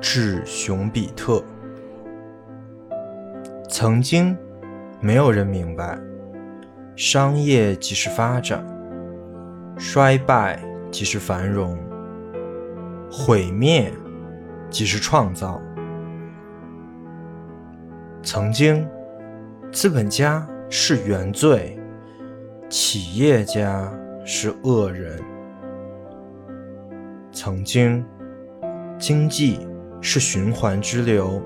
[0.00, 1.42] 致熊彼特。
[3.68, 4.36] 曾经，
[5.00, 5.98] 没有人明白，
[6.96, 8.64] 商业即是发展，
[9.76, 11.78] 衰败即是繁荣，
[13.10, 13.92] 毁灭
[14.70, 15.60] 即是创造。
[18.22, 18.86] 曾经，
[19.70, 21.78] 资本家是原罪，
[22.68, 23.92] 企业家
[24.24, 25.20] 是恶人。
[27.30, 28.04] 曾经，
[28.98, 29.66] 经济
[30.00, 31.42] 是循环之流，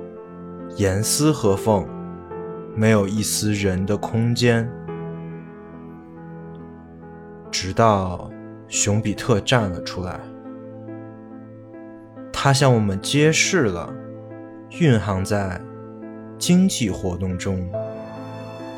[0.76, 1.86] 严丝合缝，
[2.74, 4.70] 没有一丝人的空间。
[7.50, 8.30] 直到
[8.68, 10.18] 熊彼特站了出来，
[12.32, 13.92] 他向我们揭示了
[14.80, 15.60] 蕴含在
[16.38, 17.70] 经济活动中、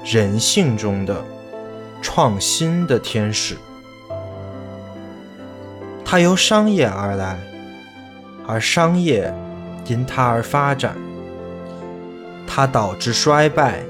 [0.04, 1.24] 人性中的
[2.02, 3.56] 创新的天使。
[6.04, 7.38] 它由商业而来，
[8.46, 9.32] 而商业
[9.86, 10.96] 因它而发展。
[12.46, 13.80] 它导致衰败，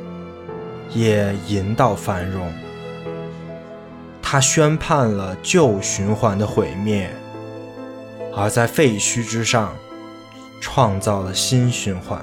[0.91, 2.53] 也引导繁荣。
[4.23, 7.11] 它宣判了旧循环的毁灭，
[8.35, 9.75] 而在废墟之上
[10.61, 12.21] 创造了新循环。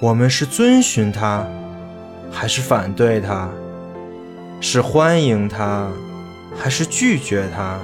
[0.00, 1.46] 我们是遵循它，
[2.30, 3.48] 还是反对它？
[4.60, 5.88] 是欢迎它？
[6.58, 7.78] 还是拒绝他，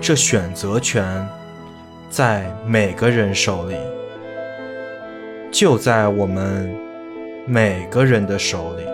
[0.00, 1.28] 这选择权
[2.10, 3.76] 在每个人手里，
[5.52, 6.74] 就在我们
[7.46, 8.84] 每个人的手里。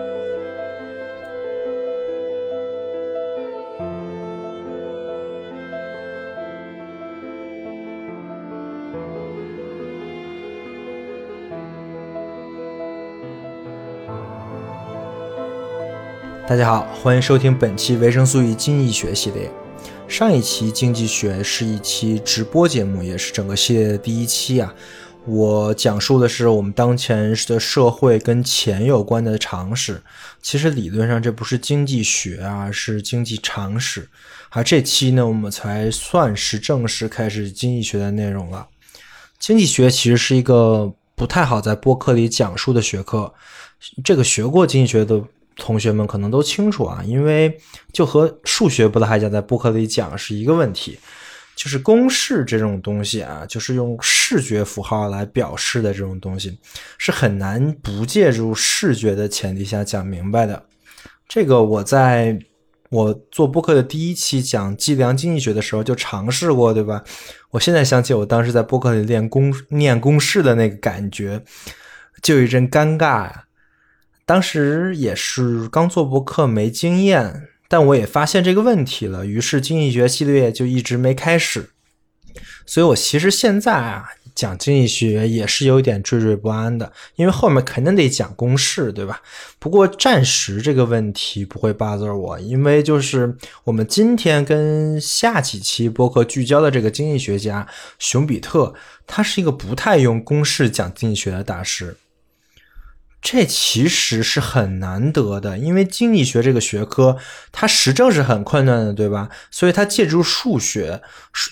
[16.47, 19.49] 大家好，欢迎收听本期维生素 E 经济学系列。
[20.07, 24.73] 上一期经济学是一期直播节目，也是整个系列的第一期啊。
[25.25, 30.01] 我讲述的是我们当前的社会跟钱有关的常识。
[30.41, 34.07] 其实理论上这不是经济学啊，是经济常识。
[34.51, 38.67] 而这期呢，我们才算是正式开始经济学的内容了。
[39.37, 43.33] 经济学其实是一个不太好在播客里讲述的学科。
[44.03, 45.21] 这个学过经济学的。
[45.55, 47.57] 同学们可能都清楚啊，因为
[47.91, 50.99] 就和数学不太讲，在播客里讲是一个问题，
[51.55, 56.59] 就是公式这种东西啊，就是用视觉符号来表示的这种东西，
[56.97, 60.65] 是很难不借助视觉的前提下讲明白的。
[61.27, 62.37] 这个我在
[62.89, 67.03] 我做播客的第一期讲计量经济学的时候就尝试过，对吧？
[67.51, 71.41] 我现在想起我当时在播客里练公念公式的那个感觉，
[72.21, 73.44] 就有一阵尴尬呀。
[74.25, 81.69] 当时也是刚做博客没经验，但我也发现这个问题了，于是经济学系列就一直没开始。
[82.65, 89.21] 所以我其实现在啊讲经济学也是有点惴惴不安的，因为后面肯定得讲公式，对吧？
[89.59, 97.67] 不过暂时这个问题不会 bother 我，因为就是我们今天跟下几期播客聚焦的这个经济学家
[97.99, 98.73] 熊彼特，
[99.05, 101.95] 他是一个不太用公式讲经济学的大师。
[103.27, 107.17] 这其实是很难得的，因为经济学这个学科，
[107.51, 109.29] 它实证是很困难的，对吧？
[109.49, 111.01] 所以它借助数学，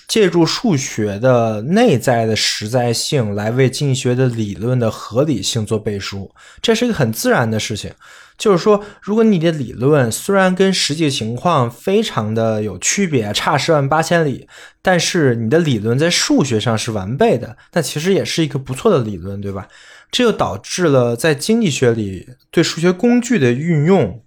[0.06, 7.92] 借助数学的内在的实在性来为经济学的理论的合理性做背书，这是一个很自然的事情。
[8.38, 14.48] 就是说，如果你的理论虽然跟实际情况非常的有区别，差十万八千里，
[14.80, 19.66] 但是你的理论在数学上是完备的，那其实也是一个不错的理论，对吧？
[20.14, 24.22] 这就导致了在经济学里对数学工具的运用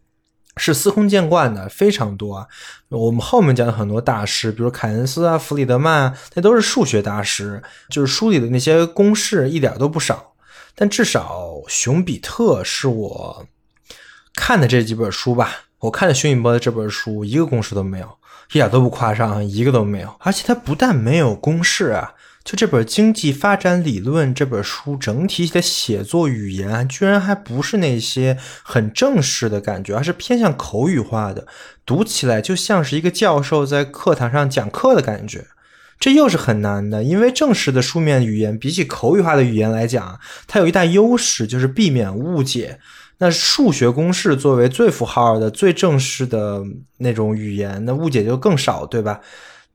[0.58, 2.50] 是司空见惯的，非常多。
[2.90, 10.34] 我们后面讲的很多大师，比如凯恩斯啊、弗里德曼啊，那都是数学大师，就是书里的那些公式一点都不少。
[10.76, 13.46] 但至少熊彼特是我
[14.36, 18.18] 看的这几本书吧，我看的熊彼特这本书一个公式都没有，
[18.52, 20.14] 一点都不夸张，一个都没有。
[20.20, 22.14] 而且他不但没有公式啊。
[22.48, 31.46] 就这本《经济发展理论》这本书，整体的写作语言居然还不是那些很正式的感觉，而是偏向口语化的，
[31.86, 35.48] 读起来就像是一个教授在课堂上讲课的感觉。
[36.00, 40.18] 这又是很难的，因为正式的书面语言比起口语化的语言来讲，
[40.48, 42.80] 它有一大优势，就是避免误解。
[43.18, 46.64] 那数学公式作为最符号的、最正式的
[47.00, 49.20] 那种语言，那误解就更少，对吧？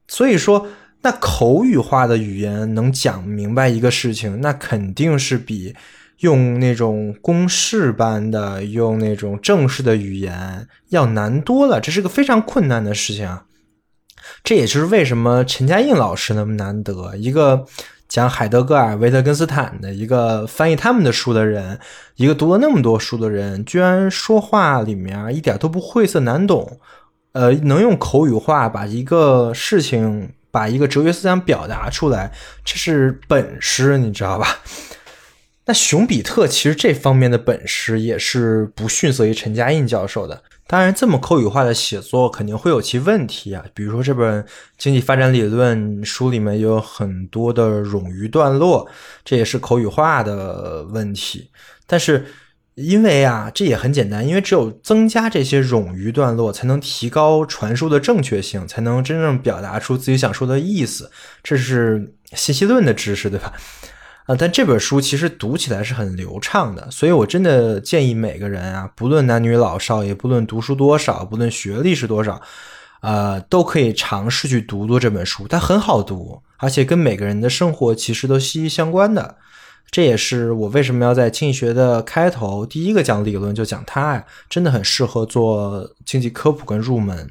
[0.08, 0.66] 所以说。
[1.02, 5.74] 那口语化的语言能讲明白一个事情，那肯定是比
[6.20, 11.80] 用那种公式般的、用那种正式的语言要难多了。
[11.80, 13.44] 这是个非常困难的事情啊。
[14.44, 17.66] 这也就是为什么陈嘉映老师那么难得，一个
[18.08, 21.80] 讲海德格尔、维特根斯坦的一个翻译他们的书的人，
[22.14, 26.78] 一个读了那么多书的人，居然说话里面一点都不晦涩难懂，
[27.32, 32.30] 呃，能用口语化把一个事情、把一个哲学思想表达出来，
[32.64, 34.58] 这是本事，你知道吧？
[35.66, 40.42] 那熊彼特其实这方面的本事也是不逊色于陈嘉映教授的。
[40.66, 43.64] 当然，这么口语化的写作肯定会有其问题啊。
[43.74, 44.42] 比如说这本
[44.78, 48.88] 《经济发展理论》书里面有很多的冗余段落，
[49.24, 51.50] 这也是口语化的问题。
[51.86, 52.26] 但是，
[52.74, 61.10] 因为啊，这也很简单，因为只有增加这些冗余段落，才能提高传输的正确性，才能真正表达出自己想说的意思。
[61.42, 63.52] 这是信息论的知识，对吧？
[64.24, 72.40] 啊，但这本书其实读起来是很流畅的，所以我真的建议每个人啊，不论男女老少，也不论读书多少，不论学历是多少，
[73.02, 75.46] 呃，都可以尝试去读读这本书。
[75.46, 79.36] 它很好读，而且跟每个人的生活其实都息息相关的。
[79.92, 87.30] 这也是我为什么要在经济学的开头第一个讲理论就讲它呀，真的很适合做经济科普跟入门。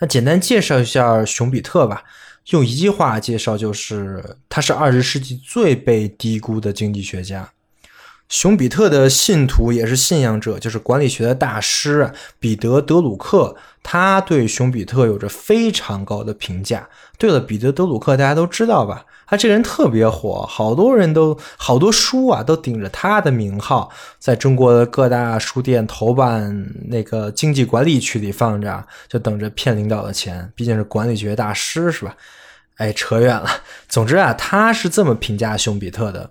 [0.00, 2.02] 那简单介绍一下熊彼特吧。
[2.50, 7.52] 用一句话介绍，就是他是二十世纪最被低估的经济学家。
[8.28, 16.88] 熊彼特的信徒也是信仰者，就是管理学的大师彼得·德鲁克，他对熊彼特有着非常高的评价。
[17.18, 19.04] 对了，彼得·德鲁克大家都知道吧？
[19.28, 30.52] 他这个人特别火，好多人都好多书啊都顶着他的名号，在中国的各大书店头版那个经济管理区里放着，就等着骗领导的钱。
[30.54, 32.16] 毕竟是管理学大师，是吧？
[32.76, 33.48] 哎，扯远了。
[33.88, 36.30] 总之啊，他是这么评价熊彼特的：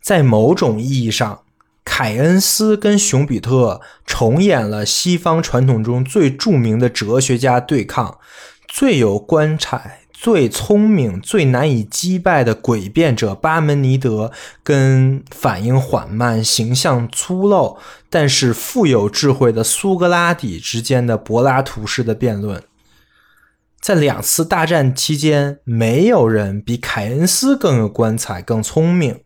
[0.00, 1.42] 在某种意义上，
[1.84, 8.18] 凯恩斯跟熊彼特重演了西方传统中最著名的哲学家对抗，
[8.66, 14.30] 最有观察、最聪明、最难以击败的诡辩者巴门尼德，
[14.62, 17.76] 跟反应缓慢、形象粗陋
[18.08, 22.62] 但是富有智慧的苏格拉底之间的柏拉图式的辩论。
[23.80, 29.20] 在两次大战期间，没有人比凯恩斯更有观察、更聪明，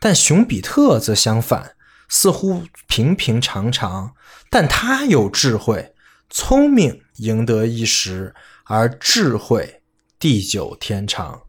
[0.00, 1.76] 但熊彼特则相反，
[2.08, 4.14] 似乎平平常常，
[4.50, 5.94] 但他有智慧，
[6.28, 9.82] 聪明赢得一时，而智慧
[10.18, 11.42] 地久天长。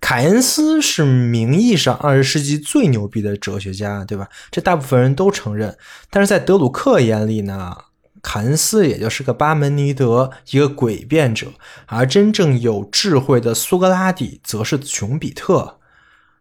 [0.00, 4.28] 凯恩斯是名义上二十世纪最牛逼的哲学家，对吧？
[4.50, 5.76] 这大部分人都承认，
[6.10, 7.76] 但是在德鲁克眼里呢？
[8.22, 11.54] 凯恩斯也就是个巴门尼德，一个诡辩者，
[11.86, 15.79] 而真正有智慧的苏格拉底则是熊彼特。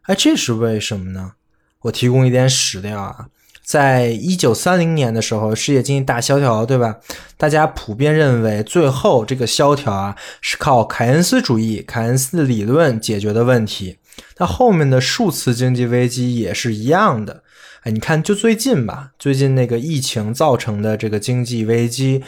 [0.09, 1.33] 哎，这是为什么呢？
[1.81, 3.27] 我提供一点史料啊，
[3.63, 6.95] 在一九三零年的时候，世界经济大萧条，对吧？
[7.37, 13.99] 大家普遍认为，最后这个萧条啊，是靠凯恩斯主义、凯恩斯的理论解决的问题。
[14.39, 17.43] 那后面的数次经济危机也是一样的。
[17.83, 22.23] 哎，你看，就最近吧，最近那个疫情造成的这个经济危机，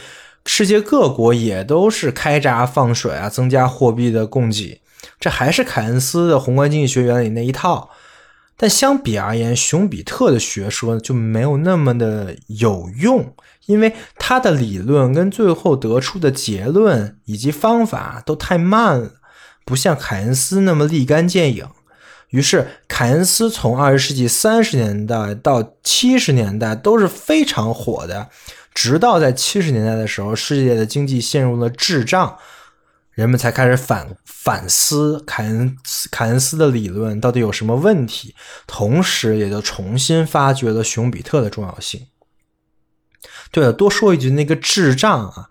[0.46, 4.80] 世界各国也都是开闸放水啊，增加货币的供给，
[5.22, 7.90] 这还是凯恩斯的宏观经济学原理那一套。
[8.56, 13.32] 但相比而言，熊彼特的学说就没有那么的有用，
[13.66, 19.12] 因为他的理论跟最后得出的结论以及方法都太慢了，
[19.64, 21.68] 不像凯恩斯那么立竿见影。
[22.30, 28.28] 于是，凯恩斯从二十世纪三十年代到七十年代都是非常火的，
[28.74, 32.38] 直到在七十年代的时候，世界的经济陷入了滞胀，
[33.14, 38.34] 人们才开始反反思凯恩斯凯恩斯的理论到底有什么问题，
[38.66, 42.06] 同时也就重新发掘了熊彼特的重要性。
[43.50, 45.48] 对了，多说一句，那个智障啊，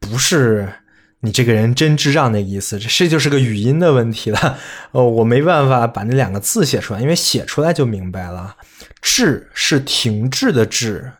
[0.00, 0.72] 不是。
[1.20, 4.58] 你这个人真智障的意思，这这就是个语音的问题了。
[4.92, 8.56] 哦，我没办法把那两个字写出来，因为写出来就明白了。
[9.00, 11.10] 滞是停滞的滞，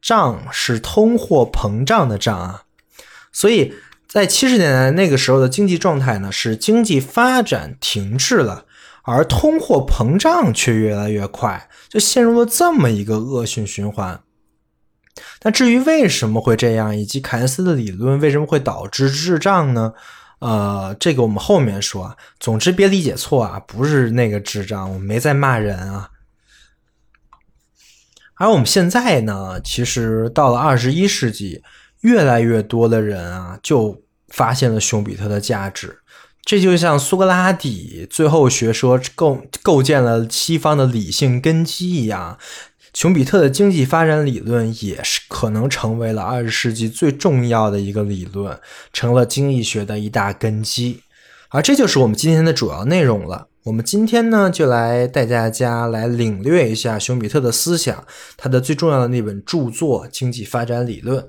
[0.00, 2.64] 胀是通货膨胀的胀啊。
[3.32, 3.74] 所以
[4.10, 8.66] 在七十年代那个时候的经济状态呢，是经济发展停滞了，
[9.04, 14.20] 而通货膨胀却越来越快，就陷入了这么一个恶性循环。
[15.42, 19.92] 那至于为什么会这样，以及凯恩斯的理论为什么会导致滞胀呢？
[20.40, 22.16] 呃，这个我们后面说。
[22.40, 26.10] 总之别理解错啊，不是那个智障，我没在骂人啊。
[28.34, 31.62] 而我们现在呢，其实到了二十一世纪，
[32.00, 35.98] 越来越多的人啊，就发现了熊彼特的价值。
[36.42, 42.38] 这就像苏格拉底最后学说构构建了西方的理性根基一样。
[42.94, 48.58] 熊彼特的经济发展理论也是可能成为了二十世纪最重要的一个理论，
[48.92, 51.02] 成了经济学的一大根基。
[51.50, 53.48] 而这就是我们今天的主要内容了。
[53.64, 58.04] 我们今天呢，就来带大家来领略一下熊彼特的思想，
[58.36, 61.22] 他的最重要的那本著作《经济发展理论》。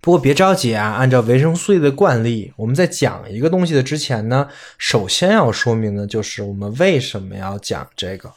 [0.00, 8.32] 不过别着急啊，按照维生素 E 的惯例，我们在讲一个东西的之前呢，首先要说明的就是我们为什么要讲这个。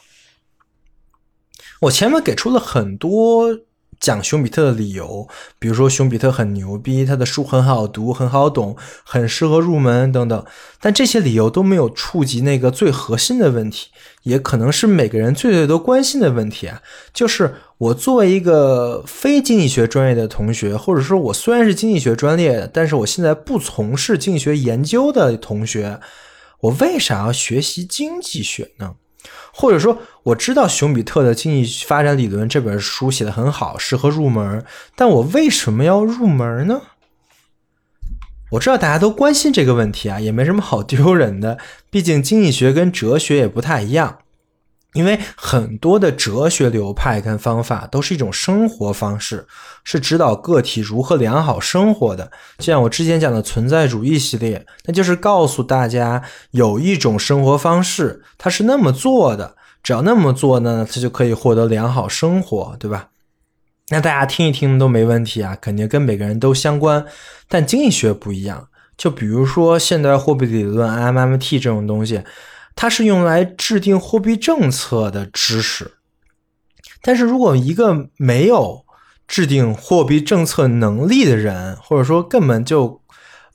[1.80, 3.58] 我前面给出了很多
[4.00, 5.26] 讲熊彼特的理由，
[5.58, 10.44] 比如说熊彼特很牛逼，他的书很好读、很好懂、很适合入门等等，
[10.80, 13.88] 但这些理由都没有触及那个最核心的问题，
[14.24, 26.00] 也可能是每个人最最都关心的问题啊，就是我作为一个非经济学专业的同学，或者说我虽然是经济学专业，但是我现在不从事经济学研究的同学，
[26.60, 28.94] 我为啥要学习经济学呢？
[29.52, 34.64] 或者说，我知道熊彼特的《经济发展理论》这本书写的很好，适合入门，
[34.94, 36.82] 但我为什么要入门呢？
[38.50, 41.58] 我知道大家都关心这个问题啊，也没什么好丢人的，
[41.90, 44.18] 毕竟经济学跟哲学也不太一样。
[44.94, 49.46] 因为很多的哲学流派跟方法都是一种生活方式，
[49.82, 52.30] 是指导个体如何良好生活的。
[52.58, 56.22] 就像我之前讲的存在主义系列，那就是告诉大家
[56.52, 63.08] 有一种生活方式，它是那么做的，只要那么做呢，它就可以获得良好生活，对吧？
[63.90, 67.04] 那大家听一听都没问题啊，肯定跟每个人都相关。
[67.48, 72.22] 但经济学不一样，就比如说现代货币理论 （MMT） 这种东西。
[72.76, 75.92] 它是用来制定货币政策的知识，
[77.02, 78.84] 但是如果一个没有
[79.28, 83.00] 制定货币政策能力的人，或者说根本就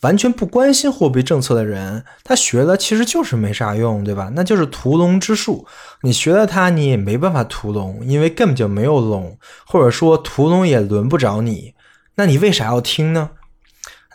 [0.02, 4.32] 完全不关心货币政策的人，他学了其实就是没啥用，对吧？
[4.34, 5.68] 那就是屠龙之术，
[6.02, 11.74] 你学了它，你也没办法屠龙，因为根本就没有龙，或者说屠龙也轮不着你，
[12.16, 13.32] 那你为啥要听呢？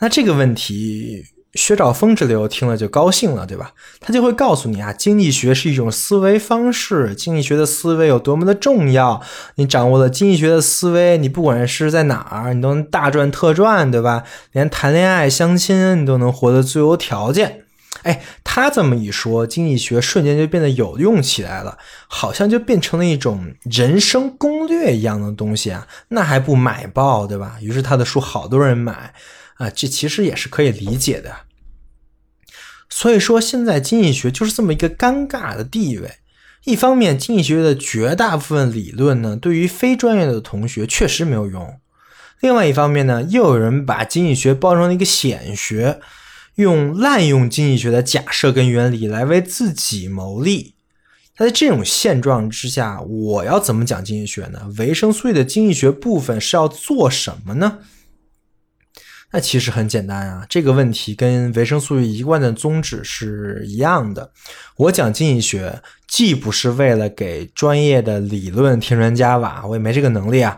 [0.01, 1.23] 那这个问题。
[1.55, 3.71] 薛兆丰之流听了就高兴了，对吧？
[3.99, 9.21] 他就会告诉你啊，经济学是一种思维方式，经济学的思维有多么的重要。
[9.55, 14.23] 你掌握了经济学的思维，你不管是在哪儿，你都能大赚特赚，对吧？
[14.51, 17.61] 连谈恋爱、相亲，你都能获得最优条件。
[18.03, 25.87] 哎，他这么一说，经济学瞬间就变得有用起来了，好像就变成了一种人生攻略一样的东西啊。
[26.09, 27.55] 那还不买爆，对吧？
[27.61, 29.13] 于是他的书好多人买。
[29.55, 31.33] 啊，这其实也是可以理解的。
[32.97, 36.09] 所以说，现在经济学就是这么一个尴尬的地位。
[36.63, 41.61] 一方面，经济学的绝大部分理论呢，对于非专业的同学确实没有用；
[42.39, 45.99] 另外一方面呢，又有人把经济学包成了一个显学，
[46.55, 50.75] 用滥用经济学的假设跟原理来为自己谋利。
[51.37, 54.71] 那在这种现状之下，我要怎么讲经济学呢？
[54.77, 57.79] 维生素的经济学部分是要做什么呢？
[59.35, 64.31] 那其实很简单啊，这个问题跟维生素 E 一贯的宗旨是一样的。
[64.77, 70.57] 我讲经济学，既不是为了给专业的理论添砖加瓦，我也没这个能力啊；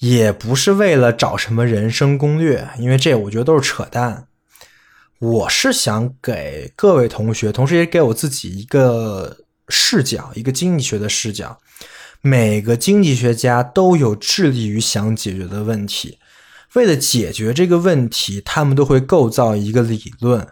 [0.00, 4.26] 也不是为了找什么人生攻略，因为这我觉得都是扯淡。
[5.20, 9.38] 我是想给各位同学，同时也给我自己一个
[9.70, 11.58] 视角，一个经济学的视角。
[12.20, 16.18] 每个经济学家都有致力于想解决的问题。
[16.74, 20.46] 为了解决这个问题，他们都会构造一个理论，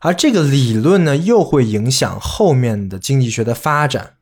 [0.00, 4.14] 而这个理论呢，又会影响后面的经济学的发展。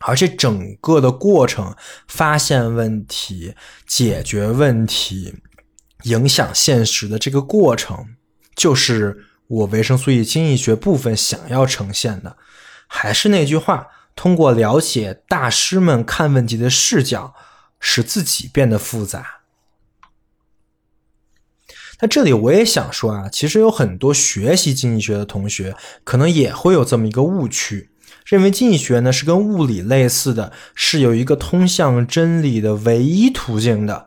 [0.00, 1.74] 而这整个的过程，
[2.06, 3.54] 发现问题、
[3.84, 5.34] 解决问题、
[6.04, 8.06] 影响现实的这个过程，
[8.54, 12.36] 就是我维生素 E 经济学部分想要呈现的。
[12.86, 17.34] 还是那句话，通过了解大师们看问题的视角，
[17.80, 19.37] 使自己变得复杂。
[22.00, 25.74] 那这里我也想说啊，其实有很多学习经济学的同学，
[26.04, 27.90] 可能也会有这么一个误区，
[28.24, 34.06] 认为经济学呢是跟物理类似的，是有一个通向真理的唯一途径的。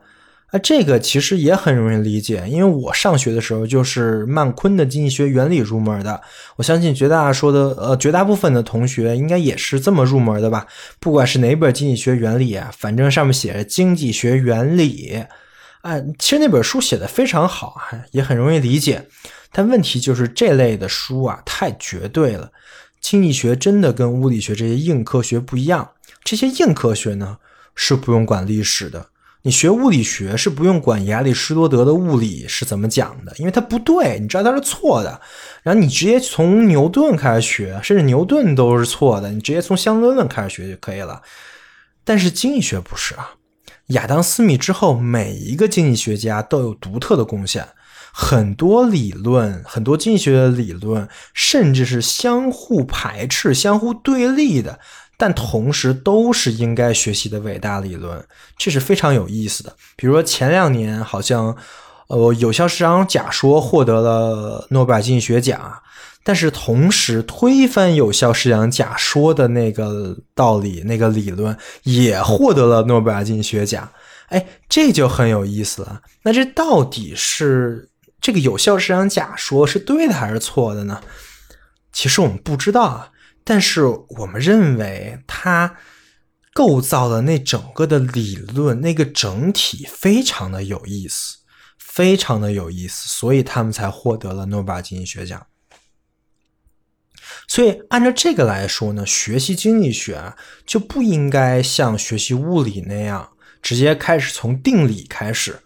[0.51, 6.21] 啊，这个其实也很容易理解，因为我上学的时候就是曼昆的经济学原理入门的。
[6.57, 10.67] 我相信绝大说的呃绝大部分的同学应该也是这么入门的吧？
[10.99, 15.23] 不管是哪本经济学原理啊，反正上面写着经济学原理。
[15.81, 17.75] 哎，其实那本书写的非常好，
[18.11, 19.07] 也很容易理解。
[19.51, 22.51] 但问题就是这类的书啊，太绝对了。
[22.99, 25.91] 经济学真的跟物理学这些硬科学不一样。
[26.23, 27.37] 这些硬科学呢，
[27.73, 29.07] 是不用管历史的。
[29.41, 35.19] 你学物理学是不用管亚里士多德的物理是怎么讲的，因为它不对，你知道它是错的。
[35.63, 41.19] 然后你直接从牛顿开始学，甚至牛顿都是错的，你直接从相对论开始学就可以了。
[42.03, 43.31] 但是经济学不是啊。
[43.91, 47.67] 亚当·斯密之后，每一个经济学家都有独特的贡献，
[48.11, 54.79] 很多理论，很多经济学的理论，甚至是相互排斥、相互对立的，
[55.17, 58.25] 但同时都是应该学习的伟大理论，
[58.57, 59.75] 这是非常有意思的。
[59.95, 61.55] 比如说前两年，好像
[62.11, 65.81] 呃，有效市场假说获得了诺贝尔经济学奖。
[66.23, 73.89] 但是同时，推翻有效市场假说的那个道理、那个理论也获得了诺贝尔经济学奖。
[74.27, 76.01] 哎，这就很有意思了。
[76.23, 77.89] 那这到底是
[78.19, 81.01] 这个有效市场假说是对的还是错的呢？
[81.93, 83.09] 其实我们不知道啊。
[83.43, 85.77] 但是我们认为它
[86.53, 91.37] 构造的那整个的理论、那个整体非常的有意思，
[91.93, 95.45] 非常的有意思，所以他们才获得了诺贝尔经济学奖。
[97.49, 100.33] 所以，按照这个来说呢，学习经济学，
[100.65, 105.59] 就不应该像学习物理那样直接开始从定理开始，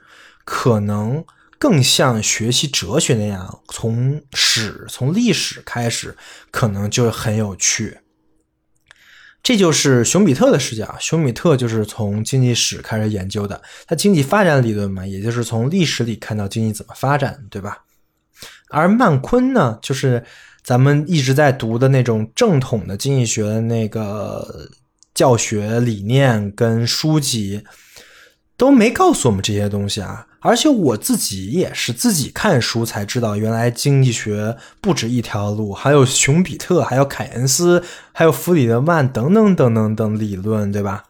[0.43, 1.23] 可能
[1.59, 6.17] 更像学习哲学那样从史、从历史开始，
[6.49, 7.99] 可能就很有趣。
[9.45, 10.93] 这就是熊彼特的视角。
[10.99, 17.83] 熊彼特就是从经济史开始研究的，他经济发展理论嘛，也就是从历史里看到经济怎么发展，对吧？
[18.69, 20.21] 而曼昆呢，就是。
[20.65, 24.67] 咱们一直在读的那种正统的经济学的那个
[25.13, 27.63] 教学理念跟书籍，
[28.57, 30.25] 都没告诉我们这些东西啊！
[30.45, 41.05] 而且我自己也是自己看书才知道，原来经济学不止一条路，还有熊彼特，还有凯恩斯，还有弗里德曼等等等等等理论，对吧？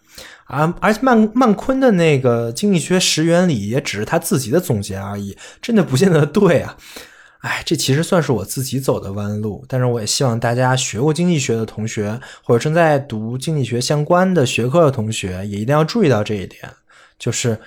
[0.46, 6.78] 啊，而且曼曼昆的那个经济学十原理也只是他自己的总结而已，真的不见得对啊！
[7.44, 16.72] 哎，这其实算是我自己走的弯路，但是我也希望大家学过经济学的同学，或者正在读经济学相关的学科的同学，也一定要注意到这一点，
[17.20, 17.60] 就是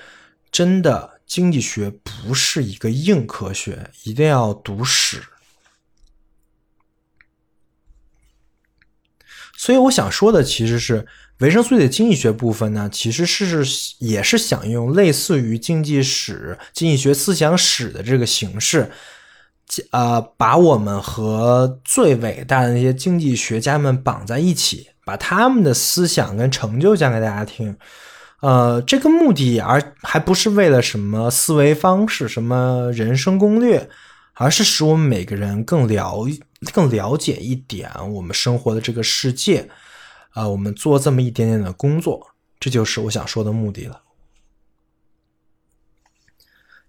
[0.51, 5.23] 真的经济学不是一个硬科学，一定要读史。
[9.57, 11.07] 所以我想说的其实是
[11.39, 13.65] 维生素的经济学部分呢，其实是
[13.99, 18.91] 也是想用类似于经济史、经济学思想史的这个形式。
[19.91, 27.77] 呃，把我们和最伟大的那些经济学家们绑在一起，把他们的思想跟成就讲给大家听。
[28.41, 33.89] 呃，这个目的而还不是为了什么思维方式、什么人生攻略，
[34.35, 36.27] 而是使我们每个人更了
[36.73, 39.69] 更了解一点我们生活的这个世界。
[40.31, 42.29] 啊，我们做这么一点点的工作，
[42.61, 44.03] 这就是我想说的目的了。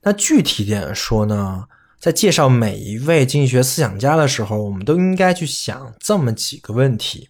[0.01, 1.67] 那具体点说呢？
[1.99, 7.27] 在介绍每一位经济学思想家的时候，我们都应该去想这么几个问题：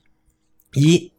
[0.74, 1.12] 一、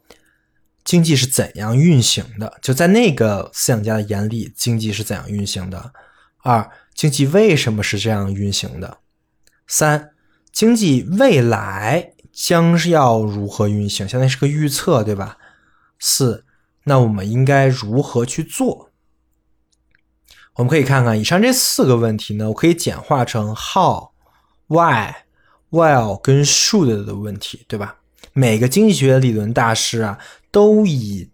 [0.90, 2.58] 经济是怎样运行的？
[2.60, 5.92] 就在那个思想家的眼里，经济是怎样运行的？
[6.38, 8.98] 二、经济为什么是这样运行的？
[9.68, 10.10] 三、
[10.50, 14.08] 经济未来将是要如何运行？
[14.08, 15.38] 相当于是个预测，对吧？
[16.00, 16.44] 四、
[16.82, 18.90] 那我们应该如何去做？
[20.54, 24.10] 我们可以看看以上这四个问题呢，我可以简化成 how、
[24.66, 25.14] why、
[25.68, 27.99] why 跟 should 的问题，对吧？
[28.32, 30.18] 每个经济学理论大师啊，
[30.50, 31.30] 都以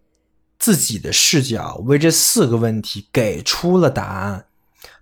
[0.59, 4.47] 自己的视角为这四个问题给出了答案。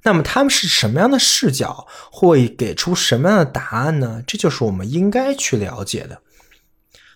[0.02, 4.22] 那么他们是什么样的视角，会给出什么样的答案呢？
[4.26, 6.20] 这就是我们应该去了解的。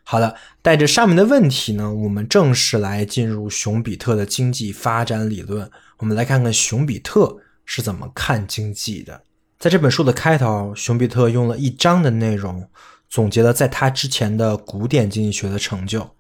[0.05, 5.71] 好了，带着上面的问题呢，我们正式来进入熊彼特的经济发展理论。
[5.99, 9.23] 我们来看看熊彼特是怎么看经济的。
[9.59, 12.67] 在这本书的开头，熊彼特用了一章的内容，
[13.09, 16.11] 总结了在他之前的古典经济学的成就。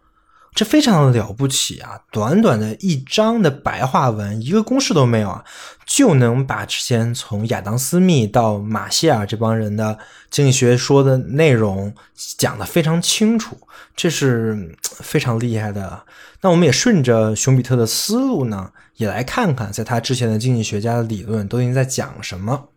[0.54, 2.00] 这非常的了不起啊！
[2.10, 5.44] 短短的一章的白话文，一个公式都没有啊，
[5.86, 9.96] 就能把之前从亚当·斯密到马歇尔这帮人的
[10.30, 11.94] 经济学说的内容
[12.36, 13.56] 讲得非常清楚，
[13.94, 16.02] 这是非常厉害的。
[16.40, 22.70] 那我们也顺着熊彼特的思路呢，也来看看在他之前的经济学家的理论都已经在讲什么。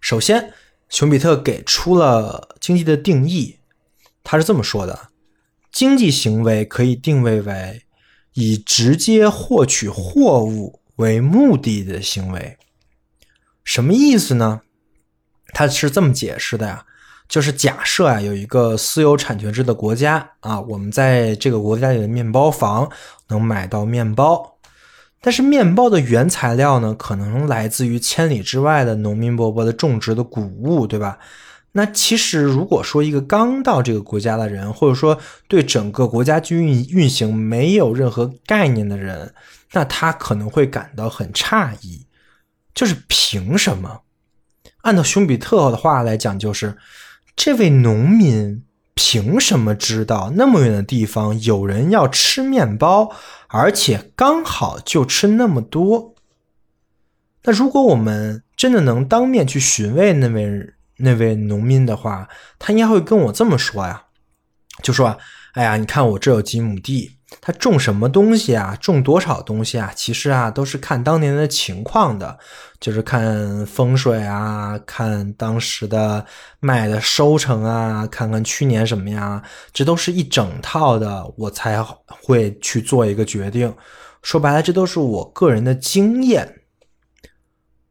[0.00, 0.52] 首先，
[0.92, 3.56] 熊彼特给出了经济的定义，
[4.22, 5.08] 他是这么说的。
[5.72, 7.82] 经济行为可以定位为
[8.34, 12.58] 以直接获取货物为目的的行为，
[13.64, 14.60] 什么意思呢？
[15.54, 16.84] 他是这么解释的呀，
[17.26, 22.90] 就是假设啊有一个私有产权制的国家啊，我们在这个国家里的面包房
[23.28, 24.58] 能买到面包，
[25.22, 31.18] 但是面包的原材料呢，可能来自于千里之外的农民伯伯的种植的谷物，对吧？
[31.74, 35.16] 那其实如果说一个刚到这个国家的人，或者说
[35.48, 39.32] 对整个国家军运运行没有任何概念的人，
[39.72, 42.04] 那他可能会感到很诧异，
[42.74, 44.00] 就是凭什么？
[44.82, 46.76] 按照熊彼特的话来讲，就是
[47.36, 53.10] 这位农民凭什么知道那么远的地方有人要吃面包，
[53.52, 56.14] 而且刚好就吃那么多？
[57.44, 64.04] 那如果我们真的能当面去询问那位那位农民的话，他应该会跟我这么说呀，
[64.82, 65.18] 就说
[65.52, 68.76] ：“哎呀，你看我这有几亩地。”他种什么东西啊？
[68.80, 69.92] 种多少东西啊？
[69.94, 72.38] 其实啊，都是看当年的情况的，
[72.78, 76.24] 就是看风水啊，看当时的
[76.60, 79.42] 卖的收成啊，看看去年什么呀，
[79.72, 83.74] 这都是一整套的，我才会去做一个决定。
[84.22, 86.60] 说白了，这都是我个人的经验。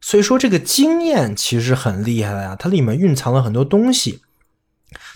[0.00, 4.22] 所以说，这个经验其实很厉害的呀，它里面蕴藏了很多东西。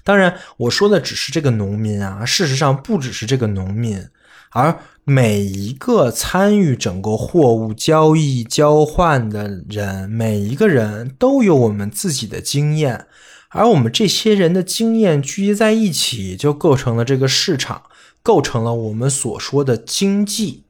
[0.05, 4.09] 当然，我说的只是这个农民啊，事实上不只是这个农民。
[4.51, 13.07] 而每一个参与整个货物交易交换的人，每一个人都有我们自己的经验，
[13.51, 17.83] 而我们这些人的经验聚集在一起，就构成了这个市场，
[18.23, 20.65] 构成了我们所说的经济。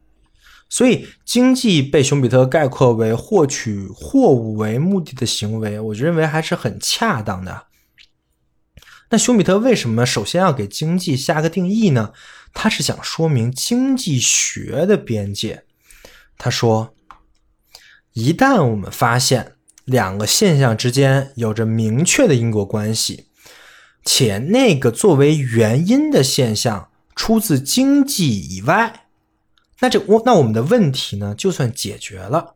[0.69, 7.67] 所以，经济被熊彼特概括为获取货物为目的的行为，我认为还是很恰当的。
[9.11, 12.11] 那熊彼特为什么首先要给经济下个定义呢？
[12.59, 15.64] 他是想说明经济学的边界。
[16.38, 16.95] 他说，
[18.14, 19.53] 一旦我们发现
[19.85, 23.29] 两个现象之间有着明确的因果关系，
[24.05, 29.07] 且那个作为原因的现象出自经济以外，
[29.81, 32.55] 那这我那我们的问题呢就算解决了。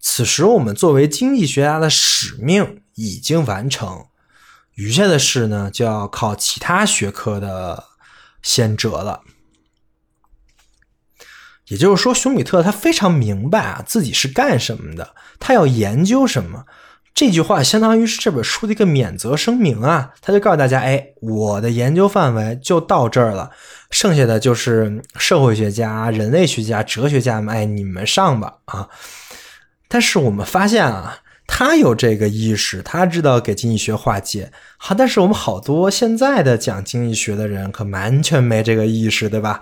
[0.00, 4.06] 此时我们作为经济学家的使命已经完成，
[4.74, 7.84] 余下的事呢就要靠其他学科的
[8.42, 9.22] 先哲了。
[11.68, 16.64] 也就是说，熊彼特他非常明白啊自己是干什么的，他要研究什么。
[17.14, 23.50] 这句话相当于是这本书的一个免责声明啊，他就告诉大家：哎，我的研究范围就到这儿了，
[23.90, 28.88] 剩下的就是社会学家、人类学家、哲学家们，哎，你们上吧啊。
[29.86, 34.50] 但是我们发现啊，他有这个意识，他知道给经济学划界。
[34.76, 39.60] 好，但是我们好多现在的讲经济学的人可完全没这个意识，对吧？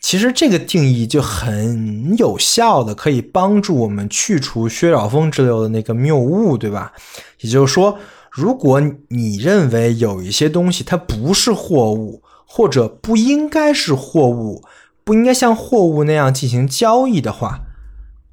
[0.00, 6.92] 其实这个定义就很有效的，可以帮助我们去除薛兆丰之流的那个谬误，对吧？
[7.40, 7.98] 也就是说，
[8.30, 14.64] 如果你认为有一些东西它不是货物，或者不应该是货物，
[15.04, 17.60] 不应该像货物那样进行交易的话，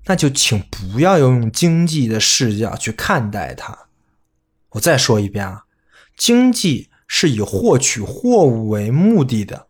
[0.06, 3.78] 那就请不要用经济的视角去看待它。
[4.72, 5.66] 我再说一遍啊，
[6.16, 9.67] 经济是以获取货物为目的的。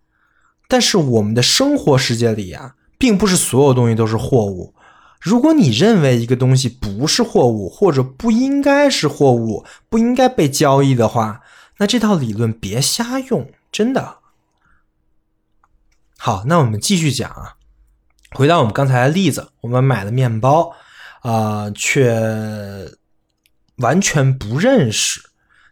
[0.67, 4.73] 但是我们的生活世界里呀，并不是所有东西都是货物。
[5.19, 11.41] 如果你认为一个东西不是货物，或者不应该是货物，不应该被交易的话，
[11.77, 14.17] 那这套理论别瞎用，真的。
[16.17, 17.55] 好，那我们继续讲啊。
[18.31, 20.73] 回到我们刚才的例子，我们买了面包，
[21.21, 22.91] 啊，却
[23.77, 25.21] 完全不认识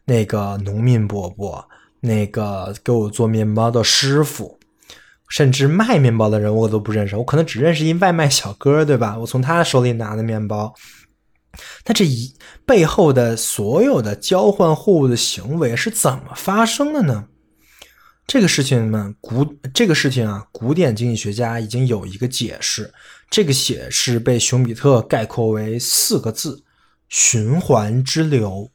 [0.05, 1.67] 那个农民伯伯，
[1.99, 4.54] 那个给我做面包的师傅。
[5.35, 9.17] 甚至卖面包的人我都不认识，我可能只认识一外卖小哥，对吧？
[9.19, 10.73] 我从他手里拿的面包，
[11.85, 12.33] 那这一
[12.65, 17.25] 背后的所有的交换货物的行为是怎么发生的呢？
[18.25, 22.93] 这个事情呢，古这个事情啊，古典经济学家已经有一个解释，
[23.29, 26.63] 这个解释被熊彼特概括为四个字：
[27.09, 28.71] 循环之流。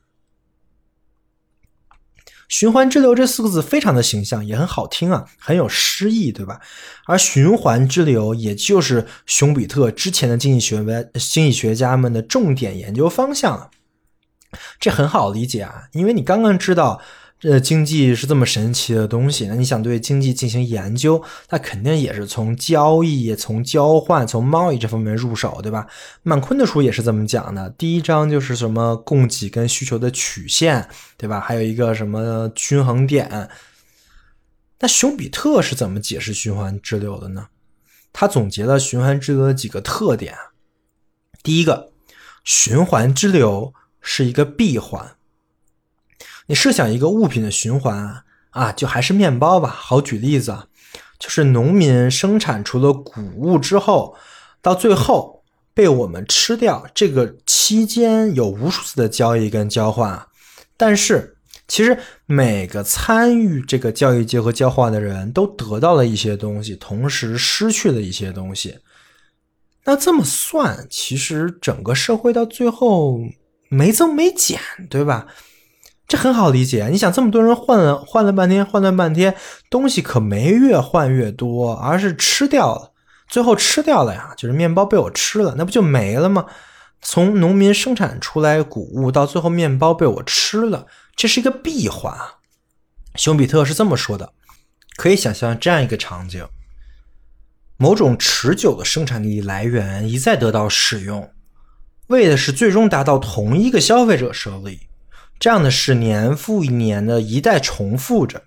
[2.51, 6.61] 循环之流这四个字非常的形象，也很好听啊，很有诗意，对吧？
[7.07, 13.71] 而循环之流，也就是熊彼特之前的经济学家经济学家们的重点研究方向了。
[14.79, 17.01] 这很好理解啊，因为你刚刚知道。
[17.41, 25.87] 这经济是这么神奇的东西，那你想对经济进行研究，那肯定也是从交易、从交换、从贸易这方面入手，对吧？
[26.23, 27.71] 曼昆的书也是这么讲的。
[27.71, 31.41] 第一章就是什么供给跟需求的曲线，对吧？
[31.41, 33.49] 还有一个什么均衡点。
[34.81, 37.47] 那熊彼特是怎么解释循环之流的呢？
[38.13, 40.37] 他总结了循环之流的几个特点。
[41.43, 41.91] 第一个，
[42.45, 43.73] 循环之流
[44.03, 45.17] 是一个闭环。
[46.51, 49.69] 你设想一个物品的循环啊，就还是面包吧。
[49.69, 50.67] 好举例子啊，
[51.17, 54.17] 就是农民生产出了谷物之后，
[54.61, 60.27] 到最后被我们吃掉，这个期间有无数次的交易跟交换。
[60.77, 61.37] 但是
[61.69, 68.77] 其实每个参与这个交易结合交换的人都得到了一些东西，同时失去了一些东西。
[69.85, 73.21] 那这么算，其实整个社会到最后
[73.69, 74.59] 没增没减，
[74.91, 75.29] 对吧？
[76.11, 76.89] 这很好理解。
[76.91, 79.33] 你想，这么多人换了换了半天，换了半天，
[79.71, 82.91] 东西可没越换越多，而是吃掉了。
[83.29, 86.47] 最后吃掉了呀，就是面包被我吃了，那不就没了吗？
[87.01, 92.39] 从农民生产出来谷物到最后面包被我吃了，这是一个闭环啊。
[93.15, 94.33] 熊彼特是这么说的，
[94.97, 96.45] 可以想象这样一个场景：
[97.77, 101.31] 某种持久的生产力来源一再得到使用，
[102.09, 104.89] 为的是最终达到同一个消费者手里。
[105.41, 108.45] 这样的事年复一年的一代重复着，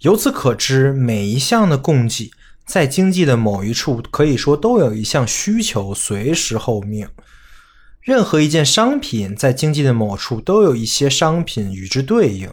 [0.00, 2.30] 由此可知，每一项的供给
[2.66, 7.08] 在经济的某一处，可以说都有一项需求随时候命。
[8.02, 12.50] 任何一件商品在经济的某处都有一些商品与之对应，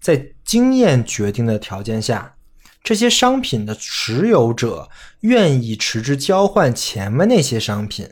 [0.00, 2.34] 在经验决定的条件下，
[2.82, 8.10] 这些商品的持有者愿意持之交换前面那些商品。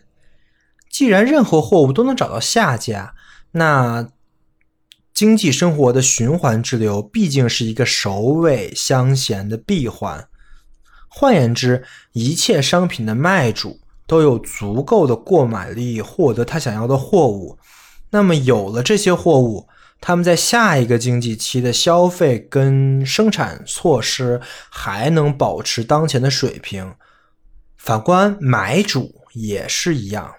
[0.88, 3.14] 既然任何货物都能找到下家，
[3.50, 4.08] 那
[5.12, 10.28] 经济生活的循环之流毕竟是一个首尾相衔的闭环。
[11.08, 13.80] 换言之，一切商品的卖主。
[14.04, 17.56] 都有足够的购买力获得他想要的货物，
[18.10, 19.68] 那么有了这些货物，
[20.02, 26.94] 他们在下一个经济期的消费跟生产措施还能保持当前的水平。
[27.78, 30.34] 反观买主也是一样。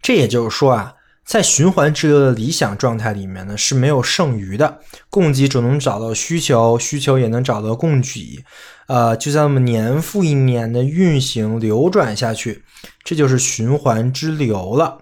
[0.00, 8.44] 这也就是说啊，在循环之流的理想状态里面呢是没有剩余的，供给只能找到需求，需求也能找到供给。
[8.88, 12.64] 呃，就这么年复一年的运行流转下去，
[13.04, 15.00] 这就是循环之流了。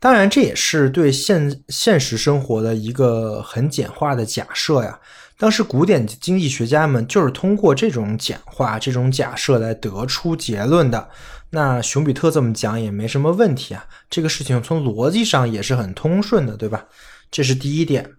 [0.00, 4.98] 当然，这也是对现现实生活的一个很简化的假设呀。
[5.38, 11.08] 当时古典经济学家们就是通过这种简化、这种假设来得出结论的。
[11.50, 16.86] 那熊彼特这么讲也没什么问题啊，这个事情从逻辑上也是很通顺的，对吧？
[17.30, 18.12] 这是第一点。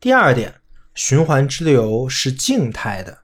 [0.00, 0.54] 第二点。
[0.92, 3.18] 循环之流是静态的，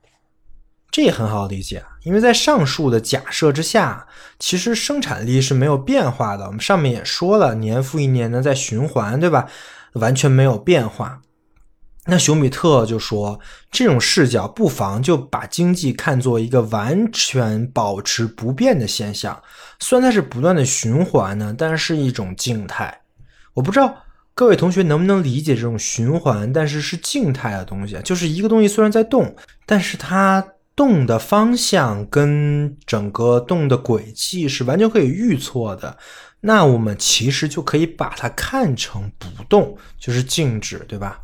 [0.91, 4.07] 这也很好理解啊，因为在上述的假设之下，
[4.39, 6.47] 其实生产力是没有变化的。
[6.47, 9.49] 我们上面也说了，年复一年的在循环，对吧？
[9.95, 11.21] 完全没有变化。
[12.07, 13.39] 那熊彼特就说，
[13.71, 19.43] 这种视角不妨就把经济看作一个完全保持不变的现象，
[19.81, 23.03] 虽然它是不断的循环呢，但是一种静态。
[23.55, 24.03] 我不知道。
[24.39, 27.99] 各位同学能不能理解这种循环，但是是静态的东西？
[28.05, 35.97] 就是一个东西虽然在动，但是它动的方向跟整个动的轨迹是完全可以预测的。
[36.41, 41.19] 那我们其实就可以把它看成不动，就是静止，对吧？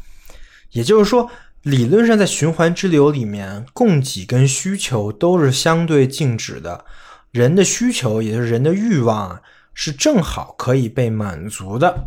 [0.72, 1.30] 也就是说，
[1.62, 6.84] 理论上在循环之流里面，供给跟需求都是相对静止的。
[7.30, 9.40] 人的需求，也就是人的欲望，
[9.72, 12.04] 是正好可以被满足的。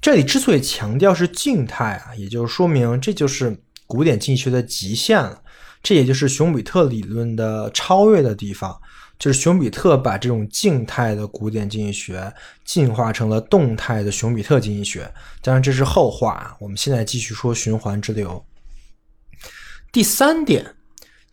[0.00, 5.42] 这里之所以强调是静态啊，也就是说明这就是古典经济学的极限了。
[5.82, 8.80] 这也就是熊彼特理论的超越的地方，
[9.18, 12.32] 就是熊彼特把这种静态的古典经济学
[12.64, 15.10] 进化成了动态的熊彼特经济学。
[15.42, 18.44] 当然这是后话，我们现在继续说循环之流。
[19.90, 20.74] 第三点，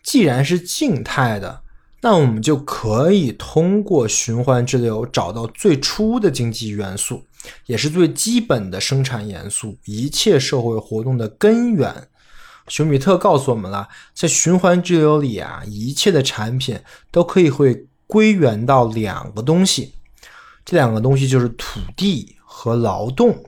[0.02, 1.62] 既然是静态的。
[2.06, 7.26] 那我们就可以通过循环之流找到最初的经济元素，
[7.65, 12.10] 也是最基本的生产元素，一切社会活动的根源。
[12.67, 16.80] 熊彼特告诉我们了，在循环之流里啊，一切的产品
[17.12, 19.93] 都可以会归源到两个东西，
[20.63, 23.43] 这两个东西就是土地和劳动。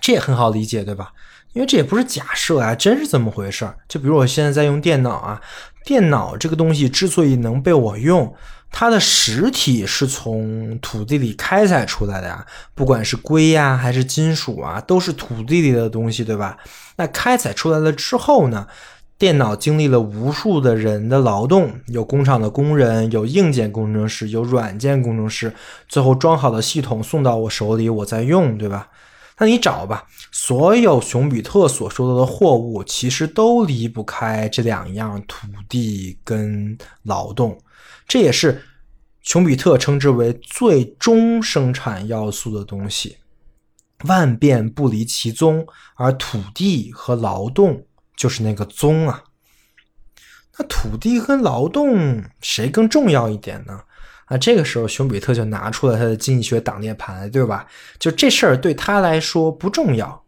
[0.00, 1.12] 这也很好理解，对吧？
[1.52, 3.78] 因为这也不是假设啊，真是这么回事儿。
[3.88, 5.40] 就比如我现在在用电脑啊。
[5.84, 8.32] 电脑这个东西之所以能被我用，
[8.72, 16.56] 它的实体是从土地里开采出来的呀，不管是硅呀还是金属啊，都是土地里的东西，对吧？
[16.96, 18.66] 那开采出来了之后呢，
[19.18, 25.54] 电脑经历了无数的人的劳动，有工厂的工人，有硬件工程师，有软件工程师，
[25.86, 28.88] 最后装好的系统送到我手里，我在用，对吧？
[29.38, 37.58] 那你找吧，所有熊彼特所说到的货物，其实都离不开这两样土地跟劳动，
[38.12, 38.62] 这也是
[39.22, 43.16] 熊彼特称之为最终生产要素的东西，
[44.04, 49.24] 万变不离其宗，而土地和劳动就是那个宗啊。
[50.58, 53.80] 那土地跟劳动谁更重要一点呢？
[54.26, 57.66] 啊，这个时候熊彼特就拿出了他的经济学挡箭牌，对吧？
[57.98, 60.22] 就这事儿对他来说不重要，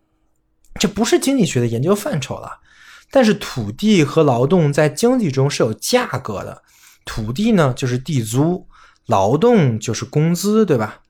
[0.81, 2.61] 这不是经济学的研究范畴了。
[3.11, 6.63] 但是土地和劳动在经济中是有价格的，
[7.05, 8.67] 土地呢就是地租，
[9.07, 11.01] 劳动就是工资，对吧？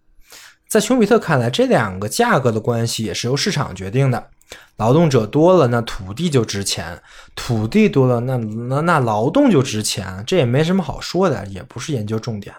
[0.69, 4.31] 在熊彼特看来，这两个价格的关系也是由市场决定的。
[4.77, 6.97] 劳动者多了，那土地就值钱；
[7.37, 10.23] 土地多了，那那那劳动就值钱。
[10.27, 12.55] 这也没什么好说的，也不是研究重点。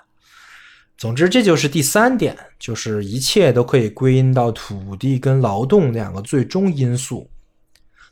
[0.97, 7.29] 总之，这就是第三点，就是一切都可以归因到土地跟劳动两个最终因素。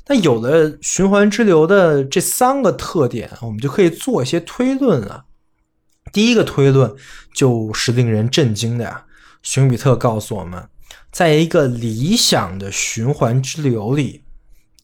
[0.08, 5.26] 那有了循环之流的这三个特点，我们就可以做一些推论了。
[6.12, 6.94] 第一个推论
[7.34, 9.06] 就是令人震惊的呀，
[9.42, 10.68] 熊彼特告诉我们，
[11.12, 14.24] 在一个理想的循环之流里，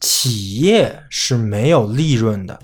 [0.00, 2.58] 企业是没有利润的，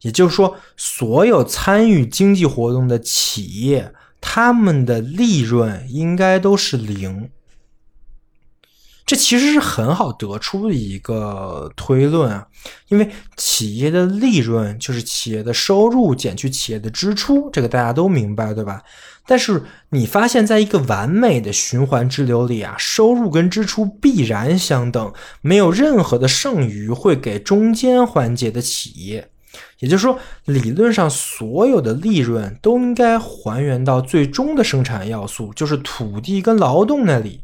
[0.00, 7.30] 也就是说，所有参与经济活动的企业，他们的利润应该都是零。
[9.06, 12.48] 这其实是很好得出的一个推论啊，
[12.88, 18.82] 因为企业的利润就是企业的收入减去企业的支出，这个大家都明白，对吧？
[19.24, 29.30] 但是你发现在一个完美的循环之流里啊，收入跟支出必然相等，没有任何的剩余会给中间环节的企业。
[29.78, 37.40] 也就是说，理论上所有的利润都应该还原到最终的生产要素，就是土地跟劳动那里。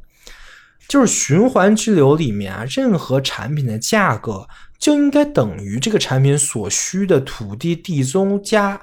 [0.92, 4.46] 就是循环之流里面啊，任何产品的价格
[4.78, 8.78] 就应该等于这个产品所需的土地地租加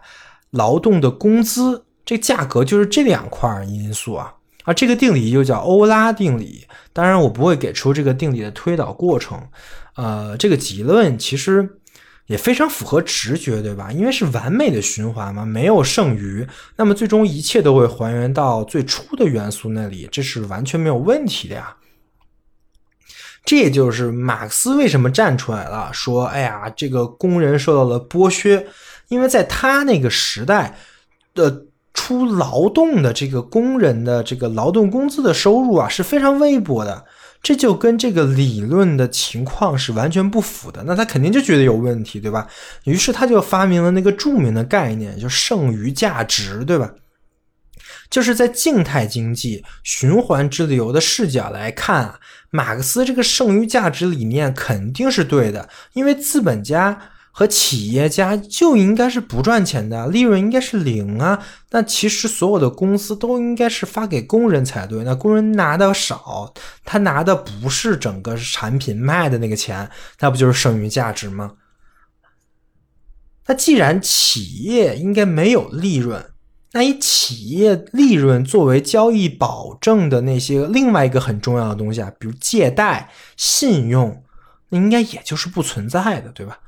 [0.49, 4.33] 劳动的工资，这价格就是这两块因素啊。
[4.63, 6.65] 啊，这个定理又叫欧拉定理。
[6.91, 9.39] 当然，我不会给出这个定理的推导过程。
[9.93, 11.77] 呃，这个结论其实
[12.25, 13.91] 也非常符合直觉，对吧？
[13.91, 21.75] 因为是完美的循环嘛，没有剩余，那么最终一切都会还原到最初的元素那里，这是完全没有问题的呀。
[23.45, 28.67] 这就是马克思为什么站出来了，说：“哎呀，这个工人受到了剥削，
[29.07, 30.77] 因为在他那个时代
[31.33, 37.03] 的出劳动的这个工人的这个劳动工资的收入啊是非常微薄的，
[37.41, 40.83] 这就跟这个理论的情况是完全不符的。
[40.85, 42.47] 那他肯定就觉得有问题，对吧？
[42.83, 46.91] 于是他就发明了那个著名的概念，就剩余价值，对吧？
[48.09, 52.19] 就是在静态经济循环之流的视角来看啊。”
[52.51, 56.99] 马克思这个剩余价值理念肯定是对的，因为资本家
[57.31, 61.45] 和企业家就应该是不赚钱的，利润应该是零啊。
[61.69, 66.51] 那其实所有的公司都应该是发给工人才对，那工人拿的少，
[66.83, 69.87] 他拿的不是整个产品卖的那个钱，
[70.19, 71.53] 那不就是剩余价值吗？
[73.45, 76.25] 那既然企业应该没有利润。
[76.71, 84.23] 那以企业利润作为交易保证的那些另外一个很重要的东西啊，比如借贷、信用，
[84.69, 86.59] 那应该也就是不存在的，对吧？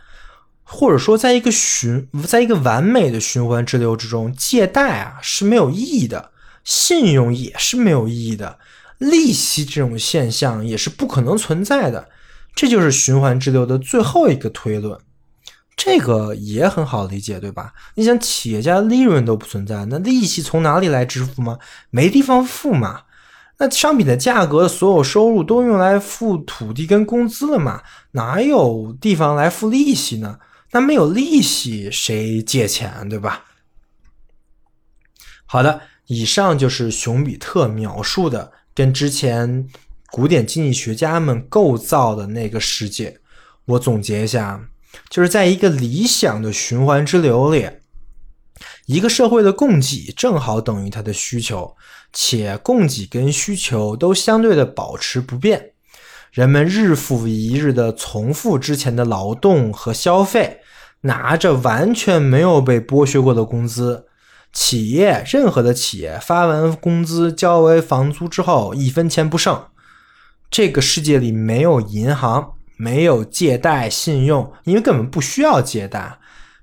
[0.64, 6.32] 或者说，在一个循，在一个完美的循环之流之中，借贷啊是没有意义的，
[6.64, 8.58] 信用也是没有意义的，
[8.98, 12.08] 利息这种现象也是不可能存在的，
[12.56, 14.98] 这就是循环之流的最后一个推论。
[15.84, 17.74] 这个也很好理解，对吧？
[17.96, 21.58] 你想，企业家利润都不存在，那利息从哪里来支付吗？
[21.90, 23.06] 没地方付嘛。
[23.58, 27.82] 那商品的价格，所有收入都用来付土地跟工资了嘛？
[28.12, 30.38] 哪有地方来付利息呢？
[30.70, 33.46] 那没有利息，谁借钱，对吧？
[35.48, 39.68] 好的，以上就是熊彼特描述的，跟之前
[40.12, 43.20] 古典经济学家们构造的那个世界。
[43.66, 44.68] 我总结一下。
[45.10, 47.70] 就是在一个理想的循环之流里，
[48.86, 51.76] 一个社会的供给正好等于它的需求，
[52.12, 55.72] 且供给跟需求都相对的保持不变。
[56.32, 60.62] 人们日复一日的重复之前的劳动和消费，
[61.02, 64.08] 拿着完全没有被剥削过的工资。
[64.54, 69.66] 企业任何的企业发完工资、交完房租之后，一分钱不剩。
[70.50, 72.54] 这个世界里没有银行。
[72.82, 76.18] 没有借贷信用，因为根本不需要借贷。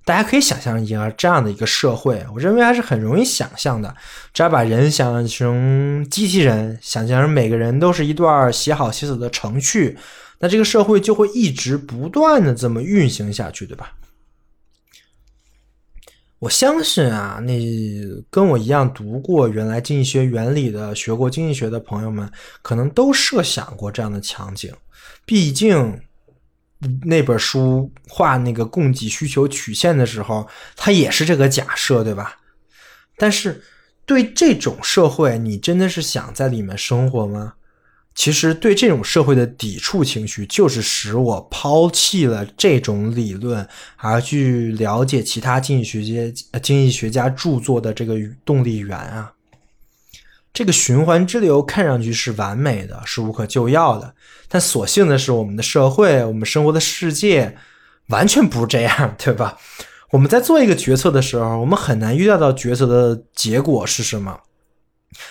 [0.04, 3.94] 大家可以想象一下这样的一个社会，我认为还是很容易想象的。
[4.32, 9.96] 只要把人想象成机器人，想象成每个人都是一段写好写死的程序，
[10.40, 13.92] 那这个社会就会一直不断的这么运行下去，对吧？
[16.40, 17.52] 我相信啊，那
[18.30, 22.28] 跟我一样读过原来经济学原理的、学过经济学的朋友们，
[22.62, 24.72] 可能都设想过这样的场景。
[25.26, 26.00] 毕竟。
[27.04, 32.36] 那本书画那个供给需求曲线的时候，它也是这个假设，对吧？
[33.16, 33.62] 但是
[34.06, 37.54] 对这种社会，你真的是想在里面生活吗？
[38.14, 46.02] 其实对这种社会的抵触情绪，就是使我抛弃了这种理论，而去了解其他经济学
[46.32, 49.32] 家、经济学家著作的这个动力源啊。
[50.52, 54.14] 这个循环之流看上去是完美的，是无可救药的，
[54.48, 57.56] 但所幸的是，我们的社会，我们生活的世界，
[58.08, 59.56] 完全不是这样， 对吧？
[60.10, 64.40] 我们在做一个决策的时候，我们很难预料到决策的结果是什么。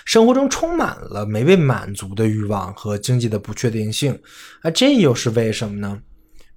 [0.05, 4.20] 生活中充满了没被满足的欲望和经济的不确定性，
[4.61, 5.99] 而这又是为什么呢？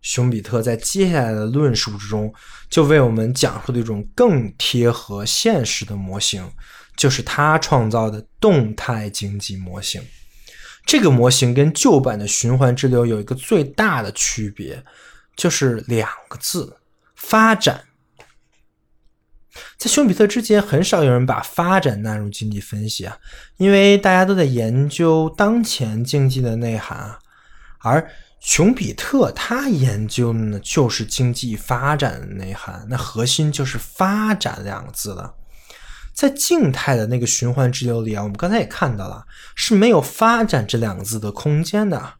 [0.02, 2.32] 熊彼特在接下来的论述之中，
[2.70, 6.42] 就为我们讲述了一种更贴合现实的模型，
[7.00, 10.02] 就是他创造的动态经济模型。
[10.84, 14.84] 这个模型跟旧版的循环之流有一个最大的区别，
[15.34, 16.76] 就是两个字：
[17.16, 17.84] 发展。
[19.78, 23.16] 在熊彼特之前，很少有人把发展纳入经济分析啊，
[23.56, 27.18] 因为大家都在研究当前经济的内涵啊。
[27.78, 35.34] 而熊彼特他研究的呢，就是经济发展的内涵，那核心就是“发展”两个字了。
[36.20, 42.12] 在静态的那个循环之流里啊，我们刚才也看到了，是没有“发展”这两个字的空间的。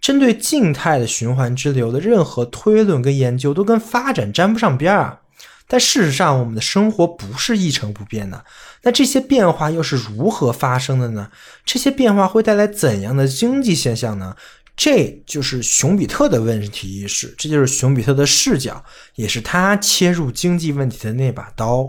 [0.00, 5.20] 针对静态的循环之流的任何推论跟研究，都跟发展沾不上边儿啊。
[5.68, 8.44] 但事实上，我们的生活不是一成不变的。
[8.82, 11.30] 那这些变化又是如何发生的呢？
[11.64, 14.34] 这些变化会带来怎样的经济现象呢？
[14.76, 18.84] 这就是熊彼特的问题意识，这就是熊彼特的视角，
[19.14, 21.88] 也是他切入经济问题的那把刀。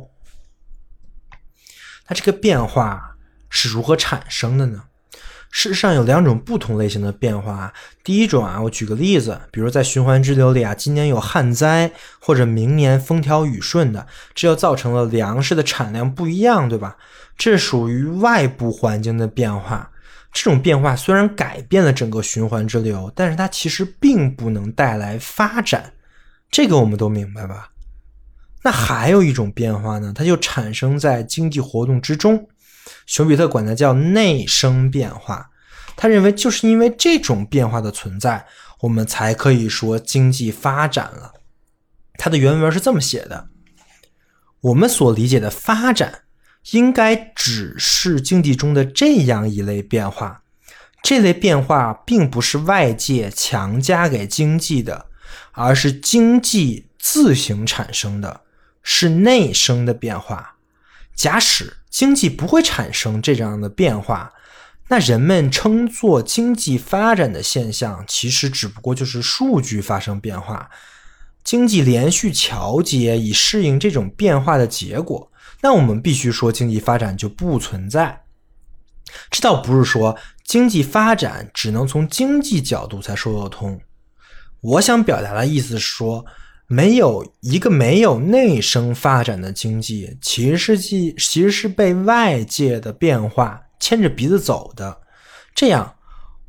[2.10, 3.16] 那这个变化
[3.50, 4.84] 是如何产生的呢？
[5.52, 7.74] 事实上有两种不同类型的变化。
[8.04, 14.06] 第一种啊，我举个例子，比如在循环之流里啊，今年有旱灾，或者明年风调雨顺的，
[14.36, 16.98] 这就造成了粮食的产量不一样，对吧？
[17.36, 19.90] 这属于外部环境的变化。
[20.32, 25.94] 这种变化虽然改变了整个循环之流，但是它其实并不能带来发展。
[26.52, 27.70] 这个我们都明白吧？
[28.64, 32.48] 那还有一种变化呢，它就产生在经济活动之中。
[33.06, 35.50] 熊彼特管它叫内生变化，
[35.96, 38.46] 他认为就是因为这种变化的存在，
[38.82, 41.34] 我们才可以说经济发展了。
[42.18, 43.48] 他的原文是这么写的：
[44.62, 46.24] 我们所理解的发展，
[46.72, 50.44] 应该只是经济中的这样一类变化。
[51.02, 55.06] 这类变化并不是外界强加给经济的，
[55.54, 58.42] 而是经济自行产生的，
[58.84, 60.56] 是内生的变化。
[61.16, 64.32] 假使经济不会产生这样的变化，
[64.88, 70.70] 那人们称作经济发展的现象，其实只不过就是数据发生变化，
[71.44, 75.30] 经济连续调节以适应这种变化的结果。
[75.62, 78.24] 那我们必须说，经济发展就不存在。
[79.30, 83.82] 这倒不是说经济发展只能从经济角度才说得通。
[84.62, 86.26] 我想表达的意思是说。
[86.72, 95.02] 没有一个没有内生发展的经济，其实是其实是被外界的变化牵着鼻子走的。
[95.56, 95.96] 这样，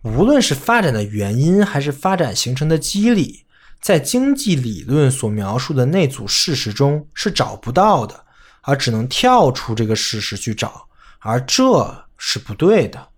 [0.03, 3.47] 无论是发展的原因，还是发展形成的机理，
[3.81, 8.27] 在经济理论所描述的那组事实中是找不到的，
[8.61, 10.87] 而只能跳出这个事实去找，
[11.21, 13.09] 而这是不对的。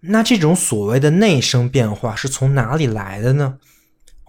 [0.00, 3.56] 那这种所谓的内生变化是从哪里来的呢？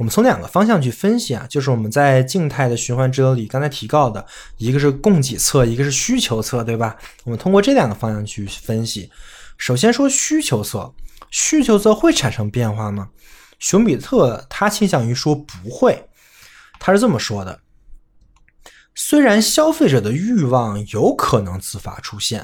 [0.02, 4.26] 我们从两个方向去分析啊，就是我们在静态的循环之流里刚才提到的，
[4.58, 6.97] 一个是供给侧，一个是需求侧，对吧？
[7.24, 9.12] 我们通过这两个方向去分析。
[9.60, 10.91] 首先说需求侧，
[11.30, 13.10] 需求侧会产生变化吗？
[13.60, 16.10] 熊彼特他倾向于说不会，
[16.80, 17.60] 他是这么说的：
[18.95, 22.43] 虽然消费者的欲望有可能自发出现，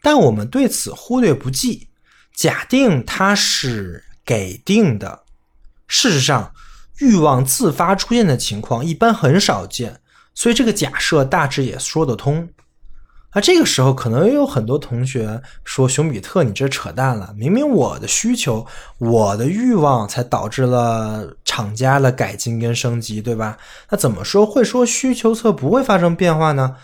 [0.00, 1.90] 但我们对此忽略不计，
[2.34, 5.24] 假定它是给定的。
[5.86, 6.54] 事实上。
[7.00, 10.00] 欲望自发出现的情况一般很少见，
[10.34, 12.48] 所以这个假设大致也说得通。
[13.34, 17.34] 那这个时候可能也有很多同学说：“熊彼特，你这扯淡了！
[17.36, 18.66] 明明我的需求、
[18.96, 23.58] 我的欲望才导致了厂家的改进跟升级，对吧？
[23.90, 26.76] 那怎么说会说需求侧不会发生变化呢？”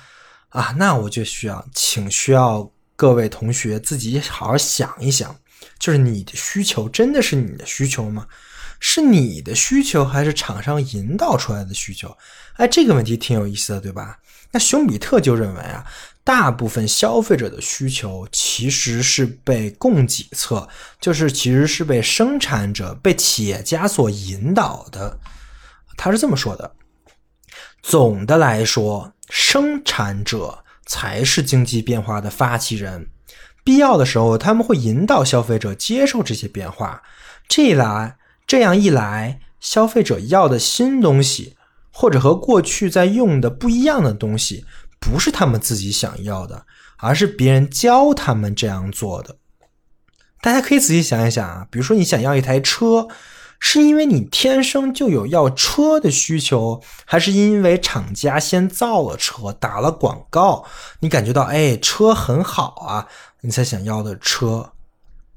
[0.50, 5.34] 啊，那我就需要请需要各位同学自己好好想一想，
[5.78, 8.26] 就是你的需求真的是你的需求吗？
[8.84, 12.14] 是你的需求还是厂商引导出来的需求？
[12.54, 14.18] 哎，这个问题挺有意思的，对吧？
[14.50, 15.86] 那熊彼特就认为啊，
[16.24, 20.68] 大部分消费者的需求其实是被供给侧，
[21.00, 25.20] 就是其实是被生产者、被企业家所引导的。
[25.96, 26.74] 他是这么说的：
[27.82, 33.08] 总的来说，生产者才是经济变化的发起人。
[33.62, 37.00] 必要的时候，他们会引导消费者接受这些变化。
[37.46, 38.16] 这一来，
[38.46, 41.56] 这样一来，消费者要的新东西，
[41.90, 44.64] 或者和过去在用的不一样的东西，
[45.00, 46.66] 不是他们自己想要的，
[46.98, 49.36] 而是别人教他们这样做的。
[50.40, 53.08] 大家可以仔细想一想啊，比如说你想要一台车。
[53.64, 60.64] 是因为你天生就有要车的需求，还是因为厂家先造了车，打了广告，
[60.98, 63.06] 你感觉到哎车很好啊，
[63.42, 64.72] 你才想要的车？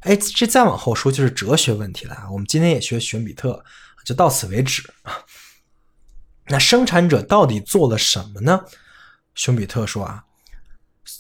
[0.06, 2.32] 哎，这再往后说就是哲学问题了啊。
[2.32, 3.64] 我们今天也学熊彼特，
[4.06, 5.18] 就到此为止啊。
[6.48, 8.62] 那生产者到底做了什么呢？
[9.34, 10.24] 熊彼特说啊，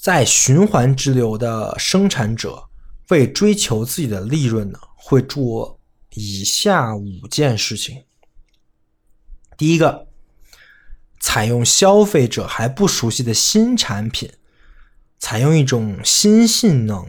[0.02, 2.70] 在循环之流的生产者
[3.10, 5.80] 为追求自己的利润呢，会做。
[6.18, 8.06] 以下五件事情：
[9.58, 10.08] 第一个，
[11.20, 14.32] 采用消费者还不熟悉的新产品，
[15.20, 17.04] 采用一种新性能；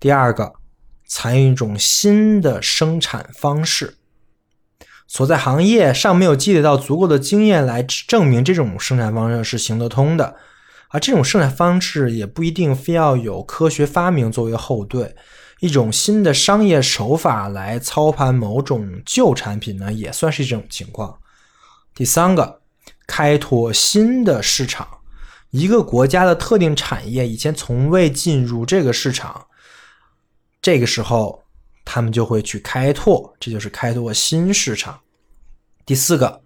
[0.00, 0.52] 第二个，
[1.08, 3.96] 采用一种新的生产方式。
[5.08, 10.36] 所在行业尚没有积累到足够的经验来证明这种生产方式是行得通的，
[10.90, 15.12] 而这种生产方式也不一定非要有科学发明作为后盾。
[15.60, 21.18] 一种新的商业手法来操盘某种旧产品呢，也算是一种情况。
[21.94, 22.60] 第三个，
[23.08, 24.86] 开拓新的市场。
[25.50, 29.46] 一个国家的特定产业以前从未进入这个市场，
[30.68, 31.42] 这个时候
[31.82, 35.00] 他们就会去开拓，这就是开拓新市场。
[35.86, 36.42] 第四个，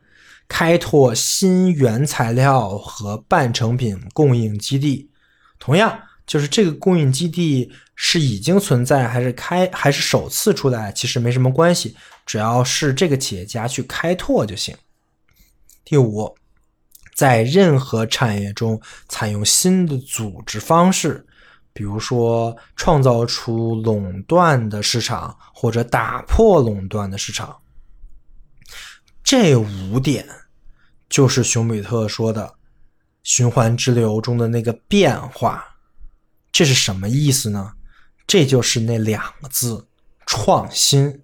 [0.47, 5.11] 开拓新原材料和半成品供应基地。
[5.59, 6.01] 同样。
[6.25, 14.73] 就是这个供应基地是已经存在还是开还是首次出来，其实没什么关系，只要是这个企业家去开拓就行。
[15.85, 16.33] 第五，
[17.13, 21.27] 在任何产业中采用新的组织方式，
[21.73, 27.57] 比如说创造出垄断的市场或者打破垄断的市场。
[29.23, 30.27] 这五点
[31.09, 32.55] 就是熊彼特说的
[33.23, 35.65] 循环之流中的那个变化。
[36.51, 37.73] 这是什么意思呢？
[38.27, 39.87] 这就是那两个字
[40.27, 41.23] “创新”，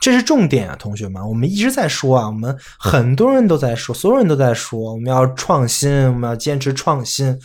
[0.00, 1.22] 这是重点啊，同学们。
[1.28, 7.38] 我们一直在说啊，我们很多人都在说，所有人都在说，我们要创新，我们要坚持创新。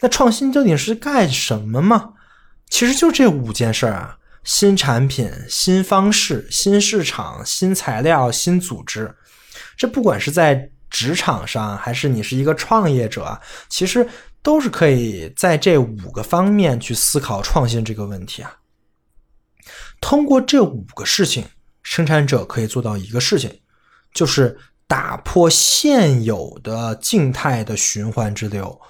[0.00, 2.14] 那创新究竟是干什么嘛？
[2.68, 9.14] 其实就这五件事儿啊：新产品、新方式、新市场、新材料、新组织。
[9.76, 14.08] 这不管是在职场上，还是你是一个创业者，其实。
[14.42, 18.50] 都是可以在这五个方面去思考创新这个问题啊。
[20.00, 21.44] 通过这五个事情，
[21.82, 23.60] 生产者可以做到一个事情，
[24.14, 28.80] 就是打破现有的静态的循环之流，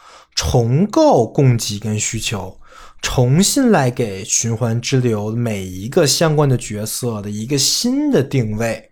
[0.43, 2.59] 重构供给跟需求，
[3.03, 8.91] 重新来给循环之流每一个相关的角色的一个新的定位。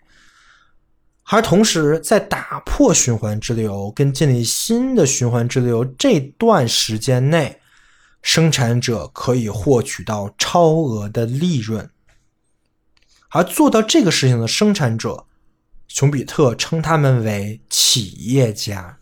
[1.25, 7.59] 而同时，在打破循环之流跟建立新的循环之流这段时间内，
[8.21, 11.89] 生产者可以获取到超额的利润。
[13.31, 15.25] 而做到这个事情的生产者，
[15.87, 18.99] 熊彼特称他们为企业家。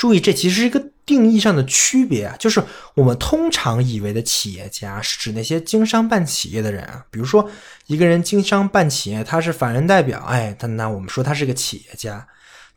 [0.00, 0.82] 注意，这其实是一个。
[1.06, 2.62] 定义上的区别啊，就是
[2.94, 7.04] 我们通常以为的企业家是指那些经商办企业的人啊。
[7.10, 7.50] 比如说，
[7.88, 12.24] 一个人经商办企业，他是法人代表，哎，他那我们说他是个企业家。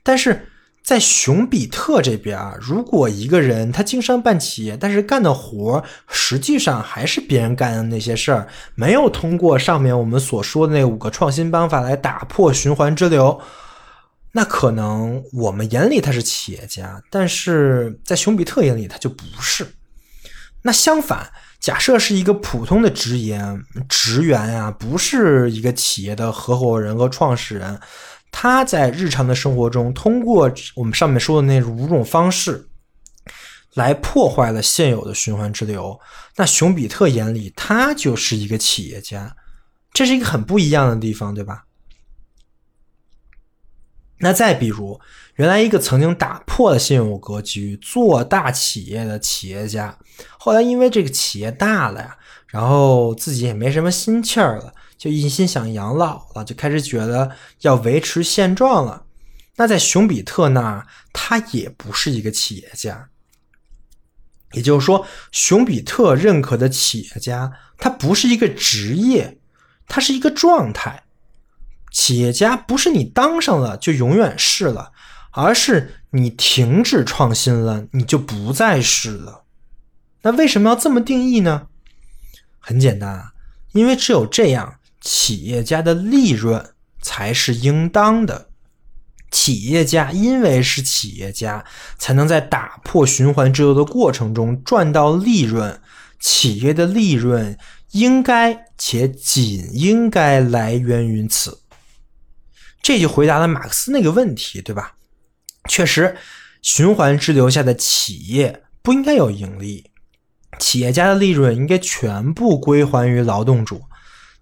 [0.01, 0.49] 但是
[0.81, 13.39] 在熊彼特这边啊，如果一个人他经商办企业，但是干的活实际上还是别人干的那些事儿，没有通过上面我们所说的那五个创新方法来打破循环之流。
[14.35, 19.65] 那可能我们眼里他是企业家，但是在熊彼特眼里他就不是。
[20.63, 27.79] 那相反，假设是一个普通的职员，职员啊，不是一个企业的合伙人和创始人，
[28.31, 32.69] 他在日常的生活中通过我们上面说的那五种方式，
[33.75, 35.99] 来破坏了现有的循环之流。
[36.37, 39.35] 那熊彼特眼里他就是一个企业家，
[39.91, 41.65] 这是一个很不一样的地方，对吧？
[44.19, 44.99] 那再比如，
[45.35, 49.97] 原来一个曾经打破了现有格局、做大企业的企业家，
[50.37, 52.15] 后来因为这个企业大了呀，
[52.47, 59.05] 然后自己也没什么心气儿了，就一心想养老了，就开始觉得要维持现状了。
[59.57, 63.09] 那在熊彼特那，他也不是一个企业家，
[64.53, 69.37] 也就是说，熊彼特认可的企业家，他不是一个职业，
[69.87, 71.03] 他是一个状态。
[71.93, 74.91] 企业家不是你当上了就永远是了，
[75.31, 79.43] 而是你停止创新了，你就不再是了。
[80.23, 81.67] 那为什么要这么定义呢？
[82.59, 83.33] 很简单啊，
[83.73, 88.49] 因为只有这样，企业家的利润才是应当的。
[89.29, 91.65] 企业家因为是企业家，
[91.97, 95.79] 才能在打破循环制度的过程中赚到利润。
[96.19, 97.57] 企业的利润
[97.91, 101.62] 应该且仅应该来源于此。
[102.83, 104.93] 这就回答了马克思那个问题，对吧？
[105.69, 106.15] 确实，
[106.61, 109.89] 循环滞留下的企业不应该有盈利，
[110.59, 113.83] 企业家的利润应该全部归还于劳动主。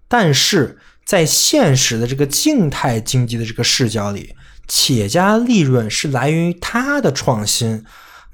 [0.08, 4.34] 但是在现实的这个静态经济的这个视角里，
[4.66, 7.84] 企业家利润是来源于他的创新，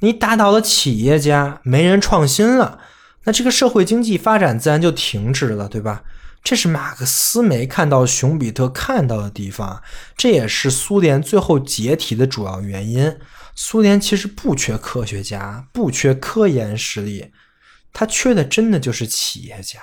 [0.00, 2.80] 你打倒了企业家，没人创新了，
[3.24, 6.02] 那这个社会经济发展自然就停止了，对吧？
[6.43, 9.82] 这是马克思没看到熊彼特看到的地方，
[10.16, 13.18] 这也是苏联最后解体的主要原因。
[13.55, 17.32] 苏联其实不缺科学家，不缺科研实力，
[17.93, 19.80] 他缺的真的就是企业家。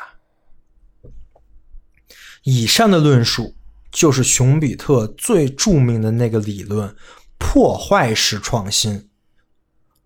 [2.44, 3.56] 以上的论述。
[3.92, 6.94] 就是熊彼特最著名的那个理论——
[7.40, 9.10] 破坏式创新。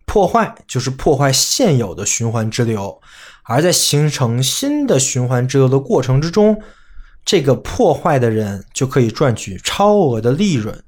[0.06, 3.02] 破坏就是破坏现有的循环之流，
[3.44, 6.62] 而在形成新的循环支流的过程之中，
[7.26, 10.84] 这个破坏的人就可以赚取超额的利润。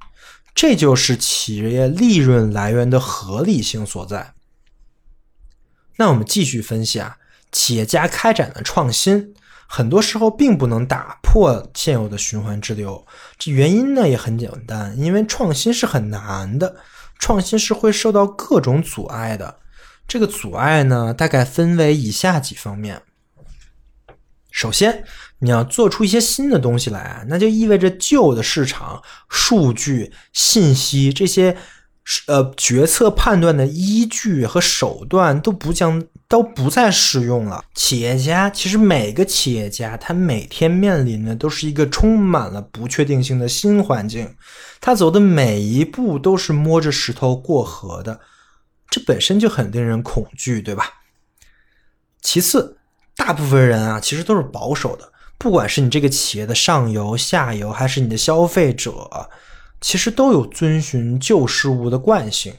[0.54, 4.34] 这就是企业利润来源的合理性所在。
[5.98, 7.18] 那我们继续分析啊，
[7.52, 9.34] 企业家开展的创新。
[9.66, 13.08] 很多时候并不能打破现有的循环支流，
[13.40, 16.76] 这原因呢也很简单，因为创新是很难的，
[17.18, 19.61] 创新是会受到各种阻碍的。
[20.12, 23.02] 这个阻碍呢，大概分为以下几方面。
[24.52, 25.06] 首先，
[25.40, 31.56] 你要做出一些新的东西来，那就意味着旧的市场、数据、信息这些。
[32.28, 37.64] 呃，决策判断的依据和手段都不将都不再适用了。
[37.76, 44.28] 企业家其实每个企业家他每天面临的都是一个充满了不确定性的新环境，
[44.82, 48.20] 他走的每一步都是摸着石头过河的，
[48.92, 51.02] 这本身就很令人恐惧，对吧？
[52.22, 52.78] 其次，
[53.16, 59.30] 大部分人啊其实都是保守的，不管是你这个企业的上游、下游，还是你的消费者。
[59.80, 62.54] 其实都有遵循旧事物的惯性，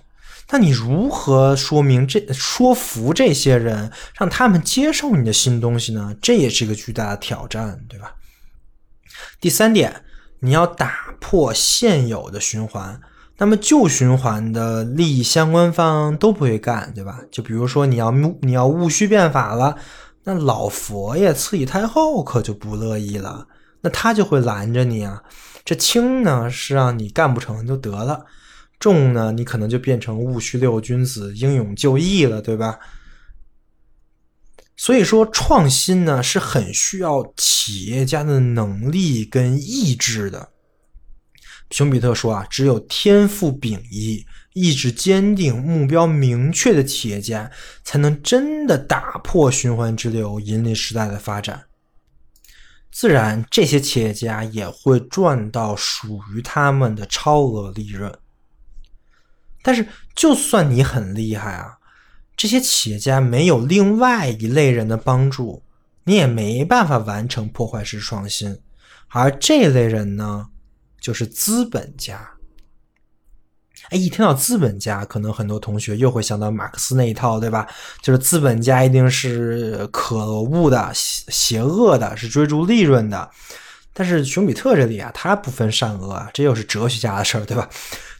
[0.50, 6.16] 那你如何说明这说服这些人，让他们接受你的新东西呢？
[6.20, 8.16] 这也是一个巨大的挑战，对吧？
[9.40, 10.04] 第三点，
[10.40, 13.00] 你要打破现有的循环，
[13.38, 17.20] 那么旧循环的利益相关方都不会干，对吧？
[17.30, 18.10] 就比如说你要
[18.42, 19.76] 你要戊戌变法了，
[20.24, 23.48] 那老佛爷、慈禧太后可就不乐意了，
[23.80, 25.22] 那他就会拦着你啊。
[25.64, 28.26] 这轻呢是让你干不成就得了，
[28.78, 32.78] 重呢你可能就变成戊戌六君子英勇就义了，对吧？
[34.76, 40.51] 所以说创新呢是很需要企业家的能力跟意志的。
[41.72, 47.50] 熊彼特说啊，只有天赋秉异、意志坚定、目标明确的企业家，
[47.82, 51.64] 才能真的打破循环之流，引领时代的发展。
[52.90, 58.14] 自然，这些企业家也会赚到属于他们的超额利润。
[59.62, 61.78] 但是，就算你很厉害啊，
[62.36, 65.62] 这些企业家没有另外一类人的帮助，
[66.04, 68.60] 你也没办法完成破坏式创新。
[69.08, 70.48] 而这类人呢，
[71.02, 72.26] 就是资本家。
[73.90, 77.66] 哎，一听到资本家，可能很多同学又会想到马克思那一套，对吧？
[78.00, 83.28] 就是资本家一定是可恶的、邪邪恶的，是追逐利润的。
[83.92, 87.68] 但是熊彼特这里啊，他不分善恶啊，这又是哲学家的事儿，对吧？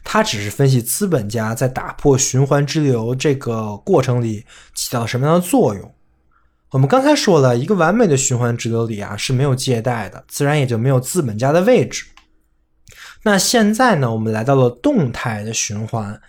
[0.03, 5.95] 他只是分析资本家在打破循环之流这个过程里起到什么样的作用。
[6.71, 12.05] 我们刚才说了一个完美的循环之流里啊是没有借贷的，自然也就没有资本家的位置。
[13.23, 14.11] 那现在呢？
[14.11, 16.21] 我们来到了动态的循环，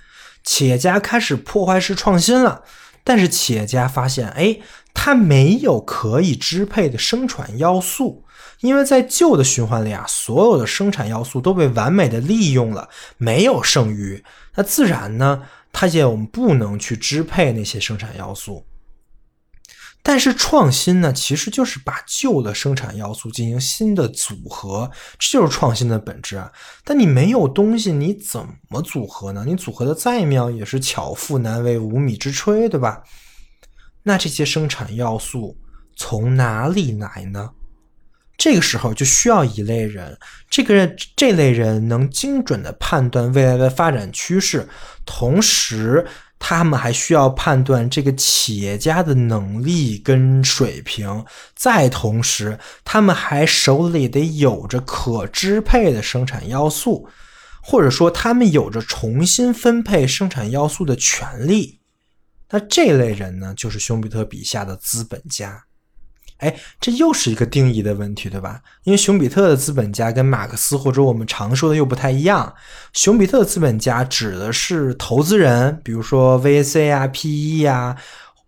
[0.45, 2.63] 企业家开始破坏式创新了。
[3.03, 4.59] 但是企业家发现，哎，
[4.95, 8.25] 他没有可以支配的生产要素，
[8.61, 12.89] 因为在旧的循环里啊，所有的生产要素都被完美的利用了，
[13.19, 14.25] 没有剩余。
[14.55, 15.43] 那自然呢，
[15.73, 18.65] 他也我们不能去支配那些生产要素。
[20.07, 26.53] 但是创新呢，其实就是把旧的生产要素进行新的组合，这就是创新的本质啊。
[26.85, 29.45] 但你没有东西，你怎么组合呢？
[29.47, 33.03] 你组合的再妙，也是巧妇难为无米之炊，对吧？
[34.03, 35.57] 那这些生产要素
[35.97, 37.51] 从哪里来呢？
[38.37, 40.19] 这个时候就需要一类人，
[40.51, 40.87] 这个
[41.17, 44.69] 这类人能精准的判断未来的发展趋势，
[45.07, 46.05] 同时
[46.39, 51.25] 他们还需要判断这个企业家的能力跟水平，
[51.55, 57.09] 再同时他们还手里得有着可支配的生产要素，
[57.63, 61.81] 或者说他们有着重新分配生产要素的权利。
[62.51, 65.65] 那这类人呢，就是熊彼特笔下的资本家。
[66.39, 68.61] 哎，这又是一个定义的问题，对吧？
[68.83, 72.53] 因为熊彼特的资本家跟马克思或者我们常说的又不太一样。
[72.93, 77.97] 熊彼特的资本家指的是投资人，比如说 VC 啊、PE 啊，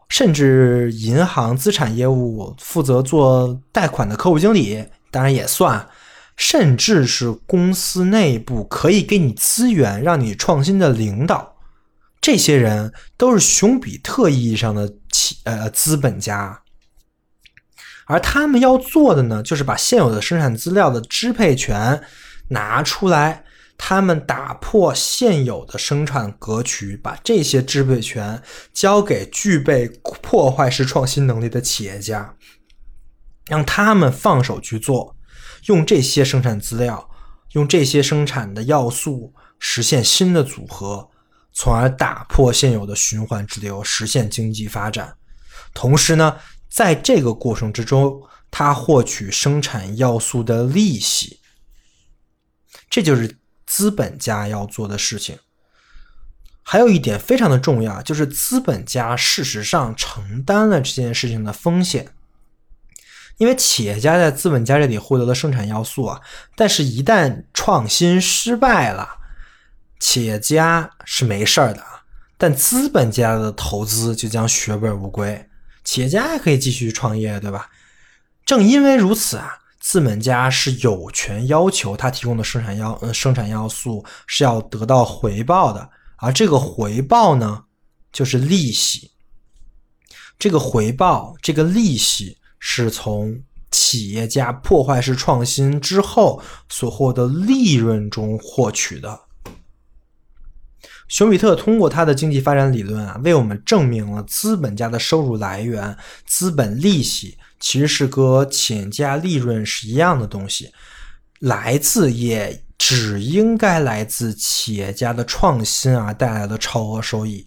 [0.09, 5.89] 甚至银行资产业务负责做贷款的客户经理，当然也算，
[6.37, 11.55] 甚至是公司内部可以给你资源让你创新的领导，
[12.21, 16.61] 这些人都是熊彼特意义上的企呃资本家。
[18.09, 22.01] 而他们要做的呢，就是把现有的生产资料的支配权
[22.49, 23.45] 拿出来，
[23.77, 28.41] 他们打破现有的生产格局，把这些支配权
[28.73, 29.89] 交给具备
[30.23, 32.33] 破坏式创新能力的企业家，
[33.49, 35.17] 让他们放手去做，
[35.65, 37.11] 用这些生产资料，
[37.55, 41.11] 用这些生产的要素实现新的组合，
[41.53, 45.13] 从而打破现有的循环之流，实现经济发展。
[45.75, 46.37] 同时呢。
[46.69, 51.41] 在这个过程之中，他获取生产要素的利息，
[52.89, 55.39] 这就是资本家要做的事情。
[56.63, 62.09] 还有一点非常的重要，就是资本家事实上承担了这件事情的风险，
[63.37, 66.21] 因为企业家在资本家这里获得了生产要素啊，
[66.57, 69.09] 但是一旦创新失败了，
[70.01, 71.85] 企业家是没事儿的，
[72.37, 75.49] 但资本家的投资就将血本无归。
[75.87, 77.71] 企业家还可以继续创业，对吧？
[78.45, 87.65] 正因为如此啊，资本家是有权要求他提供的生产要呃生产要素是要得到回报的，而这个回报呢，
[88.13, 89.13] 就是利息。
[90.39, 99.26] 这个回报，这个利息是从企业家破坏式创新之后所获得利润中获取的。
[101.09, 105.97] 熊彼特通过他的经济发展理论啊，为我们证明了资本家的收入来源——
[106.27, 110.73] 资本利息，其实是和企业家利润是一样的东西，
[111.39, 117.47] 来自也只应该来自企业家的创新而带来的超额收益，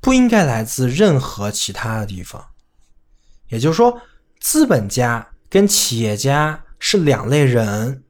[0.00, 2.42] 不应该来自任何其他的地方。
[3.48, 4.00] 也就是说，
[4.40, 8.02] 资本家跟企业家是两类人，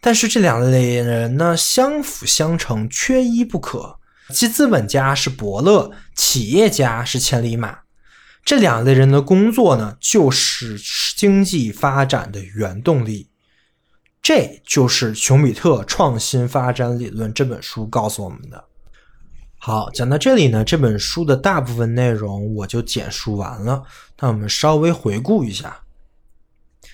[0.00, 3.98] 但是这两类人呢，相辅相成，缺一不可。
[4.30, 7.80] 其资本家是伯乐，企业家是千里马，
[8.44, 10.78] 这两类人的工作呢，就是
[11.16, 13.28] 经济发展的原动力。
[14.22, 18.64] 这就是熊彼特创新发展理论这本书告诉我们的。
[19.58, 23.82] 好，讲到这里呢，这本书的大部分内容我就简述完了。
[24.18, 25.80] 那我们稍微回顾一下。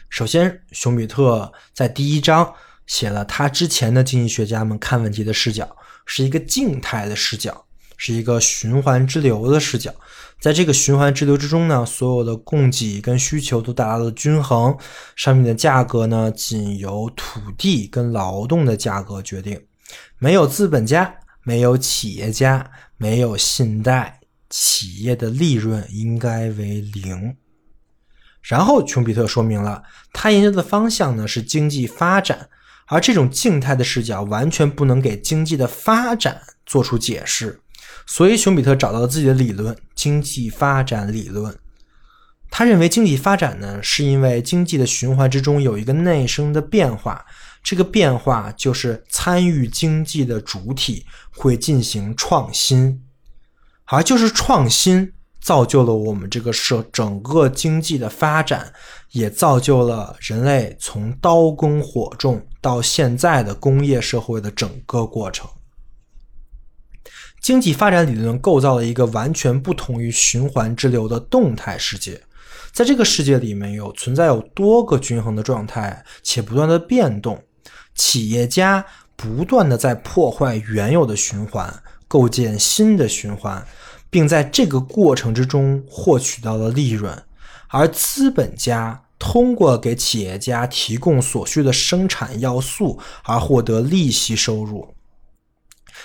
[0.09, 2.55] 首先，熊彼特在第一章
[2.87, 5.77] 写了他之前的经济学家们看问题的视角。
[6.09, 7.67] 是一个静态的视角，
[7.97, 9.93] 是一个循环之流的视角。
[10.39, 14.79] 在这个循环之流之中呢，所有的供给跟需求都达到了均衡，
[15.17, 19.61] 商品的价格呢，仅由土地跟劳动的价格决定。
[20.21, 21.13] 没有资本家，
[21.43, 27.37] 没有企业家，没有信贷，企业的利润应该为零。
[28.43, 29.83] 然后，琼比特说明了
[30.13, 32.49] 他研究的方向呢是经济发展。
[32.87, 37.61] 而这种静态的视角完全不能给经济的发展做出解释，
[38.07, 41.57] 所以熊彼特找到了自己的理论——经济发展理论。
[42.51, 47.27] 他认为经济发展呢，是因为经济的循环之中有一个内生的变化，
[47.63, 53.03] 这个变化就是参与经济的主体会进行创新，
[53.87, 55.13] 而就是创新。
[55.39, 58.73] 造就了我们这个社整个经济的发展，
[59.13, 65.49] 也造就了人类从刀耕火种到现在的工业社会的整个过程。
[67.41, 72.21] 经济发展理论构造了一个完全不同于循环之流的动态世界，
[72.73, 77.41] 在这个世界里面有存在有多个均衡的状态，且不断的变动。
[77.95, 81.73] 企业家不断的在破坏原有的循环，
[82.09, 83.65] 构建新的循环。
[84.09, 87.23] 并在这个过程之中获取到了利润，
[87.69, 94.95] 而资本家通过给企业家提供所需的生产要素而获得利息收入。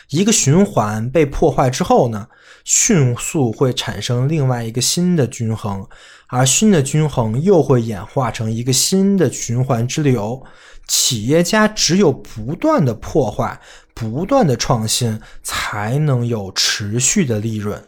[0.10, 2.28] 一个循环被破坏之后呢，
[2.64, 5.86] 迅速会产生另外一个新的均衡，
[6.28, 10.44] 而新的均衡又会演化成一个新的循环之流。
[10.88, 13.60] 企业家只有不断的破坏、
[13.94, 17.88] 不断的创新，才能有持续的利润。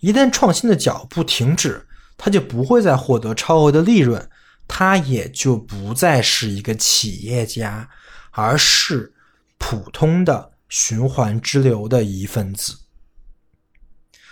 [0.00, 1.86] 一旦创新的脚步停止，
[2.16, 4.26] 他就不会再获得超额的利润，
[4.74, 7.86] 他也就不再是一个企业家，
[8.30, 9.12] 而是
[9.58, 12.74] 普通的循环之流的一份子。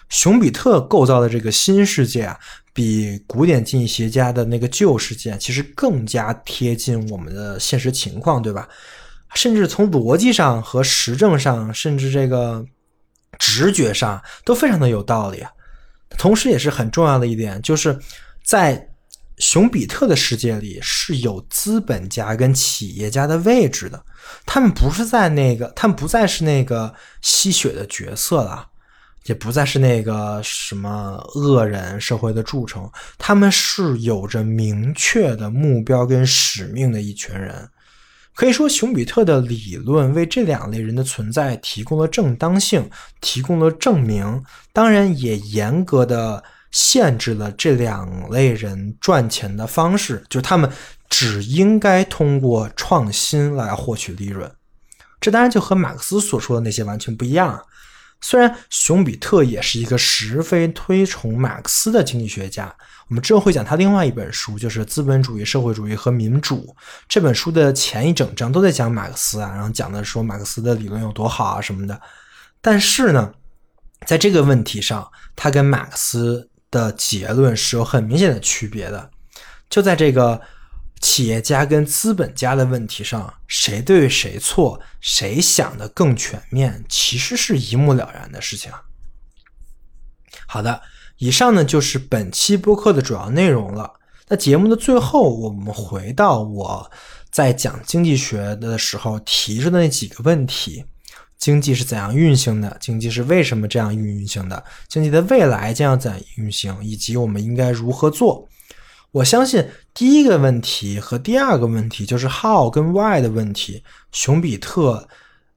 [0.08, 2.40] 熊彼特构造的这个新世界啊，
[2.72, 8.66] 比古典经济学家的那个旧世界其实更加贴近我们的现实情况，对吧？
[9.34, 12.64] 甚至从逻辑上和实证上，甚至这个
[13.38, 15.52] 直觉上都非常的有道理啊。
[16.16, 17.96] 同时，也是很重要的一点，就是
[18.42, 18.88] 在
[19.40, 24.04] 熊彼特的世界里是有资本家跟企业家的位置的，
[24.44, 28.68] 他们不是在那个，他们不再是那个吸血的角色了。
[29.26, 37.68] 也不再是那个什么恶人社会的蛀虫，他们是有着明确的目标跟使命的一群人。
[38.34, 42.88] 可以说，熊彼特的理论为这两类人的存在提供了正当性，
[43.20, 44.42] 提供了证明。
[44.72, 50.70] 当然，也严格的限制了这两类人赚钱的方式，就是他们
[51.08, 54.50] 只应该通过创新来获取利润。
[55.20, 57.60] 这当然就和马克思所说的那些完全不一样。
[58.22, 62.74] 虽然熊彼特也是一个十分推崇马克思的经济学家，
[63.08, 66.56] 我们之后会讲他另外一本书，就是《资本主义、社会主义和民主》
[67.08, 71.98] 这本书的前一整章都在讲马克思啊，然后讲的说马克思的理论有多好啊什么的。
[72.60, 73.32] 但是呢，
[74.06, 79.10] 在这个问题上，他跟马克思的结论是有很明显的区别的，
[79.68, 80.40] 就在这个。
[81.02, 88.70] 企业家跟资本家的问题上，谁对谁错，谁想的更全面，其实是一目了然的事情。
[90.46, 90.82] 好的，
[91.16, 93.90] 以上呢就是本期播客的主要内容了。
[94.28, 96.90] 那节目的最后，我们回到我
[97.30, 100.84] 在讲经济学的时候提出的那几个问题：
[101.40, 102.76] 经济是怎样运行的？
[102.78, 104.62] 经济是为什么这样运运行的？
[104.86, 106.76] 经济的未来将要怎样运行？
[106.84, 108.46] 以及我们应该如何做？
[109.10, 113.82] 我相信第一个问题和第二个问题就是 how 跟 why 的问题，
[114.12, 115.08] 熊彼特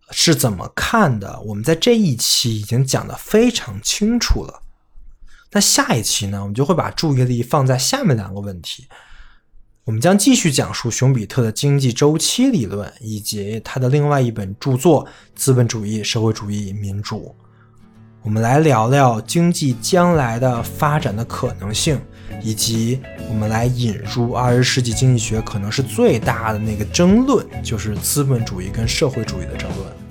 [0.09, 1.39] 是怎么看的？
[1.41, 4.63] 我们在这一期已经讲的非常清楚了。
[5.51, 8.87] 那下一期呢，我们就会把注意力放在下面两个问题。
[9.85, 15.05] 我们将继续讲述熊彼特的经济周期理论，以及他的另外一本著作
[15.35, 17.35] 《资本主义、社会主义、民主》。
[18.21, 21.99] 我们来聊聊经济将来的发展的可能性。
[22.41, 30.02] 以及我们来引入二十世纪经济学可能是最大的那个争论，就是资本主义跟社会主义的争论。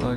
[0.00, 0.16] 再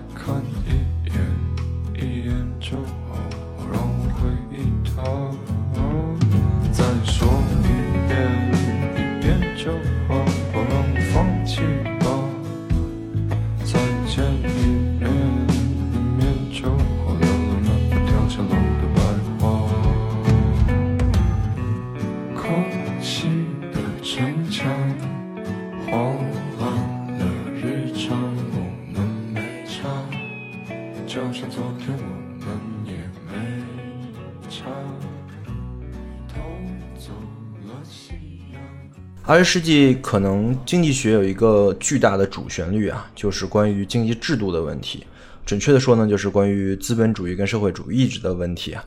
[39.26, 45.06] 二十世纪可能经济学有一个巨大的主旋律啊，就是关于经济制度的问题。
[45.46, 48.84] 准确的说呢，就是关于资本主义跟社会主义意志的问题啊。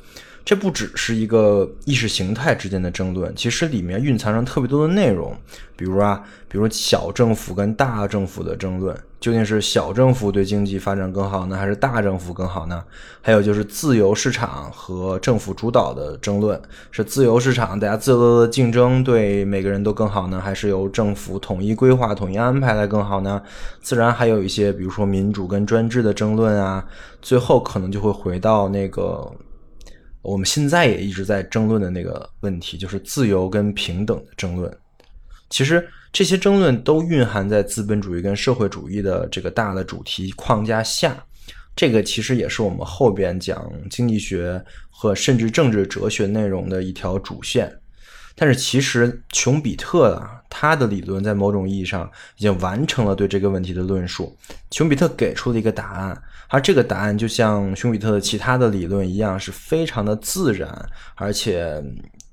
[0.47, 5.36] 这不只是一个意识形态之间的争论，其实里面蕴藏着特别多的内容。
[5.76, 12.84] 比如啊，比如小政府跟大政府的争论，究竟是小政府对经济发展更好呢，还是大政府更好呢？
[13.20, 16.59] 还有就是自由市场和政府主导的争论，
[16.92, 23.42] 是自由市场大家自由的竞争对每个人都更好呢，还是由政府统一规划、统一安排来更好呢？
[23.80, 26.86] 自然还有一些，比如说民主跟专制的争论啊，
[27.20, 29.28] 最后可能就会回到那个。
[30.27, 34.77] 我们现在也一直在争论的那个问题，就是自由跟平等的争论。
[35.51, 41.16] 其实这些争论都蕴含在资本主义跟社会主义的这个大的主题框架下。
[41.77, 44.61] 这个其实也是我们后边讲经济学
[44.91, 47.72] 和甚至政治哲学内容的一条主线。
[48.35, 54.37] 但是其实琼比特啊，他的理论在某种意义上已经完成了对这个问题的论述。
[54.72, 56.20] 琼比特给出了一个答案。
[56.49, 61.82] 而这个答案就像熊彼特的其他的理论一样，是非常的自然，而且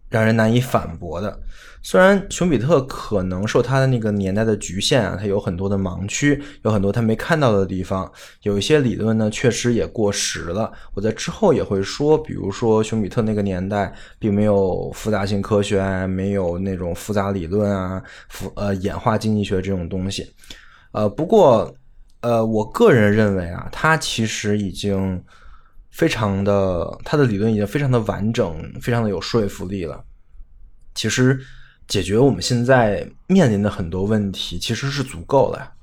[0.09, 1.39] 让人难以反驳的。
[1.86, 8.09] 虽然熊彼特可能受他的那个年代的局限啊，他有很多的盲区，有很多他没看到的地方，
[8.43, 10.72] 有一些理论呢确实也过时了。
[10.93, 20.34] 我在之后也会说，比如说熊彼特那个年代并没有复杂性科学，没有那种复杂理论啊，复呃演化经济学这种东西。
[20.93, 21.76] 呃，不过
[22.24, 25.24] 呃，我个人认为啊，他其实已经
[25.91, 30.03] 非常的，他的理论已经非常的完整，非常的有说服力了。
[30.95, 31.39] 其实。
[31.86, 35.74] 解决我们现在面临的很多问题，其实是足够了。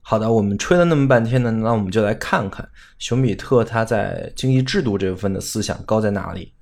[0.00, 2.66] 好的，我们吹了那么半天呢，那我们就来看看
[2.98, 6.54] 熊彼特他在经济制度这部分的思想高在哪里。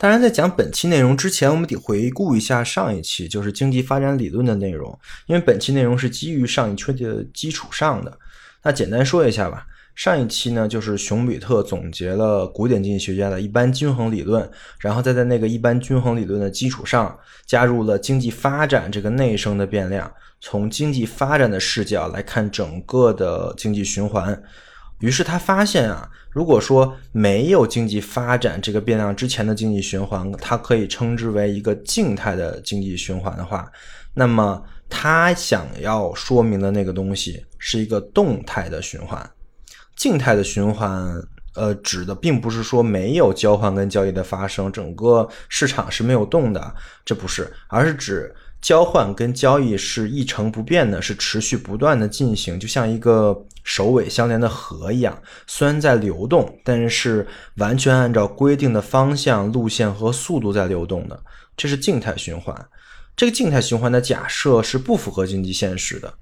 [0.00, 8.18] 当然，在讲本期内容之前，我们得回顾一下上一期，就是经济发展理论的内容，因为本期内容是基于上一期的基础上的。
[8.62, 9.66] 那简单说一下吧。
[9.94, 24.42] 上一期呢，就是熊彼特总结了古典经济学家的一般均衡理论，然后再在那个一般均衡理论的基础上，加入了经济发展这个内生的变量，从经济发展的视角来看整个的经济循环。
[25.00, 33.70] 于是他发现啊，如果说没有经济发展这个变量之前的经济循环，它可以称之为一个静态的经济循环的话，
[34.14, 39.28] 那么它想要说明的那个东西是一个动态的循环。
[39.96, 41.14] 静态的循环，
[41.54, 46.74] 呃，指的并不是说没有交换跟交易的发生，整个市场是没有动的，
[47.04, 61.22] 这不是，而是指交换跟交易是一成不变的，是持续不断的进行，就像一个首尾相连的河一样，虽然在流动，但是完全按照规定的方向、路线和速度在流动的，
[61.56, 62.54] 这是静态循环。
[63.16, 66.12] 这个静态循环的假设是不符合经济现实的。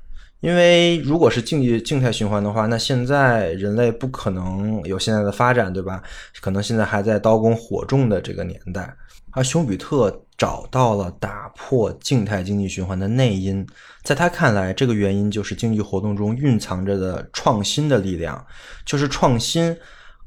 [0.40, 6.00] 因为如果是静济静态循环的话，那现在人类不可能有现在的发展，对吧？
[6.40, 8.96] 可能现在还在刀工火种的这个年代。
[9.32, 13.66] 而熊彼特找到了打破静态经济循环的内因，
[14.08, 18.42] 在他看来，这个原因就是经济活动中蕴藏着的创新的力量，
[18.86, 19.76] 就是创新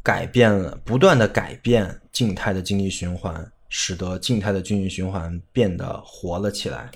[0.04, 6.92] 改变了，不断的改变静态的经济循环，使得静态的经济循环变得活了起来。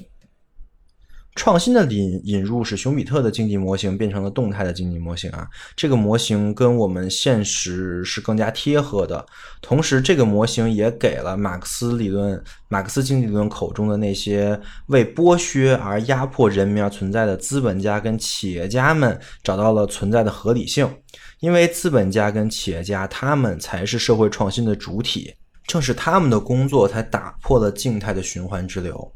[1.36, 9.24] 创新的引引入使熊彼特的经济模型变成了动态的经济模型啊，这个模型跟我们现实是更加贴合的。
[9.62, 14.58] 同时，这个模型也给了马克思理论、马克思经济理论口中的那些
[14.88, 20.90] 为剥削而压迫人民而存在的资本家跟企业家们找到了存在的合理性，
[21.42, 25.34] 因为资本家跟企业家他们才是社会创新的主体，
[25.68, 29.12] 正是他们的工作才打破了静态的循环之流。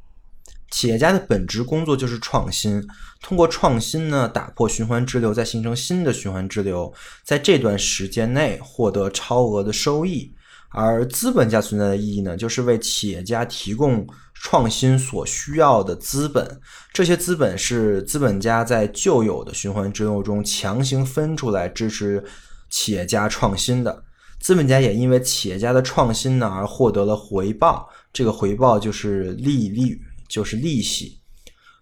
[0.71, 2.85] 企业家的本职工作就是创新，
[3.21, 6.93] 通过创新呢，打破循环支流，再形成新的循环支流，
[7.23, 10.33] 在这段时间内获得超额的收益。
[10.71, 14.05] 而资本家存在的意义呢，就是为企业家提供
[14.35, 16.61] 创新所需要的资本。
[16.93, 22.23] 这些资本是资本家在旧有的循环支流中强行分出来支持
[22.69, 24.03] 企业家创新的。
[24.39, 29.99] 资本家也因为企业家的创新呢而获得了回报，这个回报就是利率。
[30.29, 31.19] 就是利息，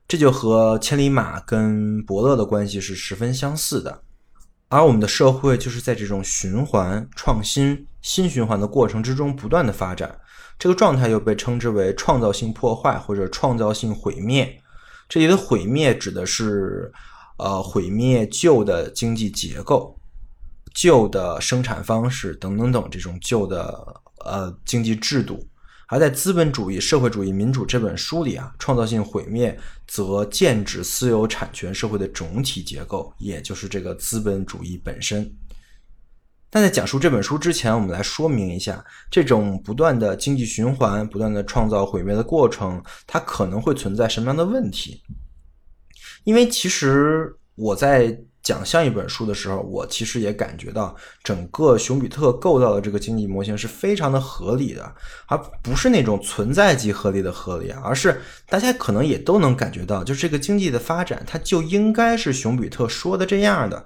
[0.07, 4.01] 这就和千里马跟伯乐的关系是十分相似的。
[4.69, 10.19] 而我们的社会就是在这种循环、创新、新循环的过程之中不断的发展，
[10.57, 14.61] 这个状态又被称之为创造性破坏或者创造性毁灭。
[15.07, 16.91] 这里的毁灭指的是，
[17.37, 19.97] 呃，毁灭旧的经济结构、
[20.73, 25.47] 旧的生产方式等等等这种旧的呃经济制度。
[25.87, 29.57] 而在《资本主义、社会主义、民主》这本书里啊，创造性毁灭
[29.87, 35.33] 则剑指私有产权社会的总体结构，也就是这个资本主义本身。
[36.49, 45.01] 但在讲述这本书之前，我们来说明一下，这种不断的经济循环、不断的创造毁灭的过程，它可能会存在什么样的问题？
[46.23, 48.19] 因为其实我在。
[48.47, 54.89] 讲上一本书的时候，我其实也感觉到整个熊彼特构造的这个经济模型是非常的合理的，
[55.27, 63.83] 而不是那种存在即合理的合理，而是大家可能也都能感觉到，就是这个经济的发展，它就应该是熊彼特说的这样的，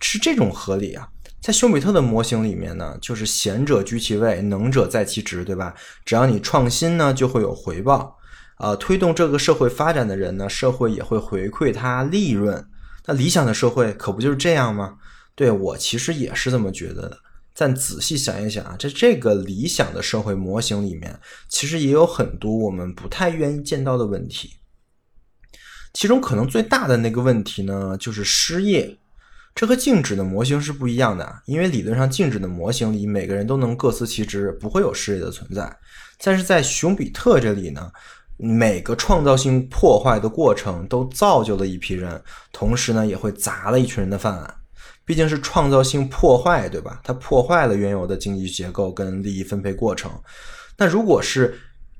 [0.00, 1.08] 是这种合理啊。
[1.40, 5.74] 在熊彼特的模型里面呢，就是贤者居其位，能者在其职，对吧？
[6.04, 8.16] 只要你创新呢，就会有回报，
[8.58, 12.64] 啊，推动这个社会发展的人呢，社会也会回馈他利润。
[13.06, 14.96] 那理想的社会可不就是这样吗？
[15.34, 17.18] 对我其实也是这么觉得的。
[17.58, 24.56] 但仔细想一想啊，在这个理想的社会模型里面，其实也有很多我们不太愿意见到的问题。
[25.94, 28.98] 其中可能最大的那个问题呢，就是失业。
[29.54, 35.74] 这和静止的模型是不一样的，因为理论上静止的模型里每个人都能各司其职，不会有失业的存在。
[36.22, 37.90] 但是在熊彼特这里呢，
[38.36, 42.22] 每个创造性破坏的过程都造就了一批人，
[42.52, 44.54] 同时呢也会砸了一群人的饭碗。
[45.04, 47.00] 毕竟是创造性破坏，对吧？
[47.04, 50.10] 它破坏了原有的经济结构跟利益分配过程。
[50.76, 51.56] 那如果是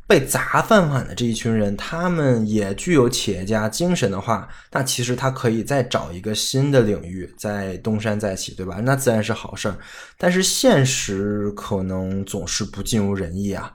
[0.08, 8.80] 被砸饭碗的这一群人，他们也具有企业家精神的话，那其实他可以再找一个新的领域，再东山再起，对吧？
[8.82, 9.78] 那自然是好事儿。
[10.18, 13.72] 但是现实可能总是不尽如人意啊。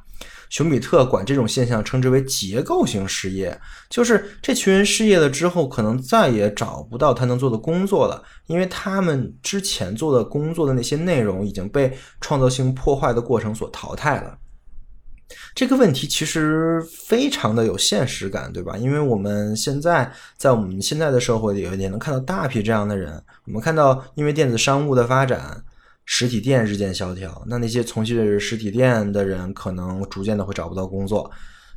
[0.51, 3.57] 熊彼特管这种现象称之为结构性失业，
[3.89, 14.37] 就是这群人失业了之后，可能再也找不到他能做的工作了，因为他们之前做的工作的那些内容已经被创造性破坏的过程所淘汰了。
[15.55, 18.75] 这个问题其实非常的有现实感，对吧？
[18.75, 23.23] 因为我们现在在我们现在的社会里，也能看到大批这样的人。
[23.45, 25.63] 我们看到，因为电子商务的发展，
[26.05, 31.29] 实体店日渐萧条，那那些从事实体店的人，可能逐渐的会找不到工作。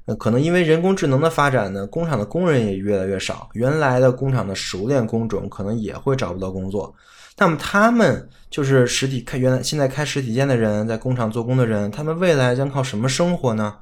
[0.06, 6.94] 那可能因为人工智能的发展呢，工厂的工人也越来越少，原来的工厂的熟练工种可能也会找不到工作。
[7.38, 13.74] 那么他们就是实体开原来现在开实体店的人，在工厂做工的人，他们未来将靠什么生活呢？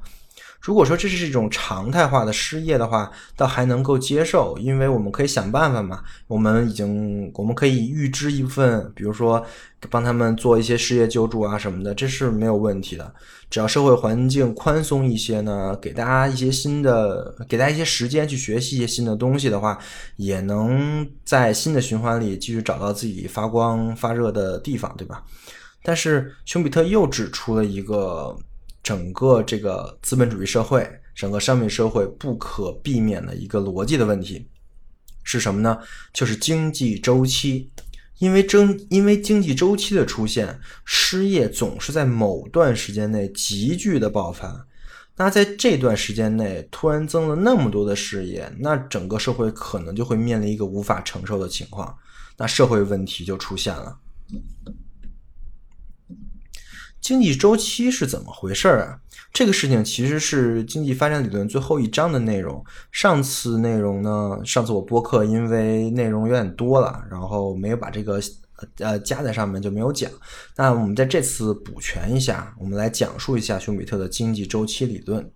[0.62, 6.04] 如果说这是一种常态化的失业的话，倒还能够接受，因为我们可以想办法嘛。
[6.28, 9.44] 我们已经我们可以预支一部分，比如说
[9.90, 13.12] 帮他们做一些失业救助啊什么的，这是没有问题的。
[13.50, 19.76] 只要社会环境宽松一些呢，给大家一些新的，给大家一些时间去学习一些新的东西的话，
[20.14, 25.24] 也能在新的循环里继续找到自己发光发热的地方，对吧？
[25.82, 28.36] 但是熊彼特又指出了一个。
[28.82, 34.48] 整个这个资本主义社会，整个商品社会不可避免的一个逻辑的问题
[35.22, 35.78] 是什么呢？
[36.12, 37.70] 就是经济周期。
[38.18, 44.64] 因为经因为经济周期的出现，失业总是在某段时间内急剧的爆发。
[45.16, 51.96] 那在这段时间内突然增了那么多的失业，那整个社会可能就会面临一个无法承受的情况，
[52.36, 53.98] 那社会问题就出现了。
[57.02, 58.96] 经济周期是怎么回事儿啊？
[59.32, 62.64] 这个事情其实是经济发展理论最后一章的内容。
[62.92, 68.20] 上次内容呢，上次我播客因为内容有点多了，然后没有把这个
[68.78, 70.08] 呃加在上面，就没有讲。
[70.56, 75.28] 那我们在这次补全一下，我们来讲述一下熊彼特的经济周期理论。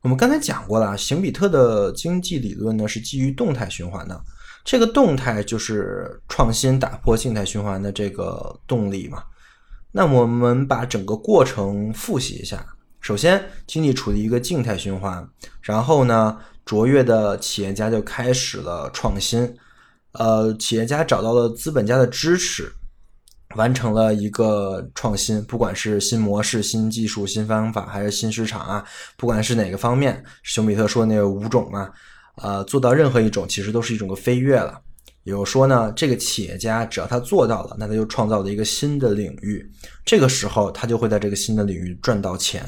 [0.00, 4.20] 我们刚才讲过了，熊彼特的经济理论呢是基于动态循环的，
[4.64, 9.22] 这个动态就是创新打破静态循环的这个动力嘛。
[9.96, 12.62] 那我们把整个过程复习一下。
[13.00, 15.26] 首先，经济处于一个静态循环，
[15.62, 16.36] 然后呢，
[16.66, 19.56] 卓越的企业家就开始了创新。
[20.12, 22.70] 呃，企业家找到了资本家的支持，
[23.54, 28.84] 完成了一个创新，不管是新模式、新技术、新方法，还是新市场啊，
[29.16, 31.90] 不管是哪个方面，熊彼特说那五种嘛，
[32.42, 34.78] 呃，做到任何一种，其实都是一种个飞跃了。
[35.26, 39.68] 也就是说呢，这个企业家只要他做到了，那他就创造了一个新的领域，
[40.04, 42.64] 这个时候他就会在这个新的领域赚到钱。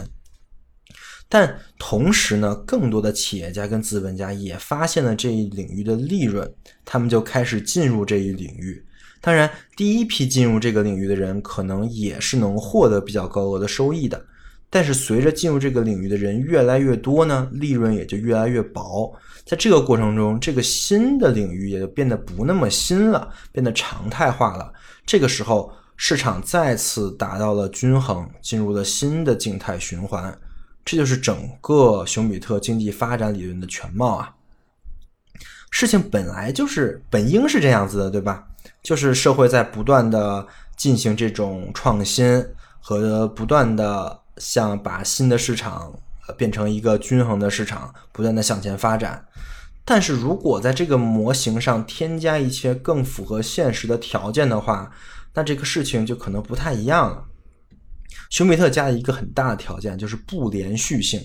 [1.28, 6.52] 但同时呢，更多的企业家跟资本家也发现了这一领域的利润，
[6.84, 8.84] 他们就开始进入这一领域。
[9.20, 14.20] 当然，第一批进入这个领域的人可能也是能获得比较高额的收益的。
[14.68, 19.14] 但是随着进入这个领域的人越来越多呢，利润也就越来越薄。
[19.48, 24.70] 在这个过程中，这个新的领域也就变得不那么新了，变得常态化了。
[25.06, 30.38] 这个时候，市场再次达到了均衡，进入了新的静态循环。
[30.84, 34.34] 这就是整个熊彼特经济发展理论的全貌啊！
[35.70, 38.46] 事情本来就是本应是这样子的，对吧？
[38.82, 40.46] 就是社会在不断的
[40.76, 42.46] 进行这种创新
[42.80, 45.90] 和不断的像把新的市场。
[46.36, 49.26] 变成一个均衡的市场，不断的向前发展。
[49.84, 54.90] 但是如果在这个模型上添加一些更符合现实的条件的话，
[55.32, 57.24] 那这个事情就可能不太一样了。
[58.28, 61.20] 熊彼特加了一个很大的条件，就是不连续性。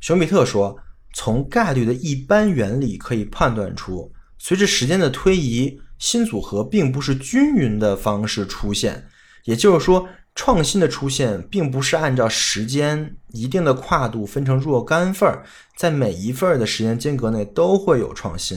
[0.00, 0.78] 熊彼特说，
[1.12, 9.06] 从概率的一般原理可以判断出，随着时间的推移，新组合并不是均匀的方式出现。
[9.44, 10.08] 也就是说。
[10.38, 15.42] 创新的出现并不是按照时间一定的跨度分成若干份儿，
[15.76, 18.56] 在每一份儿的时间间隔内都会有创新，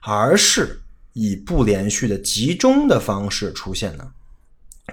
[0.00, 0.80] 而是
[1.12, 4.08] 以不连续的集中的方式出现的。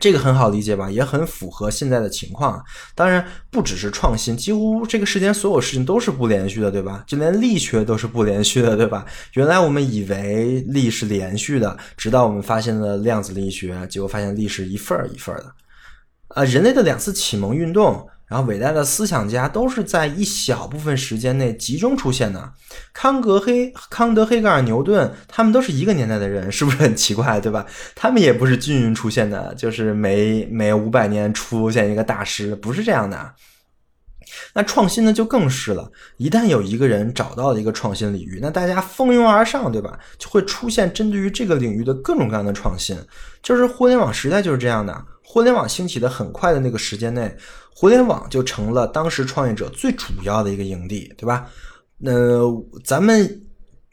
[0.02, 2.62] 这个很好理解吧，也很符合现在的情况。
[2.94, 7.06] 当然，不只是创新，几乎这个世间所有事情都是不连续的，对吧？
[7.08, 9.06] 就连力学都是不连续的，对吧？
[9.32, 15.52] 原来我们以为力是连续的，直到我们发现了量子力学，结果发现力是一份儿一份儿的。
[16.38, 18.08] 啊，人类的两次启蒙运动。
[18.28, 22.52] 然后，伟大的思想家都是在一小部分时间内集中出现的。
[22.94, 27.66] 康格黑、康德、黑格尔、牛顿，他们都是一个年代的人，是不是很奇怪，对吧？
[27.96, 33.34] 他们也不是均匀出现的，就是每每五百年出现一个大师，不是这样的。
[34.54, 35.92] 那创新呢，就更是了。
[36.18, 39.98] 一旦有一个人找到了一个创新领域，那大家蜂拥而上，对吧？
[40.18, 42.98] 就会出现针对于这个领域的各种各样的创新。
[43.42, 45.06] 就是互联网时代就是这样的。
[45.24, 47.36] 互联网兴起的很快的那个时间内。
[47.74, 51.48] 互联网就成了当时创业者最主要的一个营地，对吧？
[52.00, 52.12] 那
[52.84, 53.44] 咱们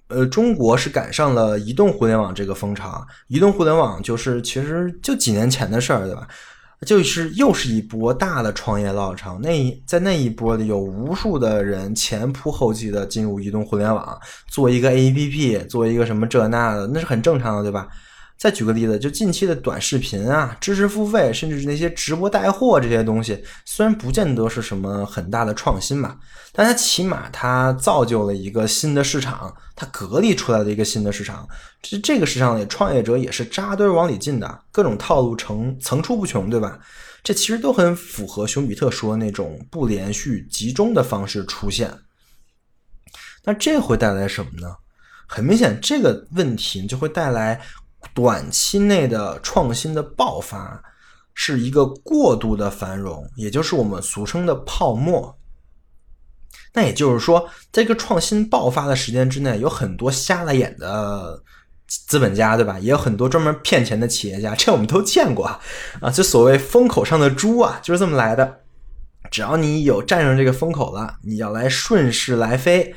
[0.08, 3.06] 呃，中国是赶上了移动互联网这个风潮。
[3.28, 6.26] 移动互联网就是其实就几年前的事儿，对吧？
[6.84, 9.38] 就是又是一波大的创业浪潮。
[9.38, 17.88] 那在那一波里，有无数的人前仆后继的进入移动互联网，做一个 APP，做一个什么这那的，那是很正常的，对吧？
[18.44, 26.18] 再举个例子，就近期的短视频啊，知识付费，甚至是那些直播带货这些东西，虽然不见得是什么很大的创新吧，
[26.52, 31.48] 但它起码它造就了一个新的市场，它隔离出来的一个新的市场。
[31.80, 36.78] 这这个市场里，创业者也是扎堆往里进的，各种套路层层出不穷，对吧？
[37.22, 41.90] 这其实都很符合熊彼特说的那种不连续、集中的方式出现。
[43.42, 44.76] 那这会带来什么呢？
[45.26, 47.58] 很明显，这个问题就会带来。
[48.12, 50.82] 短期内的创新的爆发
[51.32, 55.36] 是一个过度的繁荣，也就是我们俗称的泡沫。
[56.72, 61.40] 那也就是说，在这个创新爆发的时间之内，有很多瞎了眼的
[61.86, 62.78] 资本家，对吧？
[62.80, 66.10] 也有很多专门骗钱的企业家，这我们都见过啊。
[66.12, 68.60] 就所谓风口上的猪啊，就是这么来的。
[69.30, 72.94] 只要你有站上这个风口了，你要来顺势来飞。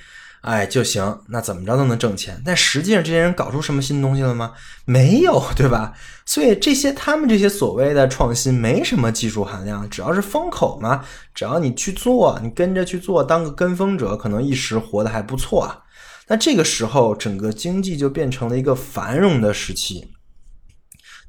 [0.48, 2.42] 哎，就行，那怎么着都能挣钱。
[2.46, 4.54] 但实际上，这些人搞出什么新东西了吗？
[4.86, 5.94] 没有，对吧？
[6.26, 11.04] 所以这些他们这些所谓的创新，没什么技术含量，只要是风口嘛，
[11.36, 15.84] 只要你去做，你跟着去做，当个跟风者，可能一时活得还不错啊。
[16.30, 20.14] 那这个时候，整个经济就变成了一个繁荣的时期。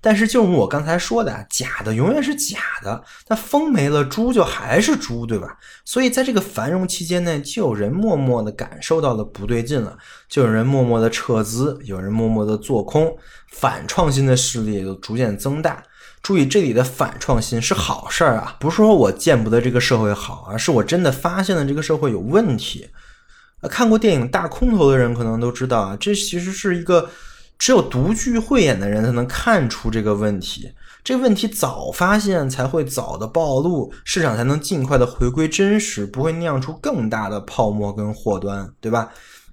[0.01, 3.03] 但是，就如我刚才说的，假的永远是假的。
[3.27, 5.59] 那风没了，猪就还是猪，对吧？
[5.85, 9.99] 所以，在这个繁荣期间呢，就有人默默的感受到了不对劲了，
[10.29, 13.17] 就有人默默的撤资，有人默默的做空，
[13.51, 15.83] 反创新的势力也就逐渐增大。
[16.23, 22.89] 注意，这里的反创新是好事儿啊，不是说我见不得这个社会好，而是我真的发现了这个社会有问题。
[23.63, 27.11] 看过电影《大空头》的人可能都知道啊，这其实是一个。
[27.59, 30.73] 只有独具慧眼的人才能看出这个问题，
[31.03, 39.11] 这个问题早发现才会早的暴露，市场才能尽快的回归真实，不会酿出更大的泡沫跟祸端，对吧？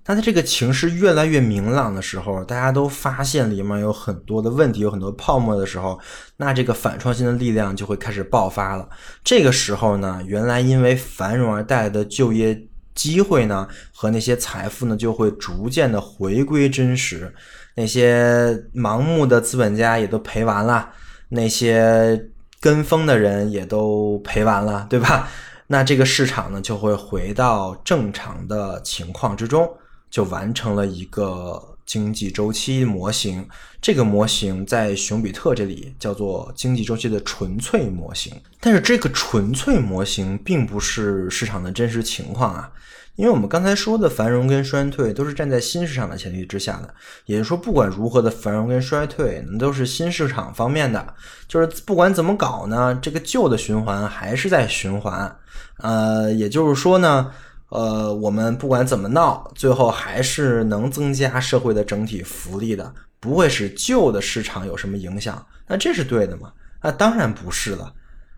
[0.07, 5.99] 那在这个情势越来越明朗的时候，大家都发现里面有很多的问题，有很多泡沫的时候，
[6.38, 8.88] 那这个反创新的力量就会开始爆发了。
[9.23, 17.34] 这个时候呢，原来因为繁荣而带来的就业机会呢，和那些财富呢，就会逐渐的回归真实。
[17.76, 20.89] 那些盲目的资本家也都赔完了，
[21.30, 22.30] 那些
[22.60, 25.30] 跟风的人也都赔完了，对吧？
[25.68, 29.69] 那这个市场呢，就会回到正常的情况之中，
[30.10, 33.47] 就完成了一个经济周期模型。
[33.81, 38.34] 这个模型在熊彼特这里叫做经济周期的纯粹模型。
[38.60, 42.72] 但是这个纯粹模型并不是市场的真实情况啊。
[43.16, 46.94] 因为我们刚才说的繁荣跟衰退都是站在新市场的前提之下的，
[47.26, 51.14] 也就是说，不管如何的繁荣跟衰退，那都是新市场方面的。
[51.48, 55.34] 就是不管怎么搞呢，这个旧的循环还是在循环。
[55.78, 57.32] 呃，也就是说呢，
[57.70, 65.46] 呃，我们不管怎么闹，最后还是能增加社会的整体福利的，不会使旧的市场有什么影响。
[65.68, 66.52] 那这是对的吗？
[66.84, 67.94] 那当然不是了。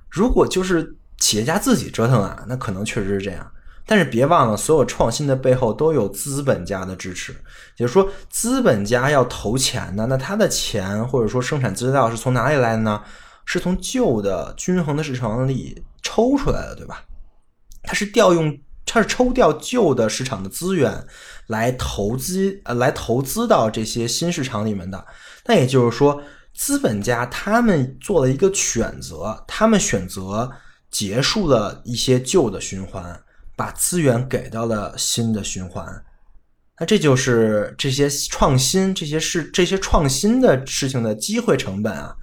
[0.10, 3.52] 如果就是企业家自己折腾啊，那可能确实是这样。
[3.88, 7.32] 但是别忘了，所有创新的背后都有资本家的支持，
[7.78, 13.02] 也就是说，资本家要投钱呢，那他的钱或者说生产资料是从哪里来的呢？
[13.46, 17.06] 是从旧的均衡的市场里抽出来的，对吧？
[17.82, 21.08] 他是调用，他是抽调旧的市场的资源
[21.48, 25.06] 来投资，呃，来投资到这些新市场里面的。
[25.46, 26.22] 那也就是说，
[26.54, 30.52] 资本家他们做了一个选择，他们选择
[30.92, 33.18] 结束了一些旧的循环。
[33.58, 35.86] 把资源给到了新的循环，
[36.80, 42.16] 那这就是这些创新、这些事、这些创新的事情的机会成本啊。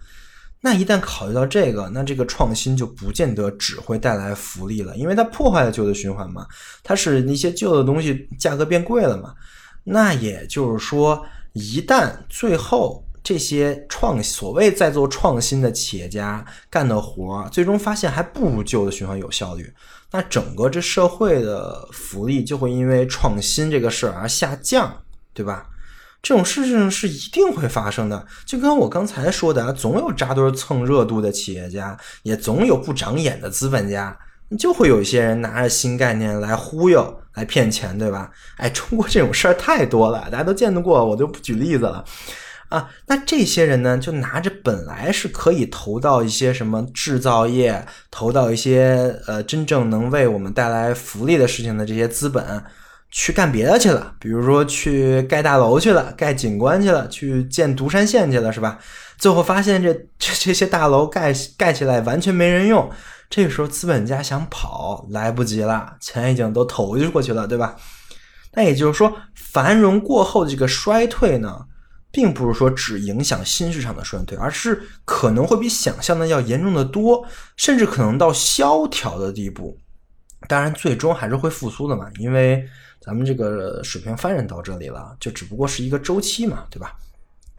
[0.61, 6.47] 那一旦考虑到这个，那这个创新就不见得只会带来福利了，因为它破坏了旧的循环嘛，
[6.82, 9.35] 它使那些旧的东西价格变贵了嘛。
[9.82, 19.70] 那也就是说，一旦最后这些创所谓在做创新的企业家干的活，最终发现还不如旧的循环有效率，
[20.14, 25.66] 那整个这社会的福利就会因为创新这个事儿而下降，对吧？
[26.22, 34.16] 这种事情是一定会发生的，就跟我刚才说的，总有扎堆蹭热度的企业家，也总有不长眼的资本家，
[34.56, 38.30] 就会有一些人拿着新概念来忽悠、来骗钱，对吧？
[38.58, 42.04] 哎，中国这种事儿太多了，大家都见得过，我就不举例子了
[42.74, 42.90] 啊。
[43.06, 52.64] 那这些人呢，就拿着本来是可以投到一些什么制造业、投到一些呃真正能为我们带来福利的事情的这些资本。
[53.16, 58.76] 去干别的去了，比如说去盖大楼去了，盖景观去了，去建独山县去了，是吧？
[59.16, 62.90] 最后发现这这这些大楼盖盖起来完全没人用，
[63.30, 67.76] 这个时候资本家想跑来不及了，钱已经都投就过去了，对吧？
[68.55, 71.66] 那也就是说，繁荣过后的这个衰退呢，
[72.14, 77.26] 并不是说只影响新市场的衰退，而是可能会比想象的要严重的多，
[77.56, 79.76] 甚至可能到萧条的地步。
[80.48, 82.66] 当然，最终还是会复苏的嘛，因为。
[83.00, 86.96] 咱们这个水平翻人到这里了，就只不过是一个周期嘛，对吧？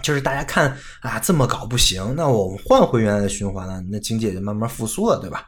[0.02, 5.46] 就是大家看啊，这么搞不行，那我们换回原来的循环了，那经济也就慢慢复苏了，对吧？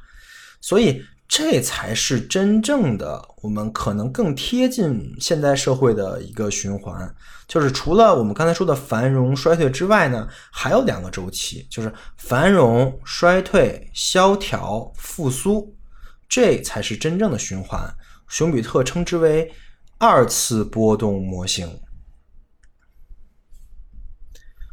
[0.62, 7.14] 所以这才是真正的我们可能更贴近现代社会的一个循环。
[7.48, 15.76] 就是除了我们刚才说的繁荣衰退之外呢，还有两个周期，就是繁荣衰退、萧条复苏，
[16.28, 17.82] 这才是真正的循环。
[18.28, 19.52] 熊彼特称之为。
[20.00, 21.68] 二次波动模型。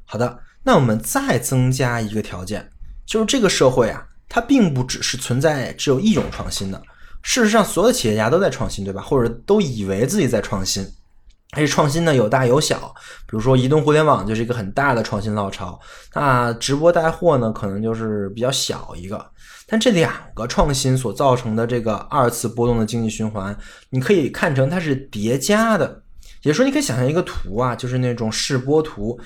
[0.05, 2.71] 好的，那我们再增加一个条件，
[3.07, 6.82] 就是这个社会啊，它并不只是存在只有一种创新的。
[7.23, 9.01] 事实上，所有的企业家都在创新，对吧？
[9.01, 10.85] 或者都以为自己在创新。
[11.52, 12.93] 而且创新呢有大有小，
[13.28, 15.78] 比如说移动互联网就是一个很大的创新浪潮，
[16.15, 19.24] 那直播带货呢可能就是比较小一个。
[19.69, 23.56] 但这两个创新所造成的这个二次波动的经济循环，
[23.90, 26.02] 你可以看成它是叠加的。
[26.43, 29.16] 也就是说，你可以想象一个图啊，就是那种示波图。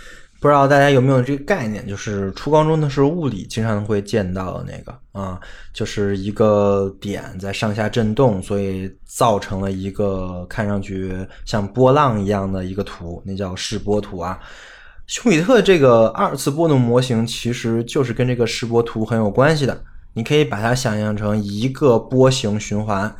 [0.41, 1.87] 不知道大家有没有这个概念？
[1.87, 5.41] 就是初高中的时候物理经常会见到的那个啊，
[5.73, 14.39] 就是一个点在上下震动，所以造成了一个看上去像波浪一样的一个图，那叫示波图啊。
[15.09, 19.83] 休米特这个二次波动模型其实就是跟这个示波图很有关系的。
[20.15, 23.15] 你可以把它想象成一个波形循环，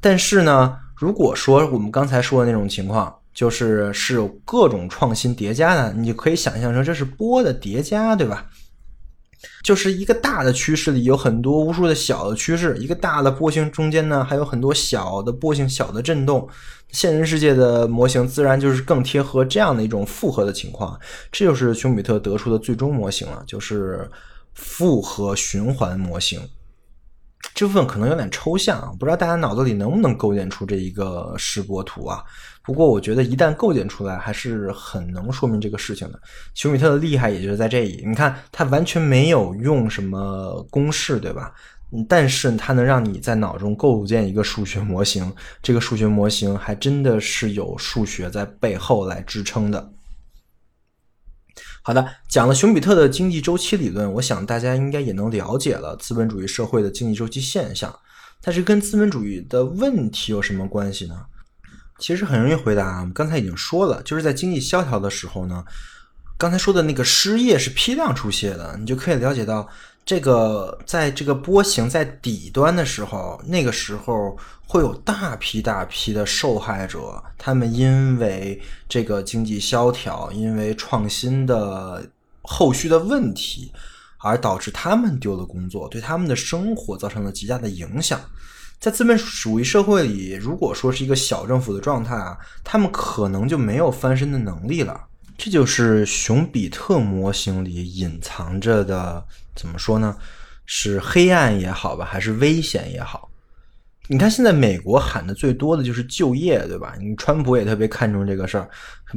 [0.00, 8.46] 但是呢，如果说我们刚才说的那种情况，就是是有各种创新叠加的，你可以想象成这是波的叠加，对吧？
[9.62, 16.48] 就是一个大的趋势里有很多无数的小的趋势，一个大的波形中间呢还有很多小的波形、小的震动。
[16.90, 20.98] 现实世界的模型自然就是更贴合这样的一种复合的情况，
[21.30, 24.10] 这就是熊彼特得出的最终模型了，就是。
[24.54, 26.38] 复合循环模型
[27.54, 32.22] 这部分可能有点抽象，不知道大家脑子里能不能构建出这一个示波图啊？
[32.64, 36.20] 不过我觉得一旦构建出来，还是很能说明这个事情的。
[36.54, 41.52] 熊彼特的厉害也就是在这里，你看他完全没有用什么公式，对吧？
[42.08, 45.30] 但是它能让你在脑中构建一个数学模型，
[45.62, 49.92] 这个数学模型还真的是有数学在背后来支撑的。
[51.82, 57.94] 好的，讲了熊彼特的经济周期理论，我想大家应该也能了解了资本主义社会的经济周期现象。
[58.40, 61.26] 但是跟资本主义的问题有什么关系呢？
[62.02, 65.64] 其实很容易回答啊，我们刚才已经说了，就是在经济萧条的时候呢，
[66.36, 69.68] 刚才说的那个失业是批量出现的，你就可以了解到。
[70.04, 82.04] 这个在这个波形在底端的时候，那个时候会有大批大批的受害者，他们因为这个经济萧条，因为创新的
[82.42, 83.70] 后续的问题，
[84.18, 88.20] 而导致他们丢了工作，对他们的生活造成了极大的影响。
[88.82, 95.00] 在资本主义社会里，如果说是一个小政府的状态啊，他们可能就没有翻身的能力了。
[95.38, 99.24] 这就是熊彼特模型里隐藏着的。
[99.54, 100.16] 怎么说呢？
[100.66, 103.30] 是黑暗也好吧，还是危险也好？
[104.08, 106.94] 你看现在美国喊的最多的就是就业，对吧？
[107.00, 108.68] 你川普也特别看重这个事儿，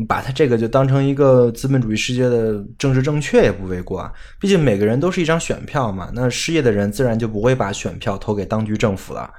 [0.07, 4.14] 把他这个就当成一个资本主义世界的政治正确也不为过啊。
[4.40, 9.30] 毕竟每个人都是一张选票嘛，那失业的人自然就不会把选票投给当局政府了。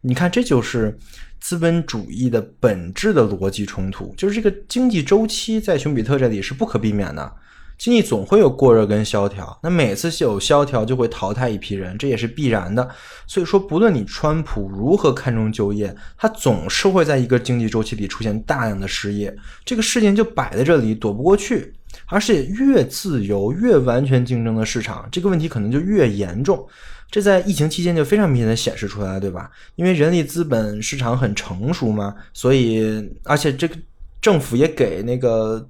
[0.00, 0.96] 你看，这就是
[1.38, 7.32] 资本主义的本质的逻辑冲突，就是这个经济周期在熊彼特这里是不可避免的。
[7.76, 12.88] 经济总会有过热跟萧条，那每次有萧条就会淘汰一批人，这也是必然的。
[13.26, 19.34] 所以说，不论你川普如何看重就业，他总是会在一个经济周期里出现大量的失业，
[19.64, 21.74] 这个事情就摆在这里，躲不过去。
[22.06, 26.66] 而且越自由、越完全竞争的市场，这个问题可能就越严重。
[27.08, 29.48] 这在疫情期间就非常明显的显示出来了，对吧？
[29.76, 33.76] 因为人力资本市场很成熟嘛，所以而且这个
[34.20, 35.64] 政府也给那个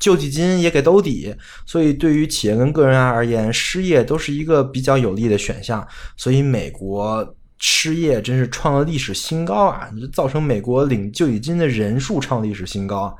[0.00, 1.32] 救济金也给兜底，
[1.64, 5.86] 所以对于企业跟个人而言，失业都是一个比较有利的选项。
[6.16, 9.88] 所以美国失业真是创了历史新高啊！
[10.12, 13.16] 造成美国领救济金的人数创历史新高。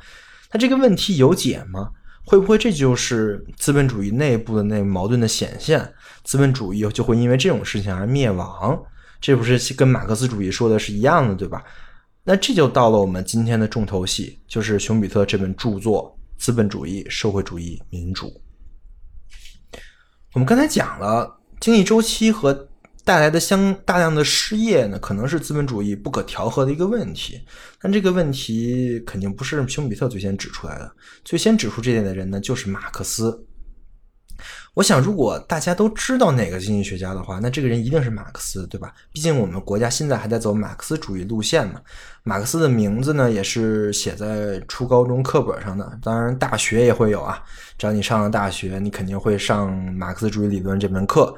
[0.50, 1.90] 那这个问题有解吗？
[2.24, 5.92] 会不会这就是资本主义内部的那矛盾的显现？
[6.24, 8.80] 资本主义就会因为这种事情而灭亡？
[9.20, 11.62] 这不是跟马克思主义说的是一样的，对吧？
[12.24, 18.26] 那这就到了我们今天的重头戏，就是熊彼特这本著作《资本主义、社会主义、民主》。
[20.32, 22.66] 我们刚才讲了经济周期和。
[23.02, 27.40] 带来的相大量的失业呢，可能是资本主义不可调和的一个问题。
[27.80, 30.92] 但这个问题肯定不是丘比特最先指出来的，
[31.24, 33.46] 最先指出这点的人呢，就是马克思。
[34.74, 38.94] 我想，如果大家都知道哪个经济学家的话，那这个人一定是马克思，对吧？
[39.12, 41.80] 毕竟我们国家现在还在走马克思主义路线嘛。
[42.22, 47.42] 马克思的名字呢，也是写在初高中课本上的，当然大学也会有啊。
[47.76, 51.36] 只要你上了大学，你肯定会上马克思主义理论这门课。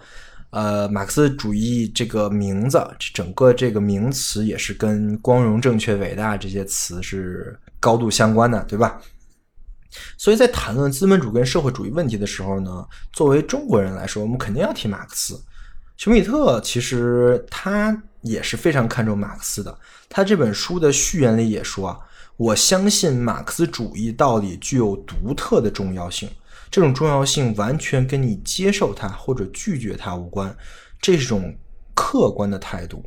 [0.51, 2.79] 呃，马克思主义这个名字，
[3.15, 9.01] 整个这个名词也是跟光荣、正确、伟大这些词是高度相关的，对吧？
[10.17, 15.41] 所以在谈论资本主义跟社会主义问题的时候呢，作为中国人来说，我们肯定要提马克思。
[15.97, 19.79] 熊彼特其实他也是非常看重马克思的，
[20.09, 21.99] 他这本书的序言里也说啊，
[22.37, 26.29] 我相信马克思主义道理具有独特的重要性。
[26.71, 30.57] 这种重要性完全跟你接受它或者拒绝它无关，
[31.01, 31.55] 这是种
[31.95, 33.05] 客观的态度。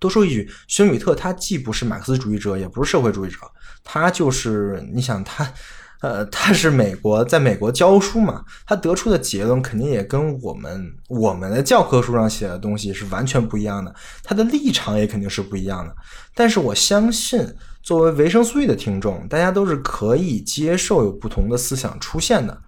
[0.00, 3.38] 多说一句，休米特他既不是马克思主义者，也不是社会主义者，
[3.84, 5.52] 他就是你想他，
[6.00, 15.94] 呃，他是美国在美国教书嘛，他得出的结论肯定也跟我们我们的教科书上写的东西是完全不一样的，他的立场也肯定是不一样的。
[16.34, 17.54] 但是我相信。
[17.82, 22.60] 作为维生素 E 的听众，大家都是可以接受有不同的思想出现的，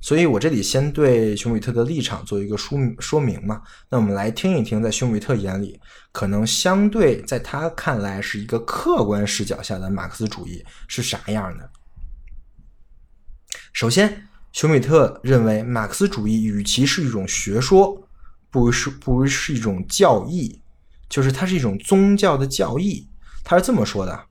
[0.00, 3.60] 所以我这里先对熊彼特的立场做一个说说明嘛。
[3.90, 5.78] 那我们来听一听，在熊彼特眼里，
[6.10, 11.70] 可能相对在他看来是一个客观视角下的马克思主义是啥样的。
[13.72, 18.08] 首先，熊彼特认为马克思主义与其是一种学说，
[18.50, 20.62] 不如是不如是一种教义，
[21.10, 23.06] 就是它是一种宗教的教义。
[23.44, 24.26] 他是这么说的。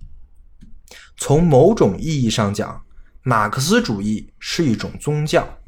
[1.15, 2.83] 从某种意义上讲，
[3.21, 5.58] 马克思主义是一种宗教。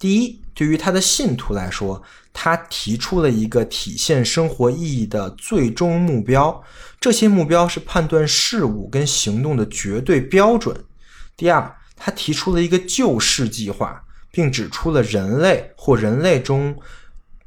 [0.00, 2.02] 第一，对于他的信徒来说，
[2.32, 6.64] 他提出了一个体现生活意义的最终目标，
[6.98, 10.74] 这些目标是判断事物跟行动的绝对标准。
[11.36, 14.02] 第二，他提出了一个救世计划，
[14.32, 16.74] 并指出了人类或人类中，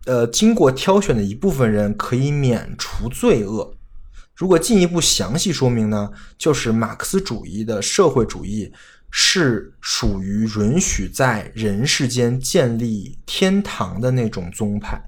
[0.06, 3.76] 呃，经过挑选的一部分人可以免除罪恶。
[4.36, 8.72] 如果进一步详细说明呢，就是马克思主义的社会主义
[9.16, 15.00] 是属于允许在人世间建立天堂的那种宗派。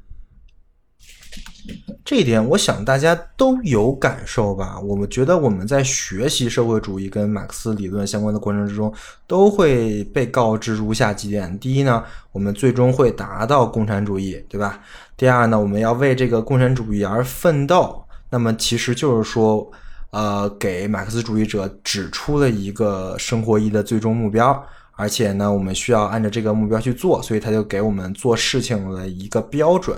[2.06, 4.80] 这一点，我想大家都有感受吧？
[4.80, 8.94] 我们觉得我们在学习社会主义跟马克思理论相关的过程之中，
[9.26, 14.80] 都会被告知如下几点：第一呢，我们最终会达到共产主义，对吧？
[15.18, 18.06] 第二呢，我们要为这个共产主义而奋斗。
[18.30, 19.68] 那么其实就是说，
[20.16, 29.98] 呃，给马克思主义者指出了一个生活意义的最终目标，而且呢，我们需要按照这个目标去做，所以他就给我们做事情的一个标准。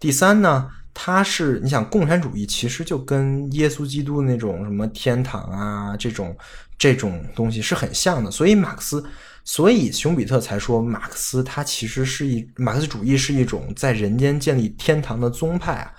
[0.00, 6.36] 第三呢，他是你想，共产主义其实就跟耶稣基督那种什么天堂啊这种
[6.76, 9.04] 这种东西是很像的，所以马克思，
[9.44, 15.92] 所以熊彼特才说马克思他其实是一马克思主义是一种在人间建立天堂的宗派啊。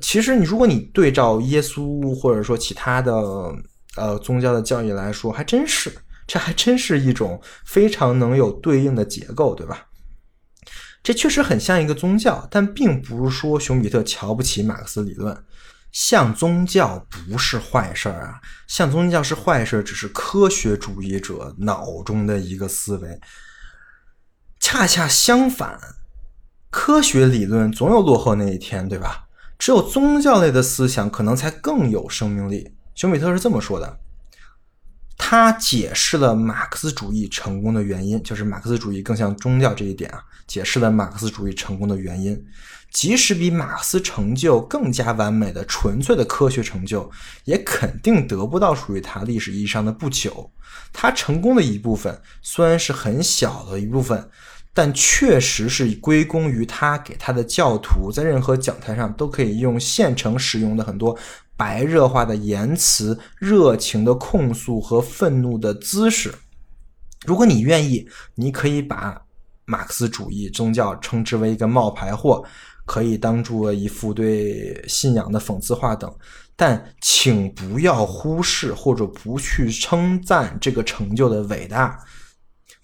[0.00, 3.12] 其实，你如果你对照耶稣或者说其他的
[3.96, 5.92] 呃宗教的教义来说，还真是，
[6.26, 9.86] 这还真是一种非常能有对应的结构，对吧？
[11.02, 15.36] 这确实很像一个宗教，但并不是说熊彼特瞧不起马克思理论。
[15.90, 23.20] 像宗教不是坏事儿啊，像宗教是坏事儿，只是科学主义者脑中的一个思维。
[24.58, 25.78] 恰恰相反，
[26.70, 29.24] 科学理论总有落后那一天，对吧？
[29.62, 32.72] 只有宗教类的思想可能才更有生命力。
[32.96, 34.00] 熊彼特是这么说的，
[35.16, 42.44] 他解释了马克思主义成功的原因，就是马克思主义更像宗教这一点啊，解释了马克思主义成功的原因。
[42.90, 47.08] 即使比马克思成就更加完美的纯粹的科学成就，
[47.44, 50.50] 也肯定得不到属于他历史意义上的不朽。
[50.92, 54.28] 他成功的一部分虽然是很小的一部分，
[54.74, 61.16] 但确实是归功于他给他的教徒在任何讲台上都可以用现成使用的很多
[61.56, 66.34] 白热化的言辞、热情的控诉和愤怒的姿势。
[67.26, 69.20] 如果你愿意，你可以把
[69.64, 72.44] 马克思主义宗教称之为一个冒牌货。
[72.84, 76.12] 可以当做一幅对信仰的讽刺画等，
[76.56, 81.96] 但请不要忽视或者不去称赞这个成就的伟大。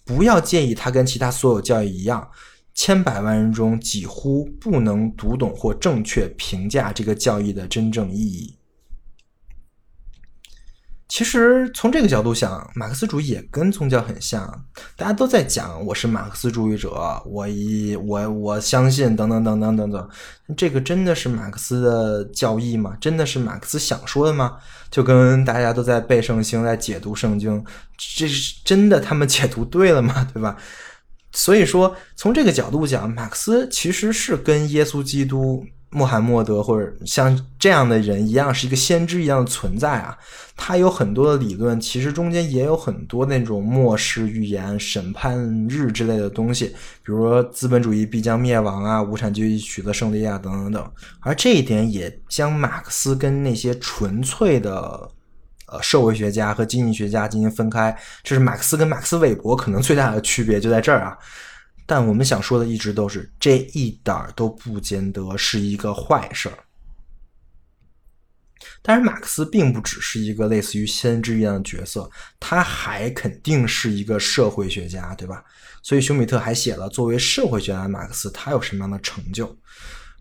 [0.09, 2.26] 不要介意它跟其他所有教育一样，
[2.72, 8.55] 千百万人中几乎不能读懂或正确评价这个教育的真正意义。
[11.09, 14.47] 其实从这个角度想，马克思主义也跟宗教很像。
[14.94, 16.90] 大家都在讲我是马克思主义者，
[17.24, 20.09] 我一我我相信等等等等等等。
[20.55, 22.94] 这个真的是马克思的教义吗？
[23.01, 24.59] 真的是马克思想说的吗？
[24.90, 27.64] 就跟大家都在背圣经，在解读圣经，
[27.97, 30.28] 这是真的他们 解读对了吗？
[30.35, 30.59] 对吧？
[31.32, 35.64] 所以说，从这个角度讲，马克思其实是跟耶稣基督。
[35.90, 40.16] 穆罕默德或者像这样的人一样，是一个先知一样的存在啊。
[40.55, 45.39] 他有很多的理论，其实中间也有很多那种末世预言、审判
[45.69, 50.93] 日之类的东西，比如说资本主义必将灭亡啊，无产阶级取得胜利啊，等等等。
[51.20, 55.09] 而这一点也将马克思跟那些纯粹的
[55.69, 57.97] 呃社会学家和经济学家进行分开。
[58.24, 61.16] 这是马克思跟马克思韦伯可能最大的区别就在这儿啊。
[61.90, 66.59] 但我们想说的一直都是，这一点儿都不见得是一个坏事儿。
[68.82, 75.43] 当然，马克思并不只是一个类似于先知一样的角色，他还肯定是一个社会学家，对吧？
[75.82, 79.56] 所以，熊彼特还写了作为社会学家的马克思他有什么样的成就。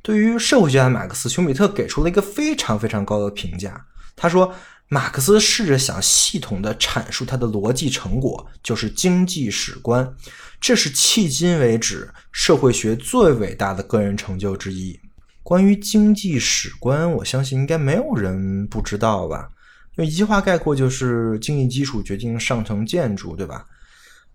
[0.02, 3.86] 对于社会学家马克思，熊彼特给出了一个非常非常高的评价。
[4.16, 4.56] 他说。
[4.90, 10.10] 马克思试着想系统的阐述他的逻辑成果，就是经济史观，
[10.60, 15.00] 这是迄今为止社会学最伟大的个人成就之一。
[15.44, 19.50] 关于经济史观，我相信应该没有人不知道吧？
[19.96, 23.66] 用一句话概括，就是经济基础决定上层建筑，对吧？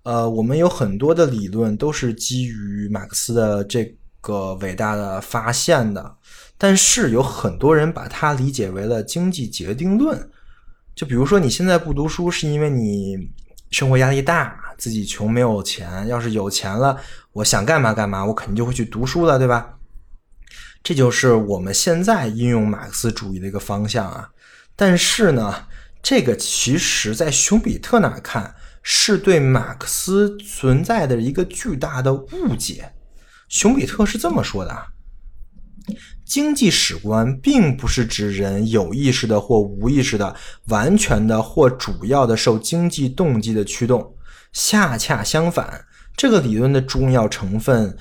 [0.05, 6.17] 呃，我们有很多的理论都是基于马克思的这个伟大的发现的，
[6.57, 10.29] 但是有很多人把它理解为了经济决定论。
[10.95, 13.17] 就比如说，你现在不读书，是因为你
[13.71, 16.09] 生活压力大，自己穷没有钱。
[16.09, 16.99] 要是有钱了，
[17.35, 19.79] 我想干嘛干嘛，我肯定就会去读书了，对吧？
[20.83, 24.31] 这就是我们现在应用马克思主义的一个方向啊。
[24.75, 25.67] 但是呢，
[26.03, 32.93] 这个其实在熊彼特那看，是对马克思存在的一个巨大的误解。
[33.49, 34.89] 熊彼特是这么说的啊。
[36.25, 40.35] 经济史观并不是指人有意识的或无意识的、
[40.67, 44.15] 完全的或主要的受经济动机的驱动，
[44.53, 45.85] 恰恰相反，
[46.17, 47.97] 这个理论的重要成分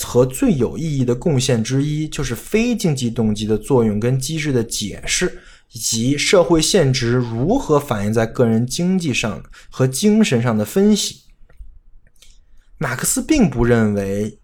[0.00, 5.40] 和最有意义的贡献之一，就是非经济动机的作用跟机制的解释，
[5.72, 11.22] 以及社会现值如何反映在个人经济上和精神上的分析。
[12.78, 14.38] 马克思并不认为。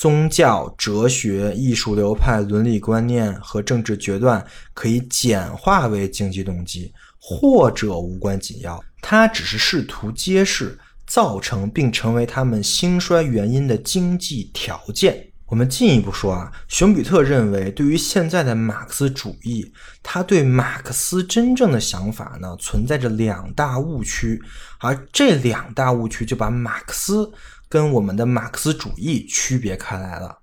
[0.00, 6.94] 宗教、哲学、艺术流派、伦理观念和政治决断可以简化为经济动机，
[7.28, 8.82] 或者无关紧要。
[9.02, 15.26] 他只是试图揭示造成并成为他们兴衰原因的经济条件。
[15.46, 19.70] 我们进一步说啊，熊彼特认为，对于现在的马克思主义，
[20.02, 24.42] 他对马克思真正的想法呢，存在着两大误区，
[24.78, 27.30] 而这两大误区就把马克思。
[27.70, 30.38] 跟我们的马克思主义区别开来了。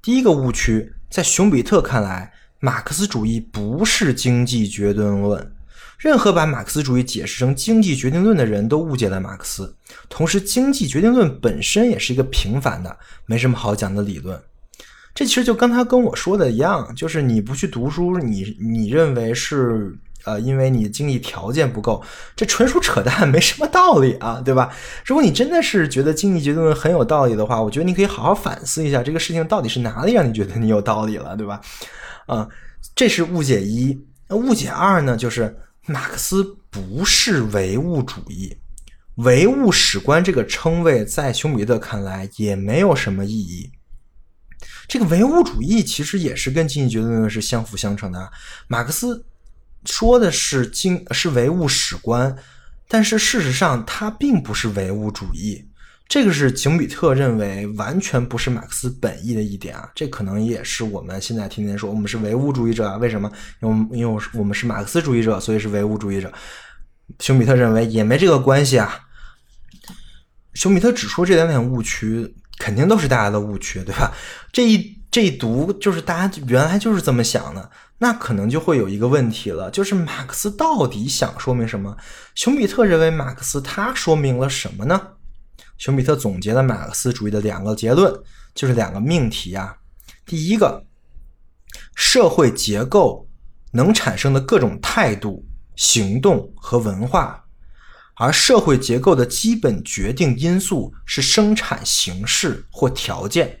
[0.00, 5.55] 第一个误区，在熊彼特看来，马克思主义不是经济决定论。
[5.98, 9.74] 任何把马克思主义解释成经济决定论的人都误解了马克思。
[10.08, 12.96] 同时，经济决定论本身也是一个平凡的、
[13.26, 14.40] 没什么好讲的理论。
[15.14, 19.96] 这其实就跟他跟我说的一样，就是你不去读书，你你认为是。
[20.24, 22.02] 呃，因为你经济条件不够，
[22.34, 24.72] 这纯属扯淡，没什么道理啊，对吧？
[25.04, 31.60] 如果你真的是觉得经济决定论很有道理的话，我觉得你可以好好反思一下这个事情到底是哪里让你觉得你有道理了，对吧？
[32.26, 32.48] 啊，
[32.96, 33.96] 这是误解一。
[34.26, 35.16] 那误解二呢？
[35.16, 35.56] 就是
[35.86, 38.56] 马克思不是唯物主义，
[39.16, 43.70] 唯物史观这个称谓在熊彼特看来也没有什么意义。
[44.86, 48.30] 这个唯物主义其实也是跟经济决定论是相辅相成的。
[48.68, 49.24] 马克思。
[49.84, 52.36] 说的是经是唯物史观，
[52.88, 55.65] 但是事实上它并不是唯物主义。
[56.08, 63.30] 这个是熊彼特认为完全不是马克思本意的一点啊，这可能也是我们现在天天说我们是唯物主义者啊，为什么？
[63.60, 66.32] 因为因为我们是马克思主义者，所以是唯物主义者。
[67.18, 69.00] 熊彼特认为也没这个关系啊。
[70.54, 74.12] 熊彼特指出这两点误区，肯定都是大家的误区，对吧？
[74.52, 77.68] 这一这一读就是大家原来就是这么想的，
[77.98, 81.96] 那可能就会有一个问题了，就是马克思到底想说明什么？
[82.36, 85.00] 熊彼特认为马克思他说明了什么呢？
[85.78, 88.12] 熊彼特总结了马克思主义的两个结论，
[88.54, 89.76] 就是两个命题啊。
[90.24, 90.84] 第一个，
[91.94, 93.28] 社会结构
[93.72, 95.46] 能产生的各种态度、
[95.76, 97.44] 行动和文化，
[98.14, 103.60] 而社会结构的基本决定因素是生产形式或条件。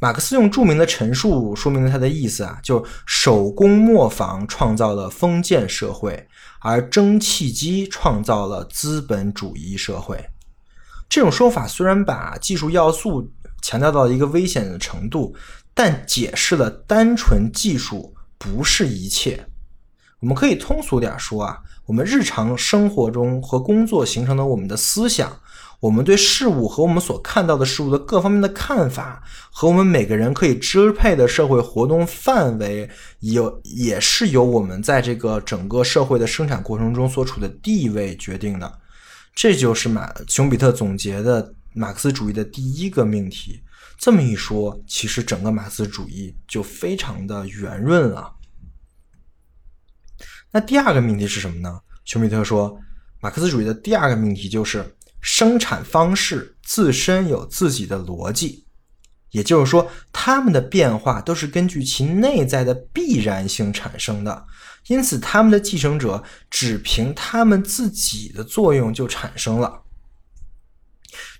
[0.00, 6.26] 马克思用著名的陈述说明了他的意思啊，就手工磨坊创造了封建社会，
[6.60, 10.28] 而蒸汽机创造了资本主义社会。
[11.12, 13.30] 这种说法虽然把技术要素
[13.60, 15.36] 强调到一个危险的程度，
[15.74, 19.46] 但解释了单纯技术不是一切。
[20.20, 25.38] 我们可以通俗点说啊，我们日常生活中和工作形成的我们的思想，
[25.80, 32.88] 我们对事物和我们所看到的事物的各方面的看法，和我们每个人可以支配的社会活动范围，
[33.20, 38.78] 有也是由我们在这个整个社会的生产过程中所处的地位决定的。
[39.34, 43.62] 这就是马熊彼特总结的马克思主义的第一个命题。
[43.98, 48.34] 这么一说，其实整个马克思主义就非常的圆润了。
[50.50, 51.80] 那第二个命题是什么呢？
[52.04, 52.78] 熊彼特说，
[53.20, 58.66] 马克思主义的第二个命题就是生产方式自身有自己的逻辑，
[59.30, 64.46] 也就是说，它们的变化都是根据其内在的必然性产生的。
[64.92, 69.80] 因此，他们的继承者只凭他们自己的作用就产生了。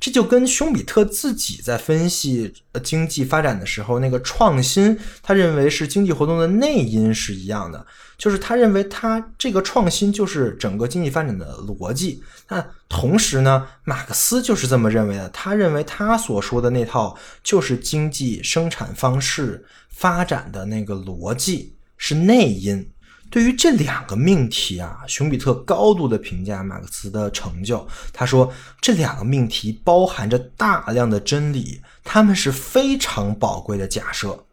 [0.01, 2.53] 这就跟熊彼特自己在分析
[2.83, 7.87] 经济发展的时候，那个创新，他认为是经济活动的内因是一样的。
[8.19, 12.23] 就是他认为，他这个创新就是整个经济发展的逻辑。
[12.49, 15.29] 那同时呢，马克思就是这么认为的。
[15.29, 22.89] 他认为他所说的那套就是经济生产方式发展的那个逻辑是内因。
[23.33, 27.89] 对于这两个命题啊，熊彼特高度的评价马克思的成就。
[28.13, 34.45] 他说，这两个命题包含着大量的真理，他们是非常宝贵的假设。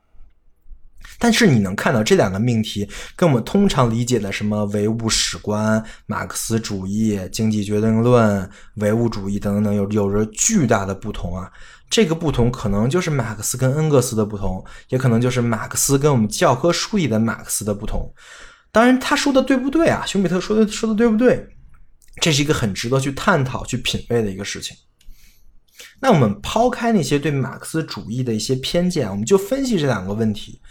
[1.18, 11.52] 但是你能看到这两个命题跟我们通常理解的什么唯物史观、马克思主义、经济决定论、唯物主义等等有有着巨大的不同啊。
[11.90, 18.10] 这个不同可能就是马克思跟恩格斯的不同，也可能就是马克思跟我们教科书里的马克思的不同。
[18.72, 20.06] 当然，他说的对不对啊？
[20.06, 21.48] 熊彼特说的说的对不对？
[22.22, 24.76] 这是一个很值得去探讨、去品味的一个事情。
[26.02, 30.62] 那我们抛开那些对马克思主义的一些偏见，我们就分析这两个问题。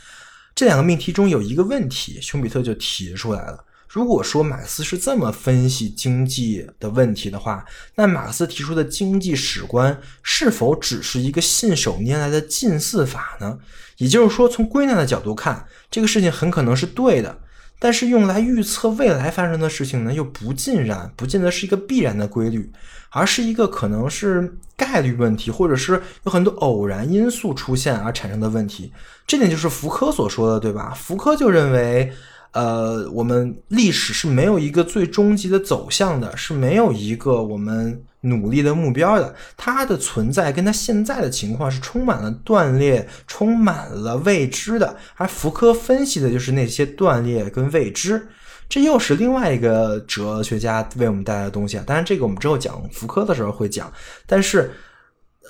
[0.55, 7.65] 这两个命题中有一个问题，熊彼特就提出来了：如果说马克思是这么分析经济的问题的话，
[7.95, 13.59] 那马克思提出的经济史观是否只是一个信手拈来的近似法呢？
[13.97, 17.41] 也就是说，从归纳的角度看，这个事情很可能是对的。
[17.79, 22.71] 但是用来预测未来发生的事情呢，又不尽然，不见得是一个必然的规律，
[23.11, 28.93] 而是一个可能是概率问题，或者是有很多偶然因素出现而产生的问题。
[29.27, 30.93] 这点就是福柯所说的，对吧？
[30.95, 32.13] 福柯就认为。
[32.53, 39.35] 呃，我们历史是没有一个最终极的走向的，是没有一个我们努力的目标的。
[39.57, 44.97] 它的存在跟它现在的情况是充满了断裂，充满了未知的。
[45.17, 48.29] 而福柯分析的就是那些断裂跟未知，
[48.69, 51.85] 这又是另外一个哲学家为我们带来的东西啊。
[51.87, 53.93] 当然，这个我们之后讲福柯的时候会讲。
[54.27, 54.71] 但是，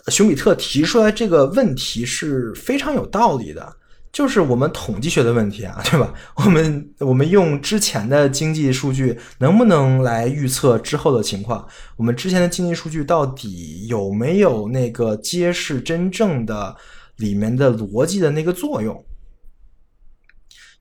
[0.09, 3.77] 熊彼特提出来这个问题是非常有道理的。
[4.12, 6.12] 就是我们统计学的问题啊， 对吧？
[6.36, 11.66] 我们我们用之前的经济数据能不能来预测之后的情况？
[11.97, 16.76] 我们之前的经济数据到底有没有那个揭示真正的
[17.16, 19.05] 里面的逻辑的那个作用？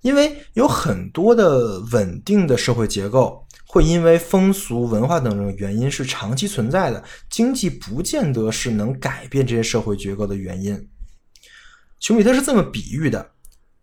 [0.01, 10.87] 因为有很多的稳定的社会结构会因为风俗文化等等原因是长期存在的，经济不见得是能改变这些社会结构的原因。
[11.99, 13.31] 熊彼特是这么比喻的：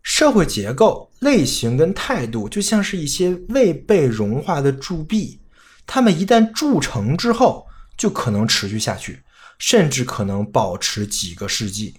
[0.03, 5.41] 社会结构、类型跟态度，就像是一些未被融化的铸币，
[5.87, 7.67] 它们一旦铸成之后，
[7.97, 9.23] 就可能持续下去，
[9.59, 11.95] 甚至可能保持几个世纪。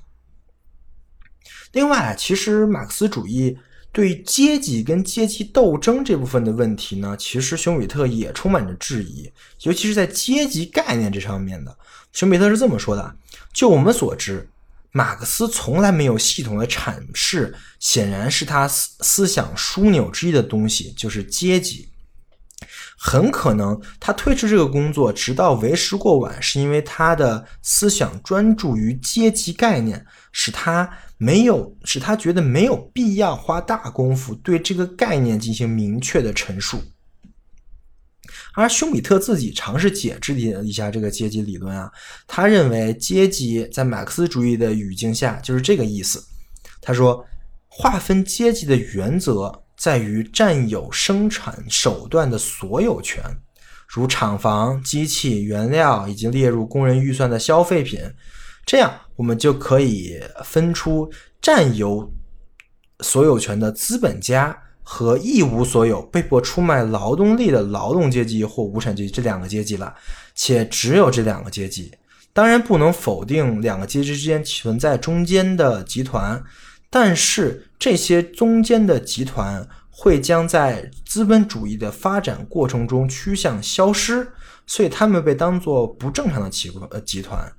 [1.73, 3.57] 另外，其实马克思主义
[3.91, 9.29] 对阶级跟阶级斗争这部分的问题呢，其实熊彼特也充满着质疑，
[9.63, 11.77] 尤其是在阶级概念这上面的。
[12.13, 13.15] 熊彼特是这么说的：
[13.51, 14.47] 就我们所知，
[14.95, 21.89] 马克思从来没有系统的阐释，显然是他思思想枢纽之一的东西，就是阶级。
[22.97, 36.81] 很可能他推迟这个工作，直到为时过晚，是因为他的思想专注于阶级概念，使他没有使他觉得没有必要花大功夫对这个概念进行明确的陈述。
[38.55, 41.91] 而休米特自己尝试解释了一下这个阶级理论啊，
[42.25, 46.23] 他认为阶级在马克思主义的语境下就是这个意思。
[46.81, 47.25] 他说，
[47.67, 49.61] 划分阶级的原则。
[49.77, 53.21] 在于占有生产手段的所有权，
[53.89, 57.99] 如厂房、机器、原料以及列入工人预算的消费品。
[58.65, 61.11] 这样，我们就可以分出
[61.41, 62.09] 占有
[63.01, 64.57] 所有权的资本家
[64.87, 69.93] 和一无所有、被迫出卖劳动力的劳动阶级或无产阶级这两个阶级了。
[70.33, 71.91] 且只有这两个阶级。
[72.31, 76.41] 当然，不能否定两个阶级之间存在中间的集团。
[76.89, 84.27] 但是这些中间的集团会将在资本主义的发展过程中趋向消失，
[84.67, 87.51] 所以他们被当作不正常的集呃集团。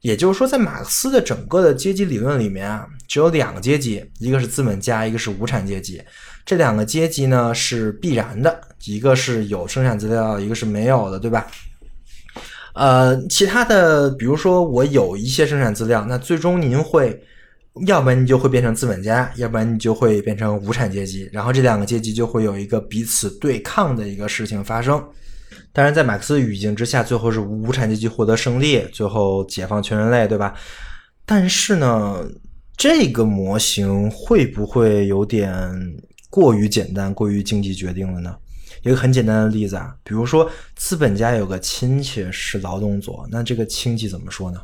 [0.00, 6.02] 也就是说，在马克思的整个的阶级理论里面啊，只有两个阶级，一个是资本家，一个是无产阶级。
[6.44, 11.46] 这两个阶级呢是必然的，一个是有生产资料，一个是没有的，对吧？
[12.74, 17.22] 呃，其他的，比如说我有一些生产资料，那最终您会。
[17.86, 25.02] 要不然你就会变成资本家，要不然你就会变成无产阶级，然后这两个阶级就会有一个彼此对抗的一个事情发生。
[25.72, 30.52] 当然，在马克思语境之下，最后是无产阶级获得胜利，最后解放全人类，对吧？
[31.24, 32.22] 但是呢，
[32.76, 35.50] 这个模型会不会有点
[36.32, 38.34] 过于简单、过于经济决定了呢？
[38.82, 44.58] 一个很简单的例子啊，比如说资本家有个亲戚是劳动者，那这个亲戚怎么说呢？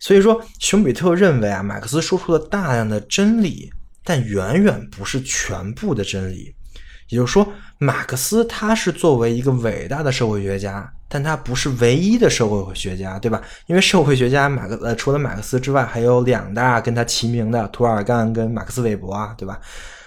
[0.00, 6.52] 所以说，熊彼特认为啊，马克思说出了大量的真理，但远远不是全部的真理。
[7.08, 7.46] 也就是说，
[7.78, 13.40] 马克思他是作为一个伟大的社会学家，但他不是唯一的社会学家，对吧？
[13.66, 19.60] 因为社会学家马克呃，除了马克思之外，还有两大跟他齐名的图尔干跟马克思韦伯啊，对吧？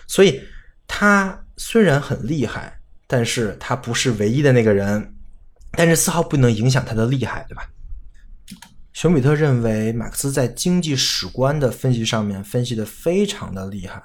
[0.07, 0.41] 所以，
[0.87, 5.15] 他虽然很厉害，但是他不是唯一的那个人，
[5.71, 7.69] 但是丝毫不能影响他的厉害，对吧？
[8.93, 14.01] 熊彼特认为，马克思在经济史观的分析上面分析的非常的厉害，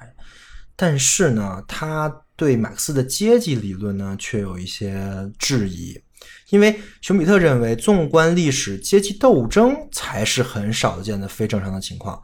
[0.74, 5.96] 但是呢，他对马克思的阶级理论呢却有一些质疑，
[6.48, 12.20] 因为熊彼特认为，纵观历史，阶级斗争才是很少见的非正常的情况，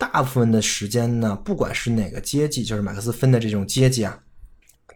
[0.00, 4.18] 大部分的时间呢，不管是哪个阶级，就是马克思分的这种阶级啊。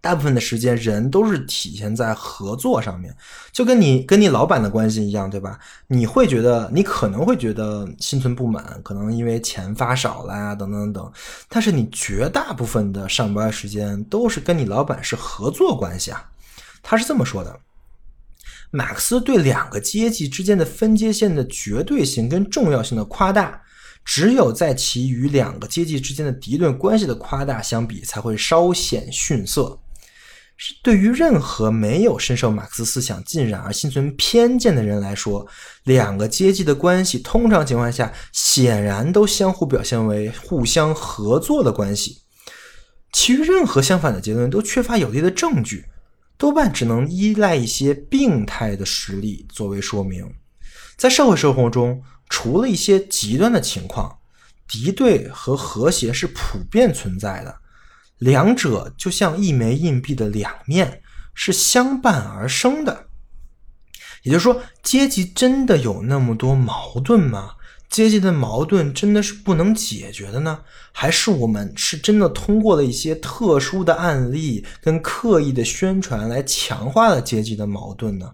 [0.00, 3.14] 大部分的时间，人都是体现在合作上面，
[3.52, 5.58] 就跟你跟你老板的关系一样，对吧？
[5.88, 11.12] 你会觉得，你可能会觉得心存不满，可能因为钱发少了呀，等等等。
[11.48, 16.30] 但是你绝大部分的上班时间都是跟你老板是合作关系啊。
[16.82, 17.58] 他是这么说的：
[18.70, 23.58] 马克思对两个阶级之间的分界线的绝对性跟重要性的夸大，
[24.04, 29.80] 只有在其与两个阶级之间的敌对关系的夸大相比，才会稍显逊色。
[30.56, 35.44] 是对于任何没有深受马克思思想浸染而心存偏见的人来说，
[35.82, 42.18] 两个阶级的关系通常情况下显然都相互表现为互相合作的关系。
[43.12, 45.86] 其余任何相反的结论都缺乏有力的证据，
[46.36, 50.32] 多半只能依赖一些病态的实例作为说明。
[50.96, 52.00] 在社会生活中，
[52.36, 54.18] 除了一些极端的情况，
[54.66, 57.60] 敌对和和谐是普遍存在的。
[58.18, 61.00] 两者就像一枚硬币的两面，
[61.32, 63.06] 是相伴而生的。
[64.24, 67.52] 也就是说，阶级真的有那么多矛盾吗？
[67.88, 70.58] 阶级的矛盾真的是不能解决的呢？
[70.90, 78.32] 还是我们是真的通过了一些特殊的案例跟刻意的宣传来强化了阶级的矛盾呢？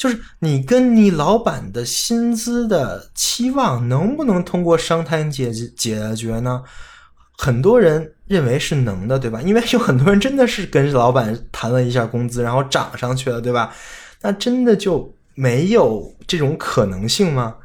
[0.00, 6.62] 就是你跟你老板的薪资的期望能不能通过商谈解解决呢？
[7.36, 9.42] 很多人认为是能的，对吧？
[9.42, 13.74] 因为有很多人真的是跟老板谈了一下工资，然后涨上去了，对吧？
[14.22, 17.56] 那真的就没有这种可能性吗？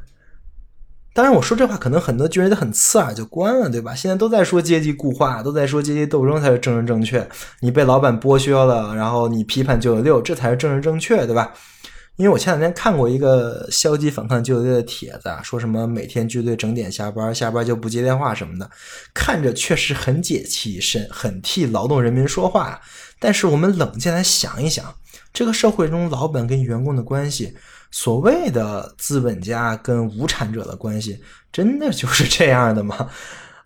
[1.14, 3.96] 当然，我说这话可能很多就觉得很刺耳，就关了，对吧？
[3.96, 7.26] 现在都在说阶级固化，都在说阶级斗争才是政治正确。
[7.62, 11.54] 你被老板剥削了，然后你批判九九六，这才是政治正确，对吧？
[12.18, 18.70] 因为我前两天看过一个消极反抗救队的帖子啊，说什么每天军队整点下班，下班就不接电话什么的，
[19.14, 22.80] 看着确实很解气，是很替劳动人民说话。
[23.20, 24.96] 但是我们冷静来想一想，
[25.34, 27.54] 这个社会中老板跟员工的关系，
[27.92, 31.20] 所谓的资本家跟无产者的关系，
[31.52, 33.10] 真的就是这样的吗？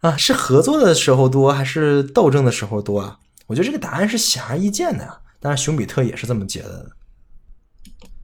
[0.01, 3.19] 啊，是合作的时候多，还是斗争的时候多啊？
[3.45, 5.15] 我觉得这个答案是显而易见的呀。
[5.39, 6.91] 当然，熊彼特也是这么觉得的。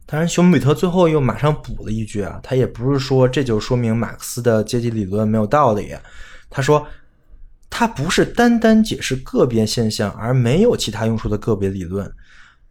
[0.07, 5.95] 当然，熊彼特最后又马上补了一句啊，他也不是说这就说明马克思的阶级理论没有道理。
[6.49, 6.87] 他说，
[7.71, 12.09] 他不是单单解释个别现象而没有其他用处的个别理论，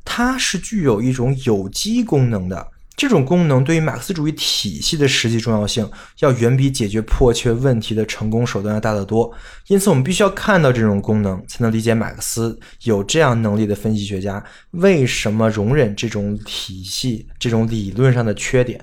[0.05, 2.69] 它是具有一种有机功能的。
[2.97, 5.91] 这种功能对于马克思主义体系的实际重要性，
[6.21, 9.33] 要远比解决迫切问题的成功手段要大得多。
[9.66, 18.81] 因此，我们必须要看到这种功能，才能理解马克思有这样能力的分析学家为什么容忍这种体系、这种理论上的缺点。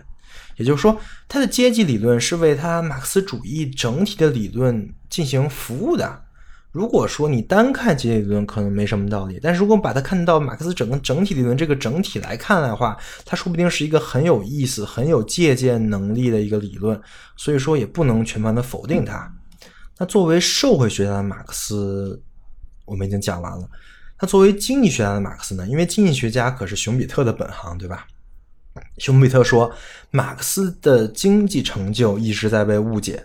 [0.57, 6.20] 也就是说，他的阶级理论是为他马克思主义整体的理论进行服务的。
[6.71, 16.99] 如果说你单看阶级理论可能没什么道理，但是如果把它看到马克思整个整体理论这个整体来看的话，它说不定是一个很有意思、很有借鉴能力的一个理论。
[17.35, 19.29] 所以说也不能全盘的否定它。
[19.97, 22.21] 那作为社会学家的马克思，
[22.85, 23.69] 我们已经讲完了。
[24.21, 25.67] 那作为经济学家的马克思呢？
[25.67, 28.07] 因为经济学家可是熊彼特的本行，对吧？
[28.97, 29.69] 熊彼特说，
[30.09, 33.21] 马克思的经济成就一直在被误解，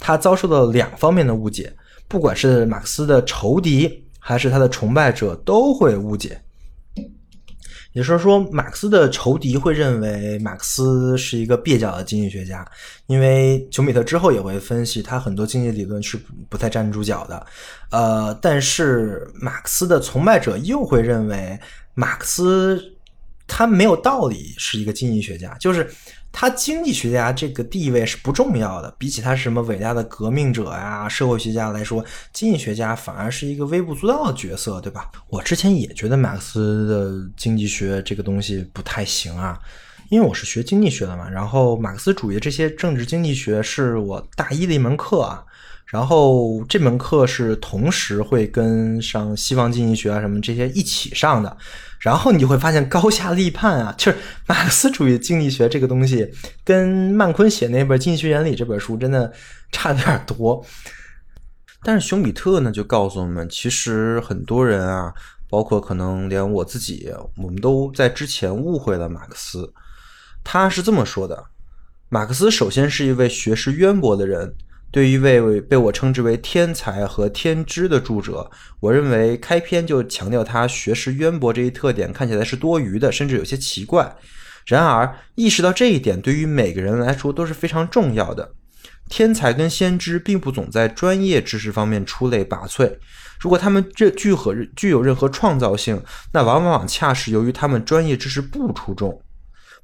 [0.00, 1.72] 他遭受到两方面的误解。
[2.08, 6.40] 不管是马克思的仇敌还是他的崇拜者，都会误解。
[7.92, 12.66] 也就是说，马克思的仇敌会认为马克思是一个蹩脚的经济学家，
[13.06, 16.18] 因为琼比特之后也会分析他很多经济理论是
[16.48, 17.46] 不太站得住脚的。
[17.90, 21.58] 呃，但是马克思的崇拜者又会认为
[21.94, 22.82] 马克思
[23.46, 25.90] 他没有道理是一个经济学家，就是。
[26.30, 35.10] 他经济学家这个地位是不重要的，比起他是什么伟大的革命者呀、社会学家来说，经济学家反而是一个微不足道的角色，对吧？
[35.28, 39.58] 我之前也觉得马克思的经济学这个东西不太行啊，
[40.10, 45.44] 因为我是学经济学的嘛，然后马克思主义这些政治经济学是我大一的一门课啊。
[45.86, 51.56] 然后这门课是同时会跟上西方经济学啊什么这些一起上的，
[52.00, 56.30] 然后你就会发现高下立判啊，就是马克思主义经济学这个东西
[56.64, 59.32] 跟曼昆写那本《经济学原理》这本书真的
[59.72, 60.64] 差点儿多。
[61.82, 65.12] 但是熊彼特呢就告诉我们，其实很多人啊，
[65.48, 69.72] 包括可能连我自己，我们都在之前误会了马克思。
[70.44, 71.46] 他是这么说的：
[72.08, 74.54] 马克思首先是一位学识渊博的人。
[74.90, 78.50] 对于一位被我称之为天才和天知的著者，
[78.80, 84.16] 我认为开篇就强调他学识渊博这一特点看起来是多余的，甚至有些奇怪。
[84.66, 88.52] 然而，意识到这一点对于每个人来说都是非常重要的。
[89.08, 92.98] 天才跟先知并不总在专业知识方面出类拔萃，
[93.40, 96.02] 如果他们这具和具有任何创造性，
[96.32, 99.22] 那往往恰是由于他们专业知识不出众。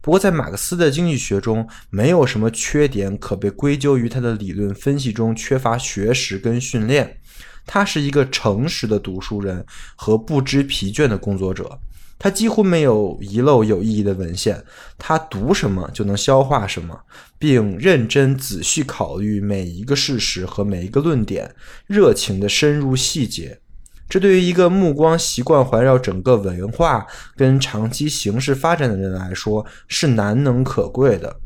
[0.05, 7.18] 不过，在马克思的经济学中，没有什么缺点可被归咎于他的理论分析中缺乏学识跟训练。
[7.64, 9.64] 他是一个诚实的读书人
[9.97, 11.81] 和不知疲倦的工作者。
[12.18, 14.62] 他几乎没有遗漏有意义的文献。
[14.98, 17.01] 他读什么就能消化什么，
[17.39, 21.55] 并认真仔细考虑每一个事实和每一个论点，
[21.86, 23.59] 热情地深入细节。
[24.09, 27.06] 这对于一个目光习惯环绕整个文化
[27.36, 31.40] 跟长期形势发展的人来说是难能可贵的。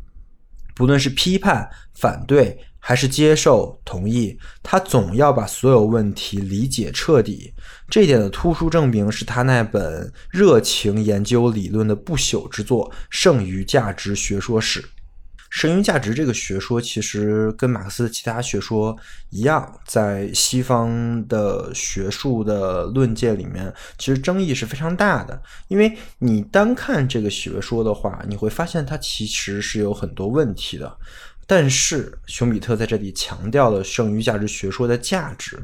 [0.75, 7.53] 不论是批判、反对还是接受、同意，他总要把所有问题理解彻底。
[7.89, 14.81] 这一点的突出证明是他那本热情研究理论的不朽之作《剩余价值学说史》。
[15.49, 18.95] 剩余价值这个学说，其实跟马克思的其他学说
[19.29, 25.41] 一样，在西方的学术的论界里面，其实争议是非常大的。
[25.67, 30.97] 因为你单看这个学说的话，你会发现它其实是有很多问题的。
[31.47, 35.59] 但是熊彼特在这里强调了剩余价值学说的价值，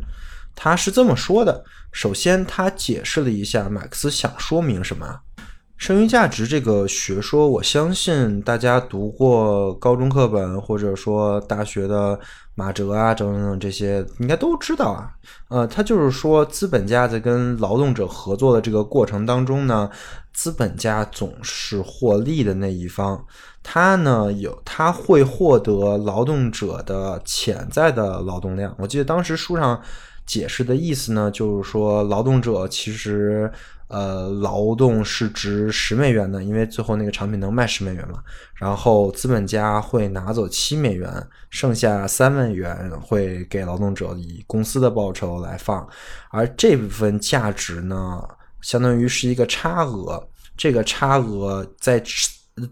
[0.55, 5.21] 他是这么说的：首先，他解释了一下马克思想说明什么。
[5.77, 12.17] 剩余价值这个学说，我相信大家读过高中课本，或者说大学的
[12.55, 15.11] 马哲啊等等这些，应该都知道啊。
[15.49, 19.89] 呃，他就是说，资本家在跟劳动者合作的这个过程当中呢，
[20.33, 23.23] 资本家总是获利的那一方，
[23.61, 28.73] 他呢有他会获得劳动者的潜在的劳动量。
[28.79, 29.79] 我记得当时书上
[30.25, 33.51] 解释的意思呢，就是说劳动者其实。
[33.87, 38.23] 呃，劳动是值十美元的，因为最后那个产品能卖十美元嘛。
[38.55, 45.87] 然后资本家会拿走七美元，剩下三美元会给劳动者以公司的报酬来放，
[46.31, 48.21] 而这部分价值呢，
[48.61, 50.27] 相当于是一个差额。
[50.57, 52.01] 这个差额在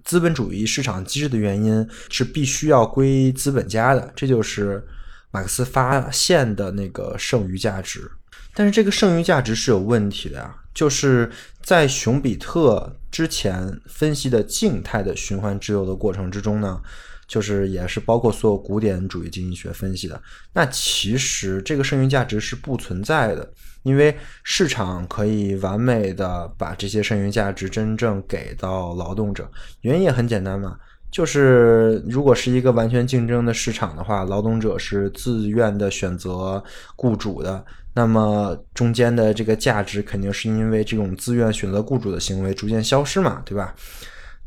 [0.04, 4.84] 资本主义市场机制的原因是必须要归资本家的，这就是
[5.30, 8.10] 马克思发现的那个剩余价值。
[8.56, 10.56] 但是这个剩余价值是有问题的呀。
[10.74, 11.30] 就是
[11.62, 16.82] 在熊彼特之前分析的静态的循环自由的过程之中呢，
[17.28, 20.20] 就是也是包括所有古典主义经济学分析的。
[20.54, 23.48] 那其实这个剩余价值是不存在的，
[23.84, 29.50] 因为市场可以完美的把这些剩余价值真正给到劳动者。
[29.82, 30.78] 原因也很简单嘛，
[31.12, 36.64] 就是如果是一个完全竞争的市场的话，劳动者是自愿的选择
[36.96, 37.64] 雇主的。
[37.94, 43.76] 那么中间的这个价值肯定是因为这种自愿选择雇主的行为逐渐消失嘛，对吧？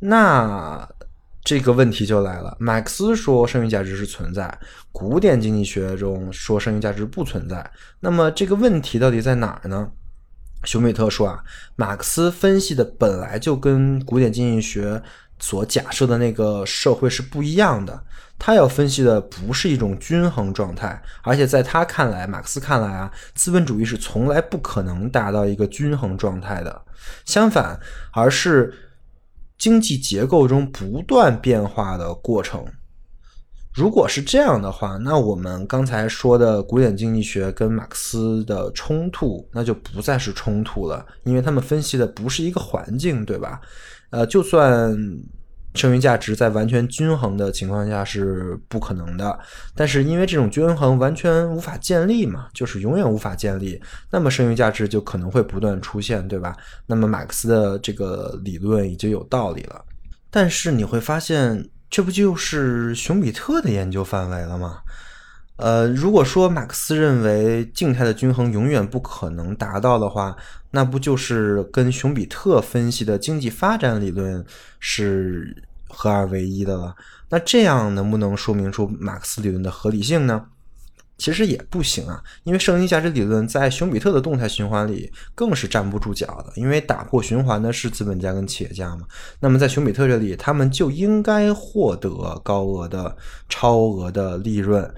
[0.01, 0.89] 那
[1.45, 4.59] 这个问题就来了，马克思说剩余价值是存在，
[4.91, 7.71] 古典经济学中说剩余价值不存在。
[8.01, 9.89] 那么这个问题到底在哪儿呢？
[10.65, 11.45] 熊彼特说啊，
[11.77, 15.01] 马克思分析的本来就跟古典经济学
[15.39, 18.03] 所假设的那个社会是不一样的。
[18.39, 26.83] 他要分析的不是一种均衡状态，而且在他看来，马克思看来啊，资本主义是从来不可能达到一个均衡状态的。
[27.25, 27.81] 相反，
[28.13, 28.75] 而是
[29.57, 32.63] 经济结构中不断变化的过程。
[33.77, 43.61] 如果是这样的话，那我们刚才说的古典经济学跟马克思的冲突，那就不再是冲突了，因为他们分析的不是一个环境，对吧？
[44.11, 44.97] 呃，就算。
[45.75, 49.39] 剩余价值在完全均衡的情况下是不可能的，
[49.75, 53.79] 但是因为这种均衡完全无法建立嘛，就是永远无法建立，
[54.11, 56.57] 那么剩余价值就可能会不断出现，对吧？
[56.87, 59.85] 那么马克思的这个理论已经有道理了，
[60.31, 61.63] 但是你会发现，
[61.97, 64.81] 这不就是熊彼特的研究范围了吗？
[65.57, 70.37] 呃，如果说马克思认为静态的均衡永远不可能达到的话，
[70.73, 74.45] 那不就是跟熊彼特分析的经济发展理论
[74.79, 75.57] 是
[75.89, 76.95] 合二为一的了？
[77.31, 80.45] 那这样能不能说明出马克思理论的合理性呢？
[81.19, 89.07] 其实也不行啊，因为剩余价值理论在熊彼特的动态循环里更是站不住脚的，因为打破循环的是资本家跟企业家嘛。
[89.41, 92.11] 那么在熊彼特这里，他们就应该获得
[92.45, 93.17] 高额的、
[93.49, 94.93] 超额的利润。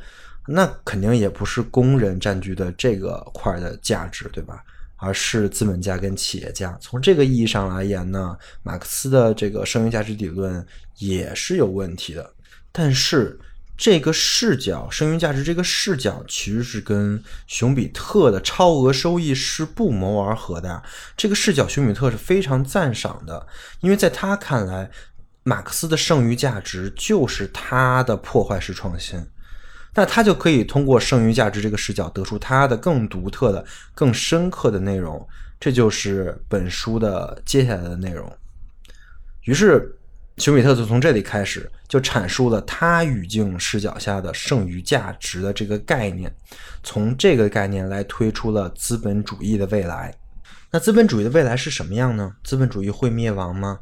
[0.47, 4.65] 那肯定也不是工人占据的这个块的价值，对吧？
[4.97, 6.77] 而是资本家跟企业家。
[6.81, 10.67] 从这个意义上来言呢，马克思的这个剩余价值理论
[10.97, 12.29] 也是有问题的。
[12.73, 13.39] 但是
[13.79, 20.83] 这个视角，剩余价值这个视角其实是跟熊彼特的超额收益是不谋而合的。
[21.17, 23.47] 这个视角，熊彼特是非常赞赏的，
[23.81, 24.91] 因为在他看来，
[25.45, 29.25] 马克思的剩余价值就是他的破坏式创新。
[29.95, 33.65] 那他就可以通过剩余价值这个视角得出他的更独特的、
[33.95, 35.27] 更深刻的内容，
[35.61, 38.31] 这就是本书的接下来的内容。
[39.43, 39.98] 于是，
[40.39, 46.33] 熊彼特就从这里开始，就阐述了他语境视角下的剩余价值的这个概念，
[46.83, 50.15] 从这个概念来推出了资本主义的未来。
[50.71, 52.33] 那资本主义的未来是什么样呢？
[52.45, 53.81] 资本主义会灭亡吗？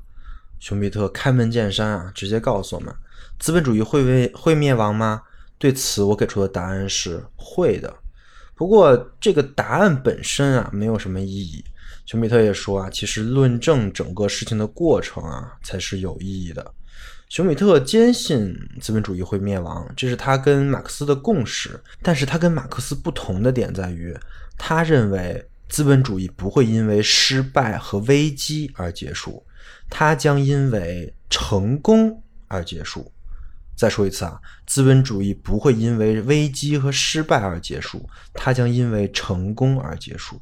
[0.59, 2.95] 熊彼特开门见山啊，直接告诉我们：
[3.39, 5.23] 资本主义会为会灭亡吗？
[5.59, 7.95] 对此，我给出的答案是会的。
[8.55, 11.63] 不过，这个答案本身啊，没有什么意义。
[12.07, 16.73] 熊彼特也说啊，其实论证整个事情的过程啊，才是有意义的。
[17.29, 21.79] 熊彼特坚信资本主义会灭亡，这是他跟马克思的共识。
[22.01, 24.17] 但是他跟马克思不同的点在于，
[24.57, 29.45] 他认为资本主义不会因为失败和危机而结束，
[29.91, 33.11] 它将因为成功而结束。
[33.75, 40.41] 再说一次啊，资本主义不会因为危机和失败而结束，它将因为成功而结束。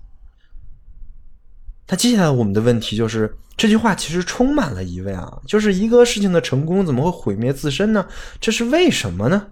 [1.88, 8.06] 那接下来我们的问题就是，这句话其实充满了疑问啊，就是一个事情的成功怎么会毁灭自身呢？
[8.40, 9.48] 这是为什么呢？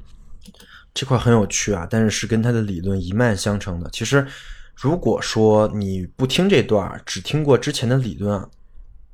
[0.95, 3.89] 这块很有趣啊，但是是跟他的理论一脉相承的。
[3.93, 4.27] 其实，
[4.75, 8.49] 如果说你不听这段，只听过之前的理论啊，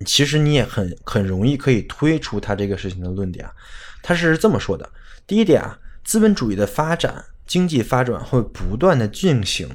[0.07, 3.49] 其实你也很很容易可以推出他这个事情的论点。
[4.01, 4.89] 他是这么说的：
[5.27, 9.69] 第一点啊，资本主义的发展，经济发展会不断的进行。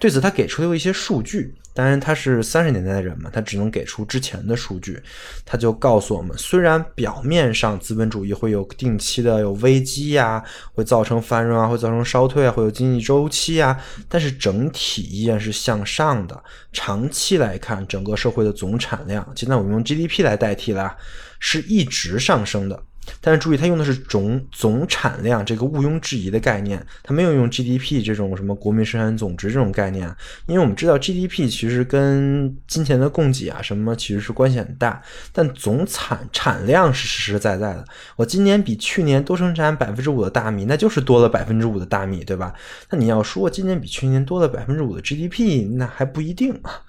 [0.00, 1.54] 对此，他给出了一些数据。
[1.78, 5.00] 当然，他是三十年代的人嘛，他只能给出之前的数据。
[5.44, 10.42] 他就告诉我们，虽然表面上资本主义会有定期的有危机呀，
[10.74, 16.42] 会造成繁荣啊，会造成衰退啊，会有经济周期啊，但是整体依然是向上的。
[16.72, 20.96] 长期来看，整个社会的总产量，现在我们用 GDP 来代替了，
[21.38, 22.82] 是一直上升的。
[23.20, 30.08] 但是注意，它用的是总总产量这个毋庸置疑的概念，它没有用 GDP 这种什么国民生产总值这种概念。
[30.46, 35.02] 因为我们知道 GDP 其实跟金钱的供给啊什么其实是关系很大，
[35.32, 37.84] 但总产产量是实实在在的。
[38.16, 42.54] 我今年比去年多生产百分之五的大米，那就是多了百分之五的大米，对吧？
[42.90, 46.82] 那你要说今年比去年多了百分之五的 GDP，那还不一定啊。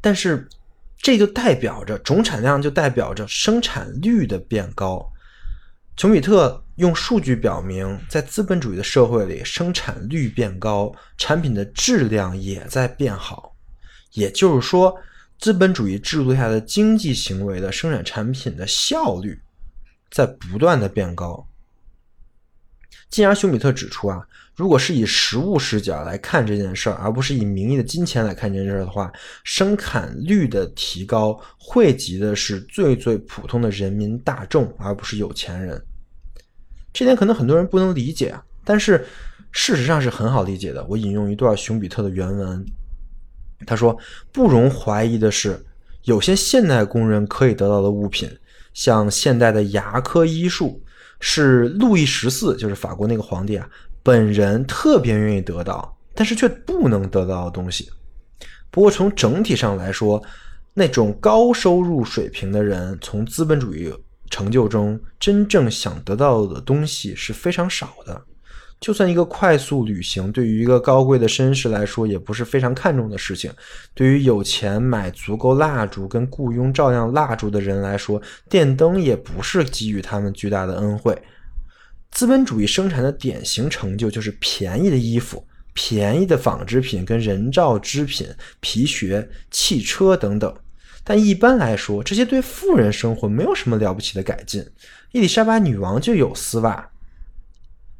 [0.00, 0.48] 但是。
[1.00, 5.10] 这就代表着总产量，就代表着生产率的变高。
[5.96, 13.54] 琼比特用数据表明，在资本主义的社会里，生产率变高，产品的质量也在变好。
[14.12, 14.96] 也就是说，
[15.38, 19.40] 资本主义制度下的经济行为的生产产品的效率
[20.10, 21.46] 在不断的变高。
[23.08, 24.26] 进而，熊彼特指出啊。
[24.58, 29.08] 如果是以实物视角来看这件事儿，而不是以名义的金钱来看这件事儿的话，
[29.44, 35.80] 生产率的提高惠及的是最最普通的人民大众，而不是有钱人。
[36.92, 39.06] 这点可能很多人不能理解啊，但是
[39.52, 40.84] 事实上是很好理解的。
[40.88, 42.66] 我引用一段熊彼特的原文，
[43.64, 43.96] 他说
[44.32, 45.64] ：“不容怀疑的是，
[46.02, 48.28] 有些现代工人可以得到的物品，
[48.74, 50.82] 像现代的牙科医术，
[51.20, 53.70] 是路易十四，就是法国那个皇帝啊。”
[54.08, 57.90] 本人特别愿意得到，但是却不能得到的东西。
[58.70, 60.22] 不过从整体上来说，
[60.72, 63.92] 那种高收入水平的人从资本主义
[64.30, 68.22] 成就中真正想得到的东西是非常少的。
[68.80, 73.52] 就算一个快速旅行，对于一个高贵的绅士来说，也不是非常看重的事情。
[73.92, 81.14] 对于有钱买足够蜡烛跟雇佣照亮蜡烛的人来说，电灯也不是给予他们巨大的恩惠。
[82.10, 88.26] 资本主义生产的典型成就就是便宜的衣服、便宜的纺织品跟人造织品、
[88.60, 90.52] 皮靴、汽车等等。
[91.04, 94.66] 但一般来说，这些对富人生活没有什么了不起的改进。
[95.12, 96.90] 伊丽莎白女王就有丝袜。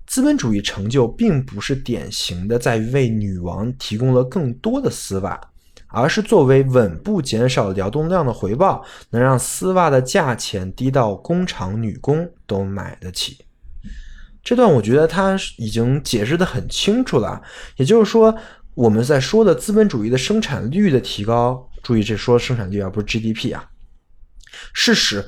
[0.07, 5.41] 资本主义成就并不是典型的在于为女王提供了更多的丝袜，
[5.87, 13.39] 而是作为稳步减少劳动量的回报，能让丝袜的价钱低到工厂女工都买得起。
[14.49, 17.39] 这段我觉得他已经解释的很清楚了，
[17.77, 18.35] 也就是说，
[18.73, 23.69] 我们在说的资本主义的生产率的提高，注意这说生产率而不是 GDP 啊，
[24.73, 25.23] 是使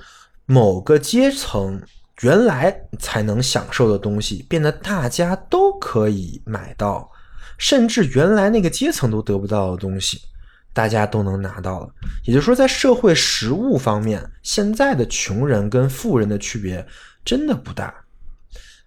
[0.47, 1.82] 某个阶层
[2.22, 7.06] 原来才能享受的东西变得大家都可以买到，
[7.59, 10.18] 甚至原来那个阶层都得不到的东西，
[10.72, 11.90] 大家都能拿到了。
[12.24, 16.86] 也就是说，在社会实物方面，现在的穷人跟富人的区别
[17.22, 17.94] 真的不大。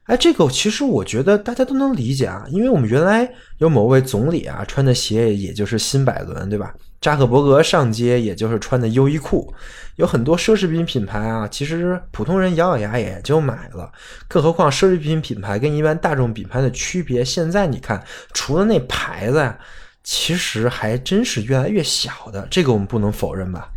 [0.06, 6.74] 哎，这个其实我觉得大家都能理解啊，因为我们原来有某位总理啊，穿的鞋也就是新百伦，对吧？
[7.00, 9.54] 扎克伯格上街也就是穿的优衣库，
[9.96, 13.90] 有很多奢侈品品牌啊，其实普通人咬咬牙也就买了。
[14.28, 18.04] 更何况奢侈品品牌跟一般大众品牌的区别，现在你看，
[18.34, 19.58] 除了那牌子呀，
[20.04, 23.70] 其实还真是越来越小的，这个我们不能否认吧？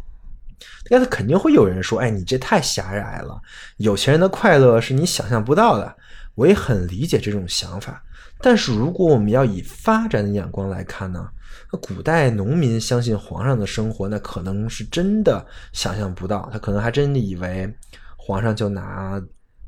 [0.89, 3.40] 但是肯定会有人说，哎，你这太狭隘了，
[3.77, 5.94] 有钱人的快乐是你想象不到的。
[6.37, 8.01] 我也很理解这种想法，
[8.41, 11.29] 但是如果我们要以发展的眼光来看呢？
[11.73, 17.69] 那古代农民相信皇上的生活，那可能是真的想象不到，他可能还真的以为
[18.17, 19.21] 皇上就拿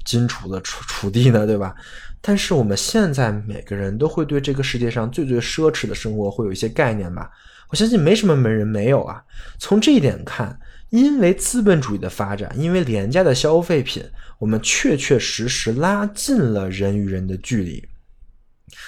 [0.05, 1.75] 金锄子锄锄地呢，对吧？
[2.21, 7.31] 但是我们现在每个人都会对这个世界上最最奢侈的生活会有一些概念吧？
[7.71, 9.25] 我相信没什么门人没有啊。
[9.59, 10.57] 从这一点看。
[10.91, 14.03] 因为资本主义的发展，因为廉价的消费品，
[14.39, 17.87] 我们确确实实拉近了人与人的距离。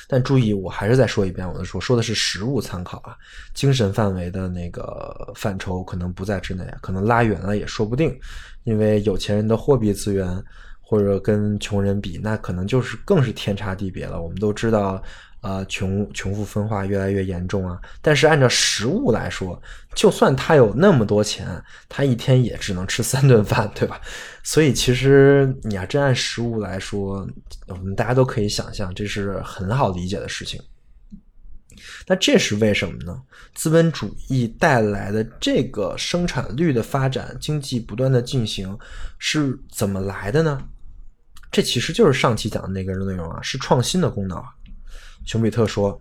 [0.08, 3.16] 但注意，我还是再说一遍，我的说说的是实物参考啊，
[3.54, 8.18] 精神范围的那个范畴可能不在之内，可能拉远了也说不定。
[8.64, 10.42] 因为有钱人的货币资源，
[10.80, 14.20] 或者跟穷人比，那可能就是更是天差地别了。
[14.20, 15.02] 我们都知道。
[15.42, 17.80] 呃，穷穷富分化越来越严重啊！
[18.02, 19.60] 但是按照实物来说，
[19.94, 21.46] 就算他有那么多钱，
[21.88, 23.98] 他一天也只能吃三顿饭，对吧？
[24.42, 27.26] 所以其实你要真按实物来说，
[27.68, 30.60] 我们大家都可以想象，这是很好理解的事情。
[32.06, 33.22] 那这是为什么呢？
[33.54, 38.78] 资本主义带来的这个生产率的发展，经济不断的进行，
[39.18, 40.60] 是怎么来的呢？
[41.50, 44.50] 这其实就是上期讲的那个内容啊，是创新的功劳啊。
[45.24, 46.00] 熊彼特说：“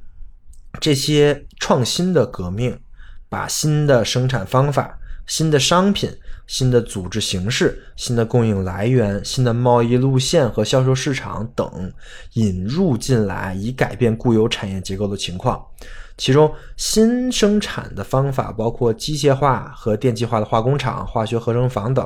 [0.81, 2.79] 这些创新的革命，
[3.27, 4.97] 把新的生产方法、
[5.27, 6.09] 新的商品、
[6.47, 11.93] 新的组织形式、新的供应来源、新的贸易路线和销售市场等
[12.33, 15.63] 引入进来，以改变固有产业结构的情况。
[16.17, 22.05] 其中，新生产的方法包括机械化和电气化的化工厂、化学合成房等；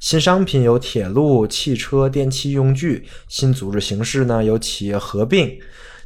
[0.00, 5.58] 新商品有铁路、汽车、电器用具；新组织形式呢有企业合并；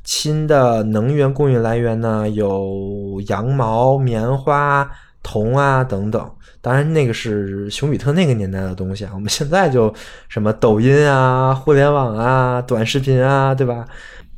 [0.04, 4.88] 新的能源供应来源呢有羊毛、棉花、
[5.22, 6.30] 铜啊等等。
[6.60, 9.10] 当然，那个是熊彼特那个年代的东西啊。
[9.14, 9.92] 我们现在就
[10.28, 13.86] 什么抖音啊、互联网啊、短视频啊，对吧？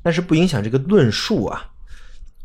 [0.03, 1.71] 但是不影响这个论述啊。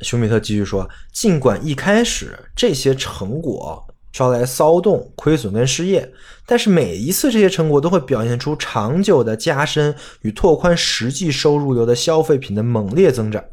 [0.02, 6.12] 熊彼特继续说：“尽管一开始这些成果招来骚动、亏损跟失业，
[6.46, 13.44] 但是每一次这些成果都会表现出长久的加深与拓宽实际收入流的消费品的猛烈增长。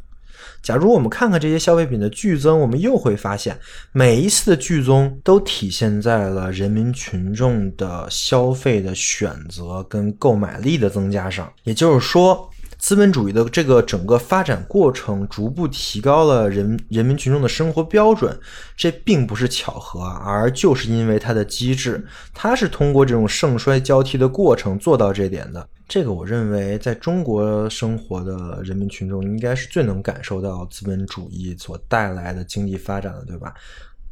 [0.60, 3.56] 假如我们看看这些消费品的剧增，我们又会发现，
[3.92, 11.52] 每一次的剧增都体现在了人民群众的消费的选择跟购买力的增加上。
[11.62, 18.38] 也就是说。”资本主义的这个整个发展过程，逐步提高了人人民群众的生活标准，
[18.76, 22.02] 这并不是巧合，而就是因为它的机制，
[22.32, 25.68] 它是通过这种盛衰交替的过程做到这点的。
[25.88, 33.54] 这个我认为，在中国生活的人民群众应该是最能感受到资本主义所带来的经济发展的，对吧？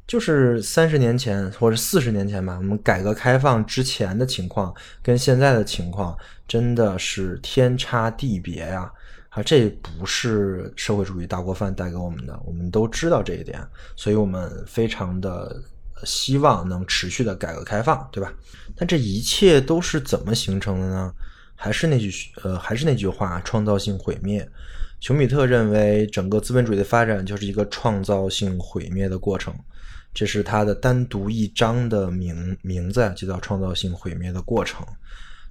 [0.06, 4.72] 就是三十年前或者四十年前吧，我们改革开放之前的情况
[5.02, 6.16] 跟现在的情况
[6.46, 8.90] 真的是天差地别呀！
[9.30, 13.60] 啊，这不是社会主义大锅饭带给我们的，我们都知道这一点，
[13.96, 15.60] 所以我们非常的
[16.04, 18.32] 希望能持续的改革开放，对吧？
[18.76, 21.12] 但这一切都是怎么形成的呢？
[21.54, 22.10] 还是那句
[22.44, 24.48] 呃，还是那句话，创造性毁灭。
[25.00, 29.54] 熊彼特认为，整个资本主义的发展就是一个创造性毁灭的过程。
[30.16, 34.82] 这是他的单独一章的名名字，就叫“创造性毁灭的过程”。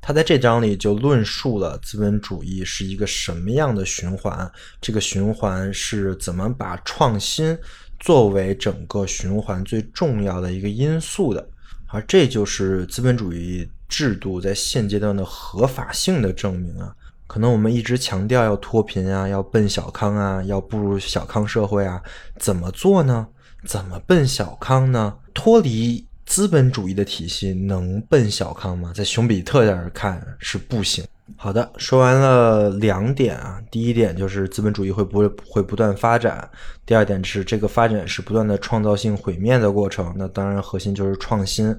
[0.02, 4.52] 他在这章里就论述了资本主义是一个什么样的循环，
[4.82, 7.56] 这个循环是怎么把创新
[8.00, 11.48] 作为整个循环最重要的一个因素的，
[11.86, 16.92] 而这就是资本主义制度在现阶段的合法性的证明啊！
[17.28, 22.02] 可能我们一直强调要脱贫啊，要奔小康啊，要步入小康社会啊，
[22.40, 23.28] 怎么做呢？
[23.66, 25.16] 怎么奔小康呢？
[25.34, 28.92] 脱离资本主义的体系能奔小康吗？
[28.96, 31.04] 在熊彼特这儿看是不行。
[31.36, 36.48] 好的，说完了两点啊，第一点就是资本主义会不会会不断发展，
[36.86, 40.14] 第二点是这个发展是不断的创造性毁灭的过程。
[40.16, 41.76] 那当然核心就是创新。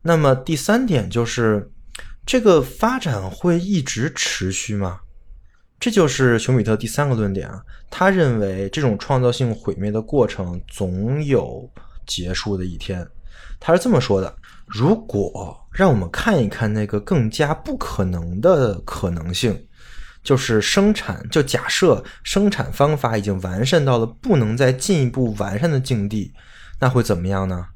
[0.00, 1.70] 那么第三点就是
[2.24, 5.00] 这个发展会一直持续吗？
[5.80, 11.70] 这就是熊彼特第三个论点啊，他认为这种创造性毁灭的过程总有
[12.06, 13.06] 结束的一天。
[13.60, 14.36] 他是这么说的：
[14.66, 19.66] 如果让我们看一看那个更加不可能的可能性，
[20.24, 26.32] 就是生产，就假设生产方法已经完善到了不能再进一步完善的境地，
[26.80, 27.66] 那会怎么样呢？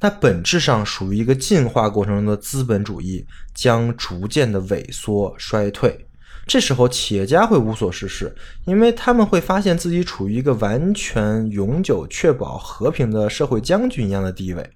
[0.00, 6.06] 那本质上属于一个进化过程中的资本主义将逐渐的萎缩衰退。
[6.46, 14.70] 这时候，企业家会无所事事，因为他们会发现自己处于一个完全永久确保和平的社会将军一样的地位。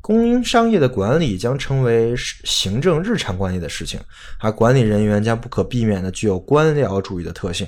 [0.00, 2.14] 供应商业的管理将成为
[2.44, 4.00] 行政日常管理的事情，
[4.38, 7.66] 而管理人员将不可避免的具有官僚主义的特性。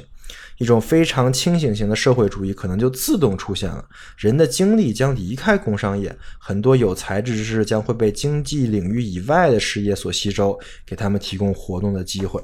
[0.58, 3.84] 一种非常清醒型的社会主义可能就自动出现了。
[4.16, 12.42] 人的精力将离开工商业，很多有才智之士将会被经济领域以外的事业所吸收，给他们提供活动的机会。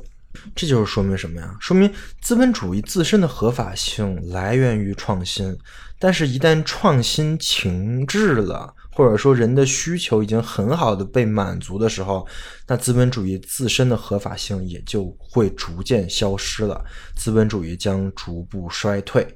[0.55, 1.57] 这就是说明什么呀？
[1.61, 1.91] 说明
[2.21, 5.57] 资本主义自身的合法性来源于创新，
[5.99, 12.27] 但是，一旦创新停滞了，或者说人的需求已经很好的被满足的时候，
[12.67, 16.85] 那资本主义自身的合法性也就会逐渐消失了，
[17.17, 19.27] 资本主义将逐步衰退。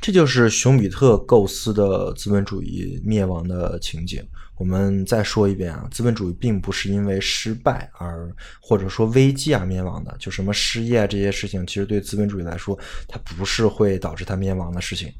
[0.00, 4.22] 这就是熊彼特构思的资本主义灭亡的情景。
[4.56, 10.14] 我们再说一遍啊，资本主义并不是因为失败而或者说危机而灭亡的。
[10.18, 12.78] 就什么失业这些事情，其实对资本主义来说，
[13.08, 15.12] 它不是会导致它灭亡的事情。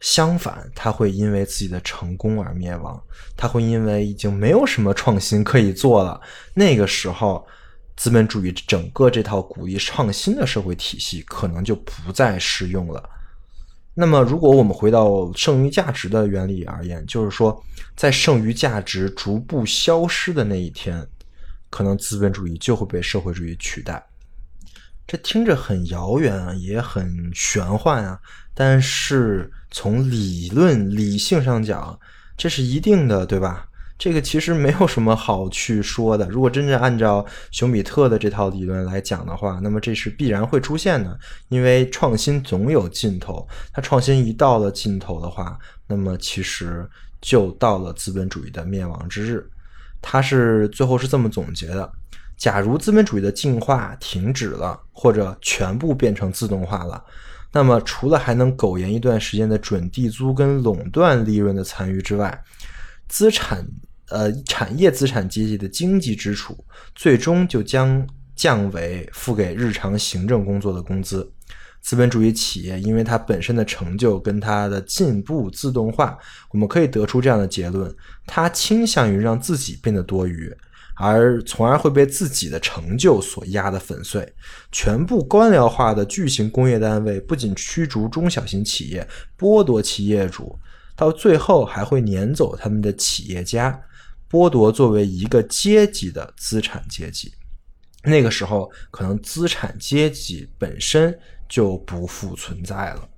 [0.00, 3.00] 相反，它会因为自己的成功而灭亡。
[3.36, 6.20] 它会因为已经没有什么创新可以做了，
[6.52, 7.46] 那个时候，
[7.96, 13.08] 资本主义整个这套鼓励创新的社会体系可能就不再适用了。
[13.96, 17.64] 那么，如果我们回到剩余价值的原理而言，就是说，
[17.94, 21.06] 在剩余价值逐步消失的那一天，
[21.70, 24.04] 可能资本主义就会被社会主义取代。
[25.06, 28.18] 这听着很遥远啊，也很玄幻啊。
[28.52, 31.96] 但是从理论理性上讲，
[32.36, 33.68] 这是一定的，对吧？
[34.04, 36.28] 这个其实没有什么好去说的。
[36.28, 41.18] 如果真正按照熊彼特的这套理论来讲的话，那么这是必然会出现的，
[41.48, 43.48] 因为创新总有尽头。
[43.72, 46.86] 它创新一到了尽头的话，那么其实
[47.22, 49.42] 就到了资本主义的灭亡之日。
[50.02, 51.90] 他是最后是这么总结的：
[52.36, 57.02] 假如资本主义的进化停止了，或者全部变成自动化了，
[57.50, 62.38] 那么除了还能苟延一段时间的准地租跟垄断利润的残余之外，
[63.08, 63.66] 资产
[64.10, 66.56] 呃产业资产阶级的经济支出，
[66.94, 68.06] 最终就将
[68.36, 71.30] 降为付给日常行政工作的工资。
[71.80, 76.16] 资本主义企业因为它本身的成就跟它的进步自动化，
[76.50, 77.94] 我们可以得出这样的结论：
[78.26, 80.50] 它倾向于让自己变得多余，
[80.96, 84.26] 而从而会被自己的成就所压得粉碎。
[84.72, 89.06] 全部官僚化的巨型工业单位不仅驱逐中小型企业，
[89.38, 90.58] 剥夺其业主。
[90.96, 93.78] 到最后还会撵走他们的企业家，
[94.30, 97.32] 剥夺作为一个阶级的资产阶级。
[98.02, 101.18] 那个时候，可能资产阶级本身
[101.48, 103.08] 就不复存在了。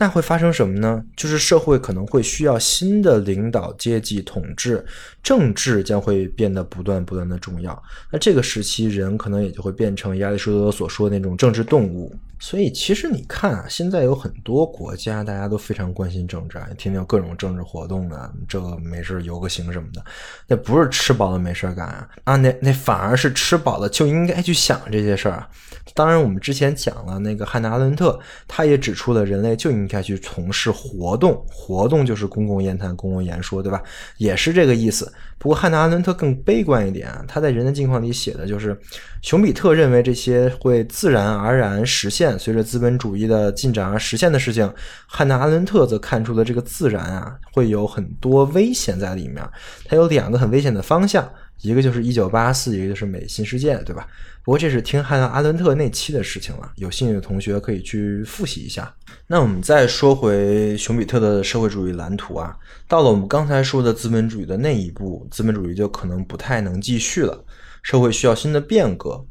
[0.00, 1.02] 那会发生什么呢？
[1.16, 4.86] 就是社会可能会需要新的领导阶级统治，
[5.24, 7.82] 政治将会变得不断不断的重要。
[8.12, 12.14] 那这个时期，人可能也就会变成亚里士多德所说的那种政治动物。
[12.40, 20.04] 所以，其实你看啊，现在有很多国家，大家都非常关心政治啊，天天有各种政治活动啊，这个没事游个行什么的，
[20.46, 25.48] 那不是吃饱了没事干啊，啊，那那反而是吃饱了就应该去想这些事儿啊。
[25.94, 33.82] 当然，我们之前讲了那个汉娜·阿伦特，他也指出了人类就应该去从事活动，活动就是公共言谈、公共演说，对吧？
[34.18, 35.12] 也是这个意思。
[35.38, 38.76] 不过汉娜·阿伦特更悲观一点，他在《人的境况》里写的就是，
[39.22, 44.68] 熊彼特认为这些会自然而然实现，随着资本主义的进展而实现的事情，
[45.06, 49.42] 汉娜·阿伦特则看出了这个自然啊会有很多危险在里面，
[49.84, 51.30] 它有两个很危险的方向。
[51.60, 54.06] 一个就是一九八四，一个就是美新世界，对吧？
[54.44, 58.94] 不过这是听汉娜·阿伦特那期的事情了，有兴趣的同学可以去复习一下。
[59.26, 62.56] 那我们再说回熊彼特的社会主义蓝图啊，
[62.86, 67.44] 到了我们刚才说的资本主义的那一步，资本主义就可能不太能继续了，
[67.82, 69.24] 社会需要新的变革。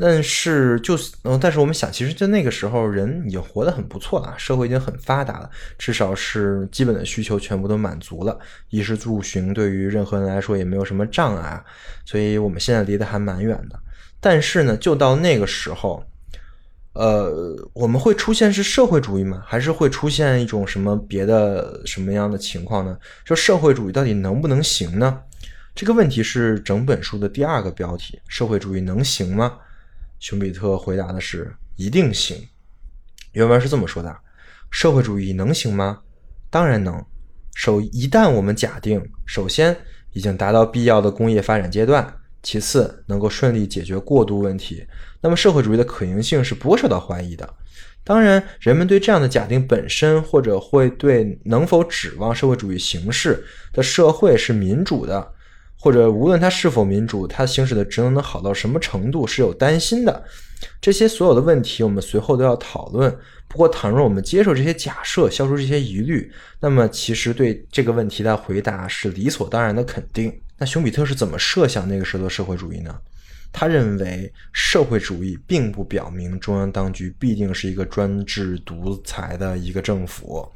[0.00, 8.38] 但是，就是，嗯，但是我们想，其实就那个时候，人已经活得很不错了，社会已经很发达了，至少是基本的需求全部都满足了，
[8.70, 11.62] 衣食住行对于任何人来说也没有什么障碍，
[12.06, 13.78] 所以我们现在离得还蛮远的。
[14.20, 16.02] 但是呢，就到那个时候，
[16.94, 19.42] 呃，我们会出现是社会主义吗？
[19.46, 22.96] 还是会出现一种什么别的什么样的情况呢？
[23.24, 25.20] 就社会主义到底能不能行呢？
[25.74, 29.56] 这个问题是整本书的第二个标题：社会主义能行吗？
[30.20, 32.36] 熊彼特回答的是：“一定行。”
[33.32, 34.14] 原文是这么说的
[34.70, 36.00] ：“社会主义能行吗？
[36.50, 37.02] 当然能。
[37.54, 39.76] 首一旦我们假定，首先
[40.12, 44.86] 已经达到必要的工业发展阶段，其次能够顺利解决过渡问题，
[45.22, 47.48] 那么社会主义的可行性是不会受到怀疑的。
[48.04, 53.42] 当然，人们对这样的假定本身，或者会对能否指望社会主义形式
[53.72, 55.34] 的社会是民主的。”
[55.80, 60.22] 或者无论他是否民主，他行使的职能能好到什么程度是有担心的。
[60.78, 63.10] 这些所有的问题，我们随后都要讨论。
[63.48, 66.30] 不过，倘若我们接受这些假设，消除这些疑虑，
[66.60, 70.32] 那么其实对这个问题的回答是理所当然的肯定。
[70.58, 72.94] 那熊彼特是怎么设想那个时候的社会主义呢？
[73.52, 80.50] 他认为，社会主义并不表明中央当局必定是一个专制独裁的一个政府。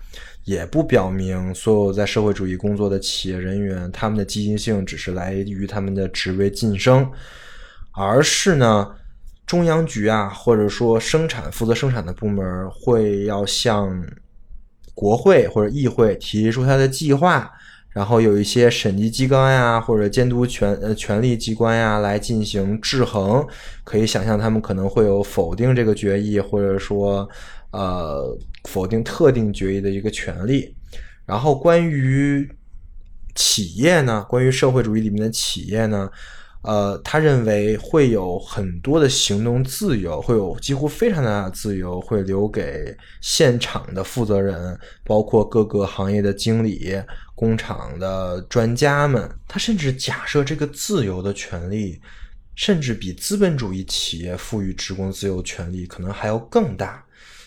[0.44, 7.10] 也不表明所有在社会主义工作的企业人员，他们的积极性只是来于他们的职位晋升，
[7.92, 8.94] 而是呢，
[9.46, 14.06] 中央局啊，或者说生产负责生产的部门会要向
[14.94, 17.50] 国会或者议会提出他的计划，
[17.94, 23.46] 然后有一些审计机关呀或者监督权呃权力机关呀来进行制衡。
[23.84, 27.26] 可以想象，他们可能会有否定这个决议，或者说。
[27.76, 28.38] 呃，
[28.68, 30.72] 否定特定决议的一个权利。
[31.26, 32.48] 然后，关于
[33.34, 36.08] 企业呢，关于社会主义里面的企业呢，
[36.64, 46.94] 呃，他认为会有很多的行动自由，会有几乎非常大的自由会留给现场的负责人，包括各个行业的经理、
[47.34, 49.30] 工厂的专家们。
[49.46, 52.00] 他甚至假设这个自由的权利，
[52.54, 57.03] 甚至比资本主义企业赋予职工自由权利可能还要更大。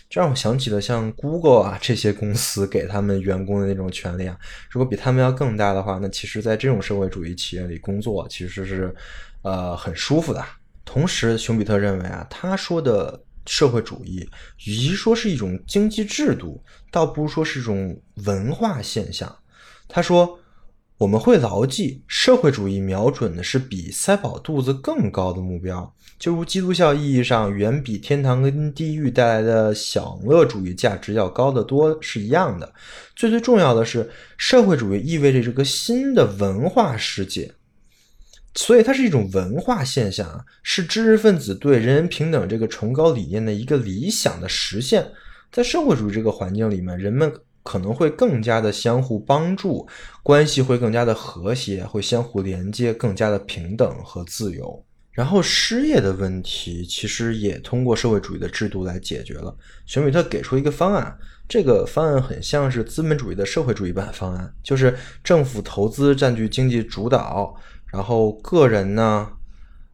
[0.10, 4.38] 这让我想起了像 Google 啊这些公司给他们员工的那种权利啊，
[4.70, 8.96] 如果比他们要更大的话，那其实，在这种社会主义企业里工作其实是，
[9.42, 10.44] 呃，很舒服的。
[10.86, 14.28] 同时，熊彼特认为啊，他说的社会主义，
[14.66, 19.34] 与其说是一种经济制度，倒不如说是一种文化现象。
[19.90, 20.40] 他说
[20.98, 32.74] ：“我们会牢记，社会主义瞄准的是比塞饱肚子更高的目标，就如基督教意义上远比天堂跟地狱带来的享乐主义价值要高得多是一样的。
[33.16, 37.54] 最最重要的是，社会主义意味着这个新的文化世界。”
[38.56, 45.08] 所以它是一种文化现象，是知识分子对人人平等这个崇高理念的一个理想的实现。
[45.52, 47.32] 在社会主义这个环境里面，人们
[47.68, 49.86] 可能会更加的相互帮助，
[50.24, 54.82] 关系会更加的和谐，会相互连接，更加的平等和自由。
[55.12, 59.54] 然后失业的问题其实也通过社会主义的制度来解决了。
[59.86, 61.14] 熊彼特给出一个方案，
[61.46, 67.54] 这个方案很像是资本主义的社会主义版方案，就是政府投资占据经济主导。
[67.92, 69.30] 然后个人呢，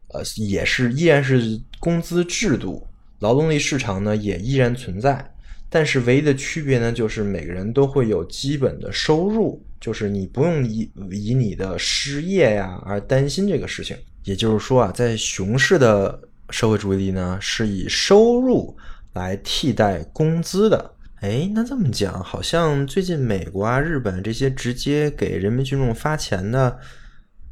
[0.10, 2.88] 呃，也是依然是工资制度，
[3.18, 5.33] 劳动力市场呢也依然存在，
[5.74, 13.98] 但是唯一的区别呢，就是每个人都会有基本的收入，就是你不用以以你的失业呀而担心这个事情。
[14.24, 16.22] 也就是说啊，在熊市的
[16.52, 18.78] 社会主义里呢，是以收入
[19.14, 20.94] 来替代工资的。
[21.22, 26.80] 哎，那这么讲，好像最近美国啊、日本这些直接给人民群众发钱的。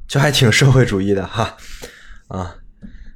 [0.08, 1.56] 就还挺社会主义的哈，
[2.28, 2.54] 啊，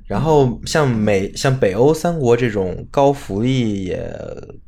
[0.05, 4.15] 然后像美像北欧三国这种高福利也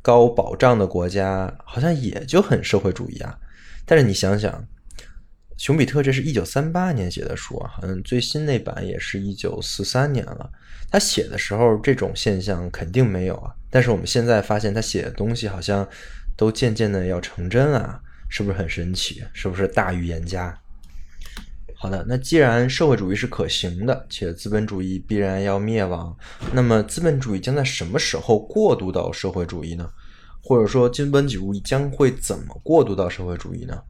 [0.02, 3.38] 高保障的国家，好像也就很社会主义啊。
[3.86, 4.66] 但是你想想，
[5.56, 10.50] 熊彼特这是一九三八年写的书啊，好像最新那版也是一九四三年了。
[10.90, 15.86] 他写的时候这种现象肯定没有啊，但是我们现在发现他写的东西好像
[16.36, 19.22] 都渐渐的要成真了，是不是很神奇？
[19.32, 20.58] 是不是大预言家？
[21.80, 26.16] 好的，那既然社会主义是可行的，且资本主义必然要灭亡，
[26.52, 29.88] 那么资本主义将在什么时候过渡到社会主义呢？
[30.42, 33.80] 或者说，资本主义将会怎么过渡到社会主义呢？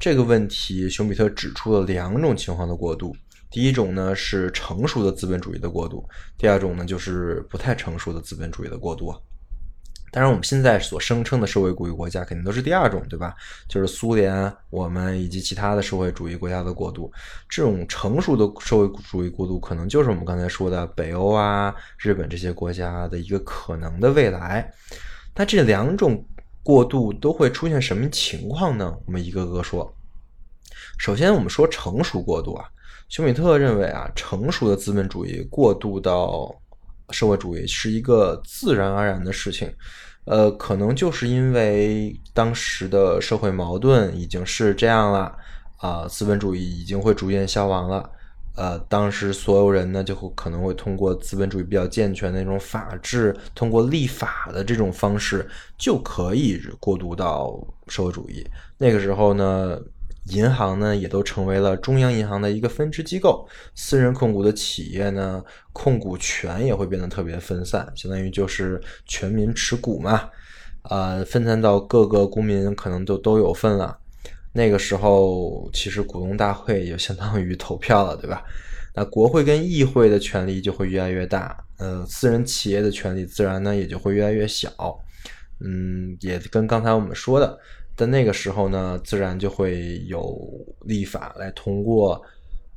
[0.00, 3.14] 这个问题，熊彼特指出了两种情况的过渡。
[3.52, 6.04] 第一种呢是成熟的资本主义的过渡，
[6.36, 9.14] 第二种呢就是不太成熟的资本主义的过渡。
[10.14, 13.34] 当然，我们现在所声称的社会主义国家肯定都是第二种，对吧？
[13.66, 17.10] 就是苏联、我们以及其他的社会主义国家的过渡。
[17.48, 24.70] 这种成熟的社会主义过渡，可能就是我们刚才说的北欧啊、日本这些国家的一个可能的未来。
[25.34, 26.22] 那这两种
[26.62, 28.94] 过渡都会出现什么情况呢？
[29.06, 29.90] 我们一个个说。
[30.98, 32.68] 首先，我们说成熟过渡啊，
[33.08, 36.54] 休米特认为啊，成熟的资本主义过渡到。
[37.12, 39.72] 社会主义是一个自然而然的事情，
[40.24, 45.32] 呃，可能就是因为当时的社会矛盾已经是这样了
[45.76, 48.10] 啊，资本主义已经会逐渐消亡了，
[48.56, 57.56] 呃，当时所有人呢就会可能会通过资本主义比较健全的那种法治，通过立法的这种方式就可以过渡到
[57.88, 58.44] 社会主义。
[58.78, 59.78] 那个时候呢。
[60.28, 63.46] 银行呢，也都成为了中央银行的一个分支机构。
[63.74, 65.42] 私人控股的企业呢，
[65.72, 70.28] 控股权也会变得特别分散，相当于就是全民持股嘛，
[70.82, 73.98] 呃，分散到各个公民可能都都有份了。
[74.52, 78.44] 那个时候，其实股东大会就相当于投票了，对吧？
[78.94, 84.70] 那国会跟议会的权力就会越来越大，呃，私人企业的权利自然呢也就会越来越小。
[85.64, 87.58] 嗯，也跟刚才我们说的。
[87.96, 90.36] 在那个时候呢，自然就会有
[90.86, 92.20] 立法来通过，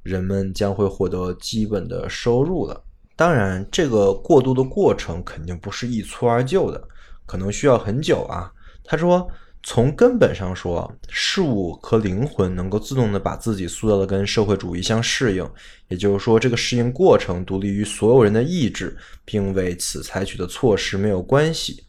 [0.04, 2.84] 人们将会获得基本的收入了。
[3.16, 6.86] 当然，这个过渡的过程肯定不是一蹴而就的，
[7.26, 8.52] 可能需要很久啊。
[8.84, 9.26] 他说，
[9.64, 15.50] 从根本上说，事物和灵魂能够自动的把自己塑造的跟社会主义相适应，
[15.88, 21.85] 也就是说，这个适应过程独立于所有人的意志，并为此采取的措施没有关系。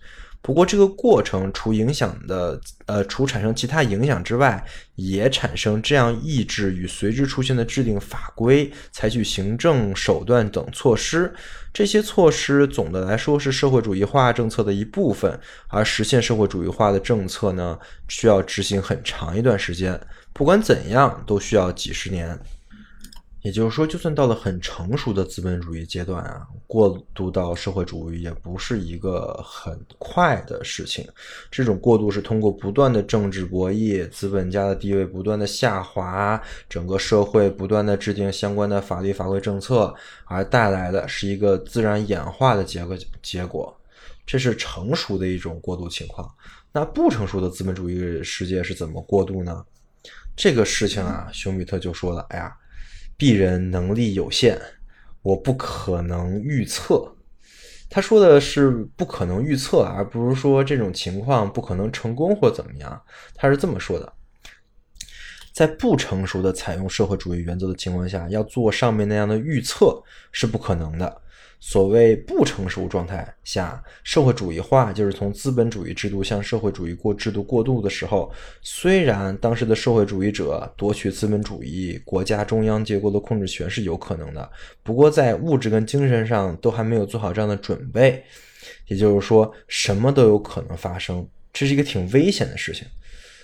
[0.46, 4.64] 不过，这个过程除影响的，呃，除产生其他影响之外，
[4.94, 11.34] 也产生这样抑制与随之出现的制定法规、采取行政手段等措施。
[11.72, 15.36] 这些措施总的来说是社会主义化政策的一部分，
[15.66, 20.00] 而实现社会主义化的政策呢，需要执行很长一段时间。
[20.32, 22.38] 不管怎样，都需要几十年。
[23.46, 31.06] 也就是说，就算到了很成熟的资本主义阶段啊，过渡到社会主义也不是一个很快的事情。
[31.48, 39.94] 这种过渡是通过不断的政治博弈、资本家的地位不断的下滑、整个社会不断的制定相关的法律法规政策
[40.24, 42.98] 而带来的，是一个自然演化的结果。
[43.22, 43.72] 结果，
[44.26, 46.28] 这是成熟的一种过渡情况。
[46.72, 49.64] 那不成熟的资本主义世界是怎么过渡呢？
[50.34, 52.52] 这个事情啊，熊彼特就说了：“哎呀。”
[53.18, 54.60] 鄙人能力有限，
[55.22, 57.14] 我不可能预测。
[57.88, 63.00] 他说的是不可能预测，而不是说这种情况不可能成功或怎么样。
[63.34, 64.12] 他是这么说的：
[65.52, 70.02] 在不成熟的采用社会主义原则的情况下，要做上面那样的预测
[70.32, 71.22] 是不可能的。
[71.58, 78.30] 所谓不成熟状态下，社会主义化就是从资本主义制度向社会主义过制度过渡的时候。
[78.62, 84.48] 虽然当时的社会主义者夺取资本主义国家中央结构的控制权是有可能的，
[84.82, 88.22] 不过在物质跟精神上都还没有做好这样的准备。
[88.86, 92.86] 也就是说，什么都有可能发生，这是一个挺危险的事情。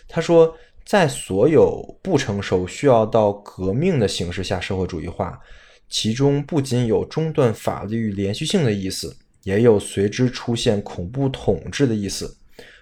[0.06, 5.40] 他说，在所有不成熟、需要到革命的形式下，社会主义化。
[5.88, 12.36] 其中不仅有中断法律连续性的意思，也有随之出现恐怖统治的意思。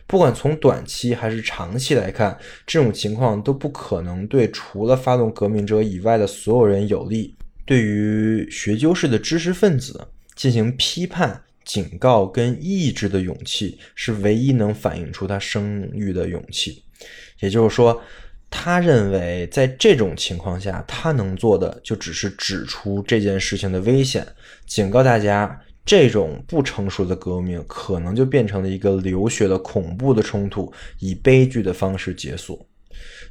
[0.06, 7.34] 不管从短期还是长期来看，这种情况都不可能对除了发动革命者以外的所有人有利。
[7.64, 16.82] 对于学究式的知识分子进行批判、警告跟抑制的勇气，是唯一能反映出他声誉的勇气。
[17.40, 18.02] 也就是说。
[18.50, 24.26] 他认为，在这种情况下，他能做的就只是指出这件事情的危险，
[24.66, 32.66] 警告大家，这种不成熟的革命可能就变成了一个流血的恐怖的冲突，以悲剧的方式结束。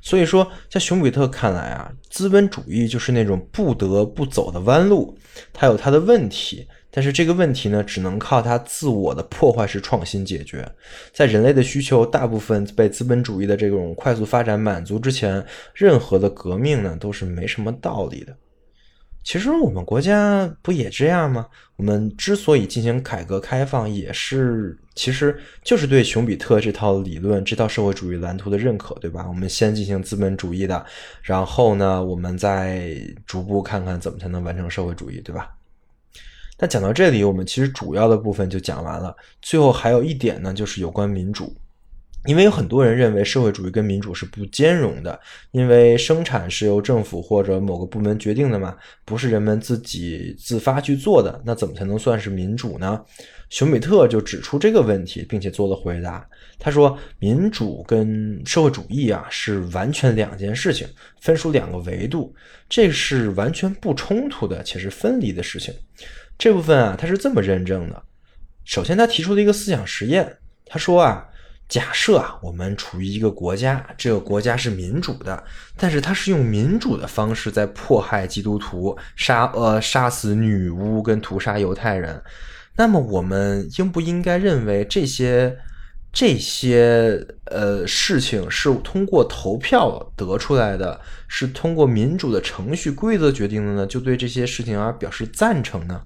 [0.02, 5.16] 所以说，在熊彼特看来啊，资本主义就是那种不得不走的弯路，
[5.52, 6.66] 它有它的问题。
[6.92, 10.68] 但是这个问题呢，只能靠它自我的破坏式创新解决。
[11.14, 18.36] 在人类的需求大部分被资本主义的这种快速发展满足之前，任何的革命呢都是没什么道理的。
[19.22, 21.46] 其实我们国家不也这样吗？
[21.76, 29.26] 我们之所以进行改革开放，也是其实就是对熊彼特这套理论、这套社会主义蓝图的认可，对吧？
[29.28, 30.84] 我们先进行资本主义的，
[31.22, 32.96] 然后呢，我们再
[33.28, 35.52] 逐步看看怎么才能完成社会主义，对吧？
[36.60, 39.16] 那讲到这里，我们其实主要的部分就讲完了。
[39.42, 41.56] 最后还有一点呢，就是有关民主，
[42.26, 45.18] 因为有很多人认为社会主义跟民主是不兼容的，
[45.52, 48.76] 因为生产是由政府或者某个部门决定的嘛，
[49.06, 53.02] 不是人们自己自发去做的，那怎么才能算是民主呢？
[53.50, 56.24] 熊彼特就指出这个问题，并且做了回答。
[56.60, 60.86] 他说，民主跟社会主义啊是完全两件事情，
[61.22, 62.32] 分属两个维度，
[62.68, 65.74] 这是完全不冲突的，且是分离的事情。
[66.40, 68.02] 这部分啊，他是这么认证的。
[68.64, 70.38] 首先，他提出了一个思想实验。
[70.66, 71.28] 他说啊，
[71.68, 75.44] 假设啊，我们处于一个国家，这个国家是民主的，
[75.76, 82.24] 但是他是用民主的方式在迫害基督徒、杀呃杀死女巫跟屠杀犹太人。
[82.78, 85.58] 那么，我们应不应该认为这些
[86.14, 93.86] 这些呃事情是通过投票得出来的，是通过民主的程序规则决定的呢？
[93.86, 96.02] 就对这些事情而表示赞成呢？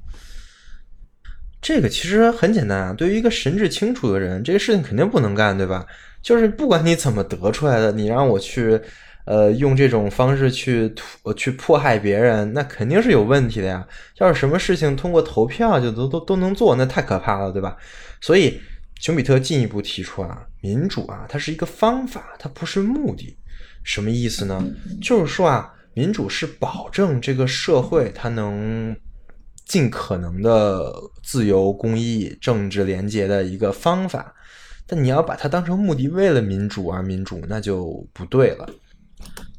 [1.64, 5.86] 这个其实很简单啊，对于一个神志清楚的人，这个事情肯定不能干，对吧？
[6.22, 8.78] 就是不管你怎么得出来的，你让我去，
[9.24, 10.94] 呃，用这种方式去
[11.38, 13.88] 去迫害别人，那肯定是有问题的呀。
[14.18, 17.78] 要是什么事情通过投票就都都都能做，那太可怕了，对吧？
[18.20, 18.60] 所以
[19.00, 23.38] 熊彼特进一步提出啊，民主啊，它是一个方法，它不是目的。
[23.84, 24.62] 什么意思呢？
[25.02, 28.94] 就是说啊，民主是保证这个社会它能。
[29.66, 34.34] 尽可能的自由、公益、政治廉洁的一个方法，
[34.86, 38.70] 但你要把它当成目的，为了民主而民主，那就不对了。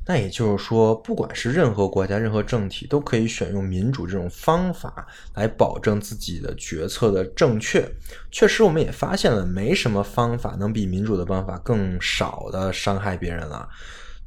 [0.07, 7.91] 那也就是说，不管是任何国家、任何政体，都可以选用民主这种方法来保证自己的决策的正确。
[8.31, 13.67] 确实，我们也发现了，没什么方法能比民主的方法更少的伤害别人了。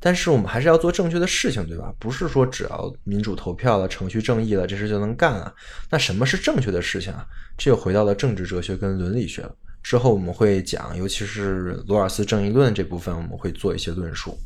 [0.08, 1.94] 但是我们还是要做正确的事情，对吧？
[2.00, 5.54] 不是说只要民主投票了、程序正义了，这事就能干了。
[5.90, 7.28] 那什么是正确的事情啊？
[7.58, 9.54] 这又回到了政治哲学跟伦理学了。
[9.84, 14.40] 之后我们会讲，尤其是罗尔斯正义论这部分，我们会做一些论述。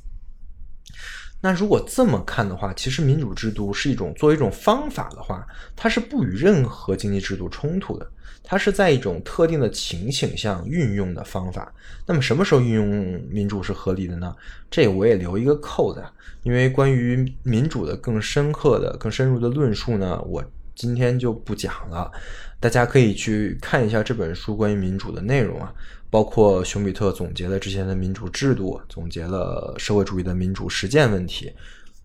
[1.40, 8.12] 那如果这么看的话，其实民主制度是一种作为一种方法的话，它是不与任何经济制度冲突的。
[8.52, 11.74] 它是在一种特定的情形下运用的方法。
[12.06, 12.86] 那么什么时候运用
[13.30, 14.36] 民主是合理的呢？
[14.70, 16.04] 这我也留一个扣子，
[16.44, 20.44] 因为关于民主的更深刻的、更深入的论述呢，我
[20.76, 22.12] 今天就不讲了。
[22.60, 25.74] 大家可以去看一下这本书关于民主的内容啊，
[26.10, 31.50] 包括熊彼特总结了之前的民主制度，总结了社会主义的民主实践问题。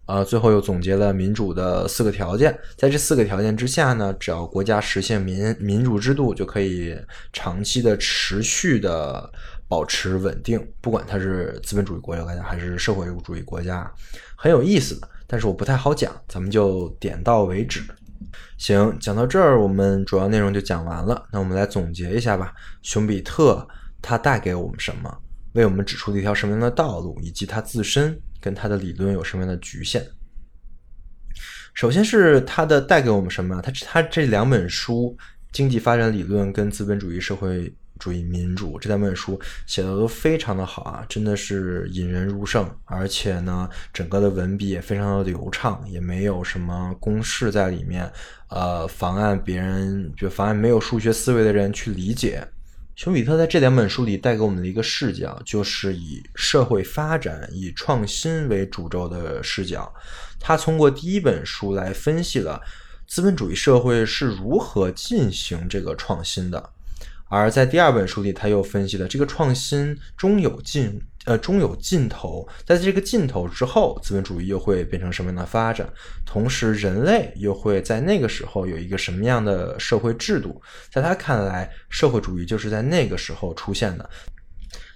[0.06, 6.96] 啊，最后又总结了民主的四个条件，在这四个条件之下呢，只要国家实现民民主制度，就可以
[7.32, 9.30] 长期的、持续的
[9.68, 13.92] 保持稳定，不管它是资本主义国家还是社会主义国家，
[14.36, 15.08] 很有意思的。
[15.26, 17.82] 但是我不太好讲，咱们就点到为止。
[18.58, 21.20] 行，讲到这儿，我们主要内容就讲完了。
[21.32, 22.54] 那我们来总结一下吧。
[22.80, 23.66] 熊彼特
[24.00, 25.12] 他带给我们什么？
[25.54, 27.18] 为我们指出了一条什么样的道路？
[27.20, 28.16] 以及他自身
[28.46, 30.04] 跟他的理论有什么样的局限？
[31.74, 33.60] 首先是他的带给我们什么？
[33.60, 35.16] 他他这两本书
[35.50, 48.08] 《经济发展理论》跟《资本主义社会主义民主》这两本书写的都非常的好啊，真的是引人入胜，而且呢，整个的文笔也非常的流畅，也没有什么公式在里面，
[48.48, 52.46] 呃，妨碍别人，就妨碍没有数学思维的人去理解。
[52.96, 59.92] 熊彼特在这两本书里带给我们的一个视角，就是以社会发展、以创新为主轴的视角。
[60.40, 62.58] 他通过第一本书来分析了
[63.06, 66.70] 资本主义社会是如何进行这个创新的，
[67.28, 75.88] 而在第二本书里，他又分析了这个创新终有进，呃，终有尽头，在这个尽头之后，资本主义又会变成什么样的发展？
[76.24, 80.62] 同时，人类又会在那个时候有一个什么样的社会制度？
[80.88, 84.08] 在他看来，社会主义就是在那个时候出现的。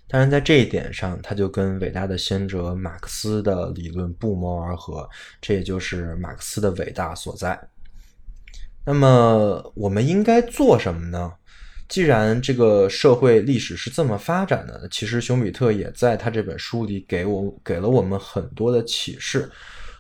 [0.07, 5.09] 当然，在这一点上，他就跟伟大的先哲马克思的理论不谋而合，
[5.41, 7.61] 这也就是马克思的伟大所在。
[8.85, 11.33] 那么，我们应该做什么呢？
[11.91, 19.51] 既然这个社会历史是这么发展的，其实熊彼特也在他这本书里给我给了我们很多的启示。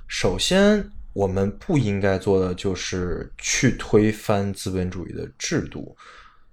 [0.07, 5.97] 首先，我们不应该做的就是去推翻资本主义的制度。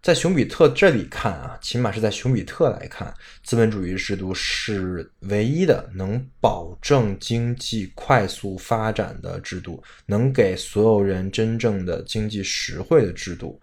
[0.01, 13.59] 在熊彼特这里看啊，起码是在熊彼特来看，资本主义制度是唯一的能保证经济快速发展的制度，能给所有人真正的经济实惠的制度。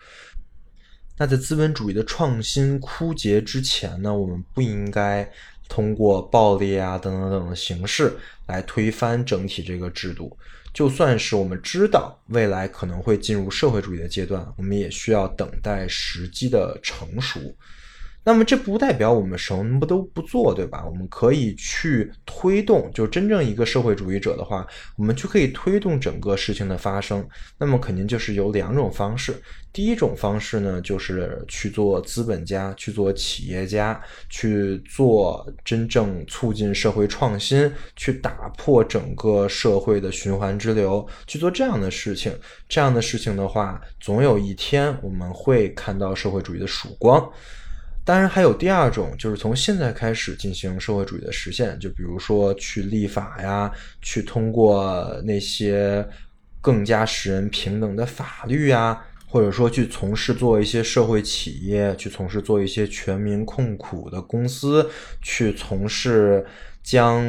[1.16, 5.30] 那在资本主义的创新枯竭之前呢，我们不应该
[5.68, 8.16] 通过暴力啊等等等的形式
[8.46, 10.36] 来推翻整体这个制度。
[10.72, 17.38] 就算是我们知道未来可能会进入社会主义的阶段，我们也需要等待时机的成熟。
[18.24, 20.84] 那么这不代表我们什么都不做，对吧？
[20.86, 27.26] 我们可以去推动，就真正一个社会主义者的话，我们就可以推动整个事情的发生。
[27.58, 29.34] 那么肯定就是有两种方式。
[29.72, 42.32] 第一种方式呢，就是去做资本家，去做企业家，去做真正促进社会创新，去打破整个社会的循环之流，去做这样的事情。
[42.68, 47.28] 这样的事情的话，总有一天我们会看到社会主义的曙光。
[48.04, 53.72] 当然，还有第二种，就是从现在开始进行社会主义的实现，就比如说去立法呀，
[54.02, 56.06] 去通过那些
[56.60, 64.90] 更加使人平等的法律呀，或者说去从事做一些社会企业，去从事做一些全民控股的公司，
[65.22, 66.44] 去从事
[66.82, 67.24] 将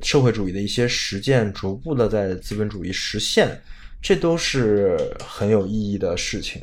[0.00, 3.60] 社会主义的一些实践逐步的在资本主义实现，
[4.00, 6.62] 这都是很有意义的事情。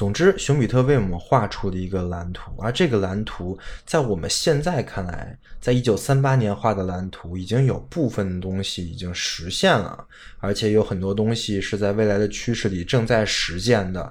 [0.00, 10.02] 总之，熊彼特为我们画出了一个蓝图，而这个蓝图在我们现在看来，在一九三八年画的蓝图已经有部分东西已经实现了，
[10.38, 14.10] 而且有很多东西是在未来的趋势里正在实践的。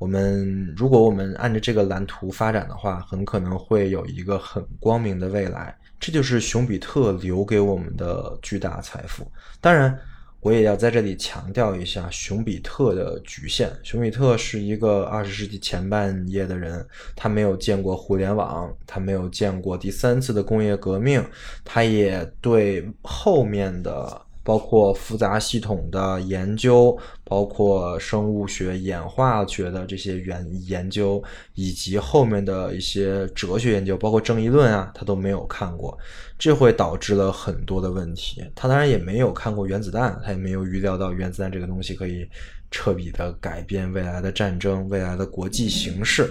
[0.00, 5.72] 我们如果我们按照这个蓝图发展的话，很可能会有一个很光明的未来。
[6.00, 9.30] 这就是熊彼特留给我们的巨大财富。
[9.60, 9.96] 当然。
[10.40, 13.70] 我也要在这里强调一下熊彼特的局限。
[13.82, 16.86] 熊彼特是一个二十世纪前半叶的人，
[17.16, 21.24] 他没有见过互联网，他没有见过第三次的工业革命，
[21.64, 24.27] 他也对后面的。
[24.48, 35.98] 包括复杂系统的研究，包括生物学、演化学的这些研研究，以及后面的一些哲学研究，包括正义论啊，他都没有看过，
[36.38, 38.42] 这会导致了很多的问题。
[38.54, 42.26] 他当然也没有看过原子弹，他也没有预料到原子弹这个东西可以
[42.70, 46.26] 彻底的改变未来的战争、未来的国际形势。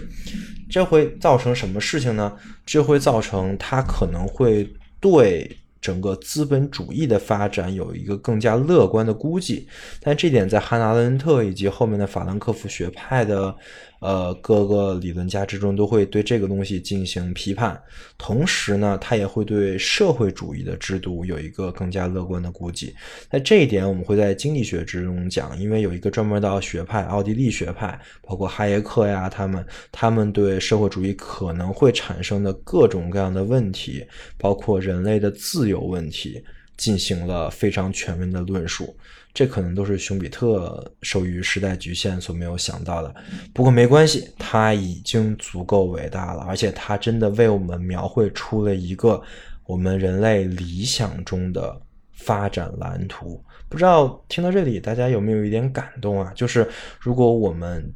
[0.67, 2.35] 这会造成什么事情呢？
[2.65, 4.67] 这会造成他可能会
[4.99, 5.55] 对。
[5.81, 9.67] 整个资本主义的发展有一个更加乐观的估计，
[10.01, 13.55] 但这点在汉纳·伦特以及后面的法兰克福学派的。
[13.99, 17.81] 呃，各个理论家之中都会对这个东西进行批判，
[18.17, 22.93] 同时呢，他也会对社会主义的制度有一个更加乐观的估计。
[23.29, 34.05] 在这一点，我们会在经济学之中讲，因为有一个专门的学派——奥地利学派，包括哈耶克呀，他们他们对社会主义可能会产生的各种各样的问题，
[34.37, 36.43] 包括人类的自由问题，
[36.77, 38.95] 进行了非常全面的论述。
[39.37, 43.15] 这可能都是熊彼特受于时代局限所没有想到的，
[43.53, 49.21] 不过没关系，他已经足够伟大了，而且他真的为我们描绘出了一个
[49.67, 51.79] 我们人类理想中的
[52.13, 53.39] 发展蓝图。
[53.69, 56.31] 不知道听到这里大家有没有一点感动啊？
[56.33, 56.67] 就是
[56.99, 57.93] 如果我们。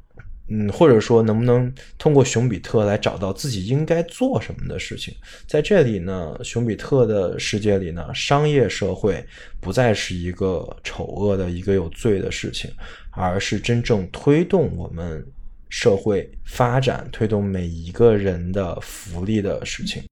[0.53, 5.13] 嗯，或者说，能不能通过熊彼特来找到自己应该做什么的事情？
[5.47, 9.25] 在这里呢，熊彼特的世界里呢，商业社会
[9.61, 12.69] 不再是一个丑恶的一个有罪的事情，
[13.11, 15.25] 而是真正推动我们
[15.69, 20.03] 社会发展、推动每一个人的福利的事情。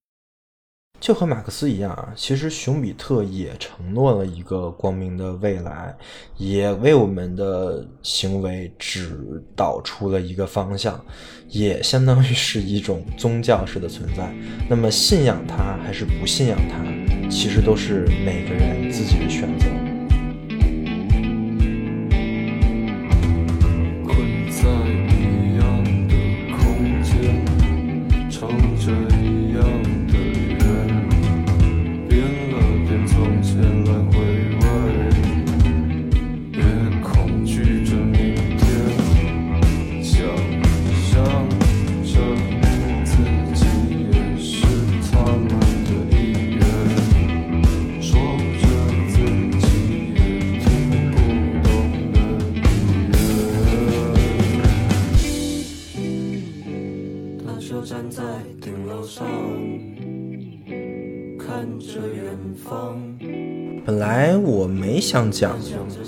[1.00, 5.96] 就和马克思一样啊，其实熊彼特也承诺了一个光明的未来，
[6.38, 11.00] 也为我们的行为指导出了一个方向，
[11.48, 14.30] 也相当于是一种宗教式的存在。
[14.70, 16.84] 那么信仰他还是不信仰他，
[17.30, 19.79] 其实都是每个人自己的选择。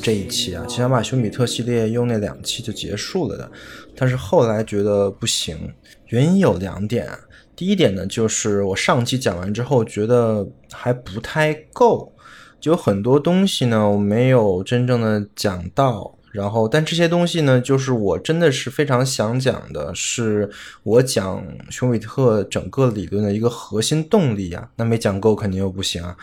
[0.02, 3.52] 这一期啊，就想把熊彼特系列用那两期就结束了的，
[3.96, 5.74] 但是后来觉得不行，
[6.08, 7.08] 原因有两点。
[7.56, 12.12] 第一点呢，就是我上期讲完之后觉得还不太够，
[12.60, 16.18] 就有很多东西呢我没有真正的讲到。
[16.32, 20.50] 然后，但这些东西呢，就是我真的是非常想讲的，是
[20.82, 24.70] 我讲熊彼特整个理论的一个核心动力啊。
[24.78, 26.16] 那没讲够肯定又不行啊，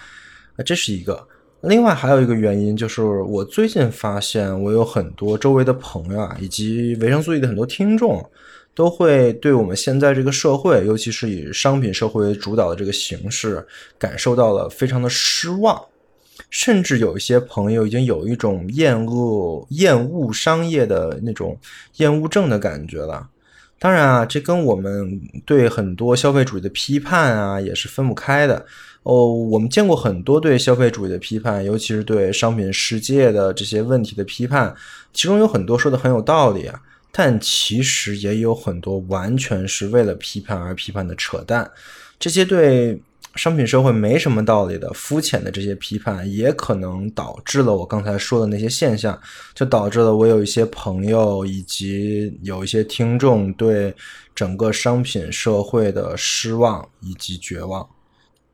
[0.57, 1.29] 啊，这是一个。
[1.63, 8.25] 另外还有一个原因就是，我最近发现我有很多周围的朋友啊，以及维生素 E 的很多听众，
[8.77, 13.67] 都会对我们现在这个社会，尤其是以商品社会为主导的这个形式，
[13.99, 15.81] 感受到了非常的失望。
[16.51, 21.59] 甚至有一些朋友已经有一种厌恶、厌恶商业的那种
[21.97, 23.29] 厌恶症的感觉了。
[23.79, 28.67] 当然啊，这跟我们对很多消费主义的批判啊也是分不开的。
[29.05, 34.75] 哦，我们见过很多对消费主义的批判，尤其是对商品世界的这些问题的批判，
[35.13, 36.81] 其中有很多说的很有道理啊，
[37.13, 41.71] 但其实也有很多完全是为了批判而批判的扯淡。
[42.19, 43.01] 这些对。
[43.35, 49.21] 商品社会没什么道理的，肤浅的这些批判也可能导致了我刚才说的那些现象，
[49.55, 53.95] 就导致了我有一些朋友以及有一些听众对
[54.35, 57.89] 整个商品社会的失望以及绝望。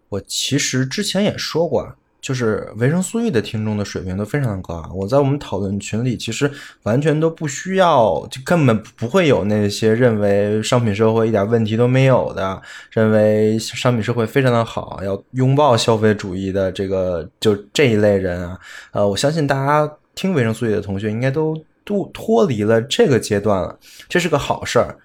[0.09, 1.95] 我其实之前也说过。
[2.25, 4.89] 就是维生素 E 的听众的水平都非常的高啊！
[4.95, 6.51] 我在我们讨论群里，其实
[6.85, 18.59] 完全都不需要，就根本不会有那些认为商品社会一点问题都没有的，认为商品社会非常的好，要拥抱消费主义的这个就这一类人啊。
[18.93, 21.55] 呃，我相信大家听维生素 E 的同学应该都
[21.85, 23.79] 都脱离了这个阶段了，
[24.09, 24.97] 这是个好事儿。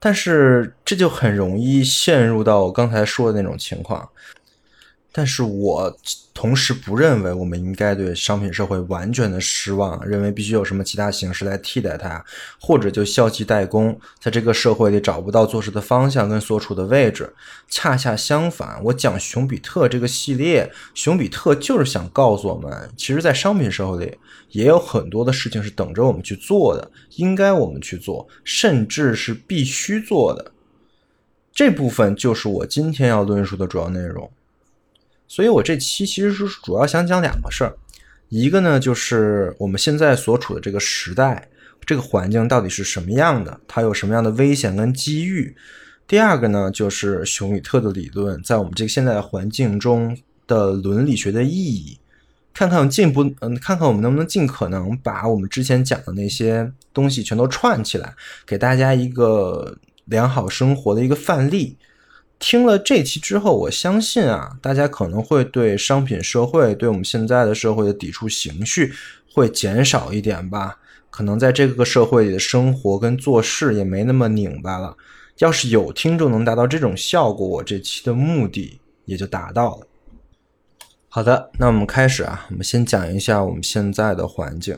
[0.00, 4.08] 但是这就很容易陷入到我刚才说的那种情况。
[5.16, 5.96] 但是我
[6.34, 12.22] 同时不认为我们应该对商品社会完全的失望，认为必须有什么其他形式来替代它，
[12.60, 17.32] 或者就消极怠工，在这个社会里找不到做事的方向跟所处的位置。
[17.68, 24.18] 恰恰相反，我讲熊彼特这个系列，熊彼特就是想告诉我们，其实，在商品社会里
[24.50, 30.50] 也有很多的事情是等着我们去做的，应该我们去做，甚至是必须做的。
[31.54, 34.28] 这部分就是我今天要论述的主要内容。
[35.26, 37.76] 所以我这期其实是主要想讲两个事儿，
[38.28, 41.48] 一个呢就是我们现在所处的这个时代，
[41.84, 45.54] 这个环境到底是什么样的，它有什么样的危险跟机遇；
[46.06, 51.98] 第二个呢就是熊彼特的理论在我们这个现在的环境中的伦理学的意义，
[52.52, 58.14] 看看进步，嗯，看看我们能不能尽可能把我们之前讲的那些东西全都串起来，
[58.46, 61.76] 给大家一个良好生活的一个范例。
[62.38, 68.92] 听了这期之后，我相信啊，大家可能会对商品社会、对我们现在的社会的抵触情绪
[69.32, 70.78] 会减少一点吧。
[71.08, 74.96] 可能在这个社会里的生活跟做事也没那么拧巴了。
[75.38, 79.86] 要是有听众能达到这种效果，我这期的目的也就达到了。
[81.08, 84.76] 好的，那我们开始啊，我们先讲一下我们现在的环境。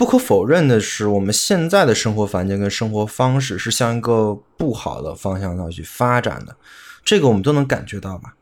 [0.00, 6.56] 不可否认的是，我们现在的生活环境跟生活方式是向一个不好的方向上去发展的，
[7.04, 8.32] 这个我们都能感觉到吧？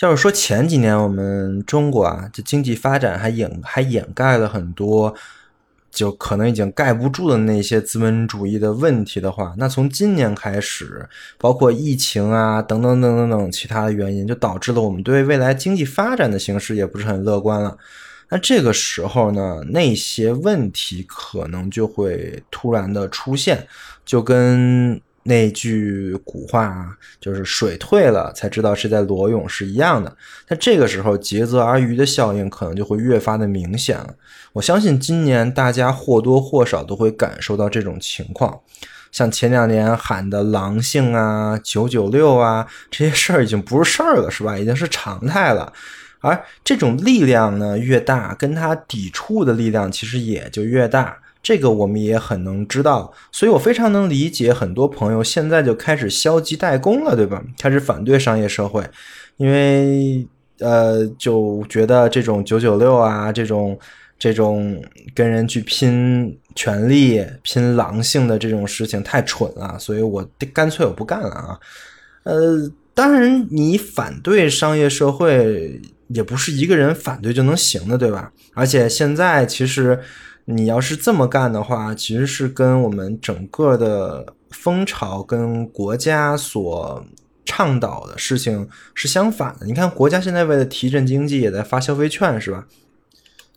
[0.00, 5.14] 要是说前几年我们中国啊，这经济发展还掩还掩盖了很多，
[5.90, 17.78] 就可能已经盖不住的那些资本主义的问题的话，那从今年开始，包括疫情啊等等等等等其他的原因，就导致了我们对未来经济发展的形势也不是很乐观了。
[18.34, 23.64] 那这个时候呢，那些问题可能就会突然的出现，
[24.04, 25.00] 就跟。
[25.26, 26.86] 那句古话
[27.18, 30.14] 就是“水退了才知道是在裸泳”是一样的。
[30.48, 34.14] 那这个时候，竭泽而渔的效应可能就会越发的明显了。
[34.52, 38.60] 我相信今年大家或多或少都会感受到这种情况。
[39.12, 44.58] 像前两年喊的狼性啊、九九六啊这些事儿，已经不是事儿了，是吧？
[44.58, 45.72] 已经是常态了。
[46.24, 51.18] 而这种力量呢越大，跟它抵触的力量其实也就越大。
[51.42, 57.44] 这个我们也很能知道，所以我非常能理解很多朋友现在就开始消极怠工了，对吧？
[57.58, 58.82] 开始反对商业社会，
[59.36, 60.26] 因为
[60.60, 63.78] 呃，就觉得这种九九六啊，这种
[64.18, 64.82] 这种
[65.14, 71.60] 跟人去拼权力、拼狼性的这种事情太蠢了，所以我干脆我不干了啊。
[72.22, 78.32] 呃，当然，你反对商业社会也不是一个人反对就能行的，对吧？
[78.54, 80.00] 而且现在其实。
[80.46, 87.02] 你要是这么干的话，其实是跟我们整个的风潮跟国家所
[87.46, 89.64] 倡导的事情是相反的。
[89.64, 92.66] 你看，国家现在为了提振经济，也在发消费券，是吧？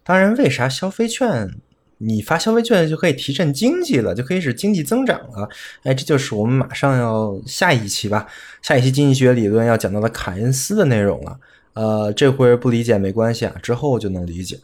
[0.05, 1.49] 当然，为啥消费券
[1.97, 5.49] 你发消费券就可以提振经济了，就可以使经济增长了？
[5.83, 8.27] 哎，这就是我们马上要下一期吧，
[8.61, 11.37] 下一期经济学理论要讲到的凯恩斯的内容了。
[11.77, 14.59] 呃，这回不理解没关系啊，之后就能理解。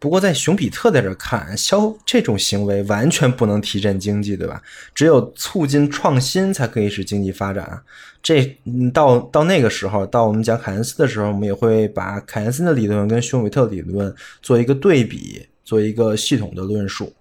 [0.00, 4.60] 不过，在熊彼特在这看，消这种行为完全不能提振经济，对吧？
[4.92, 7.80] 只有促进创新才可以使经济发展。
[8.20, 8.56] 这
[8.92, 14.12] 到到那个时候，到我们讲凯恩斯的时候，我们也会把凯恩斯的理论跟熊彼特理论
[14.42, 17.12] 做一个对比，做一个系统的论述。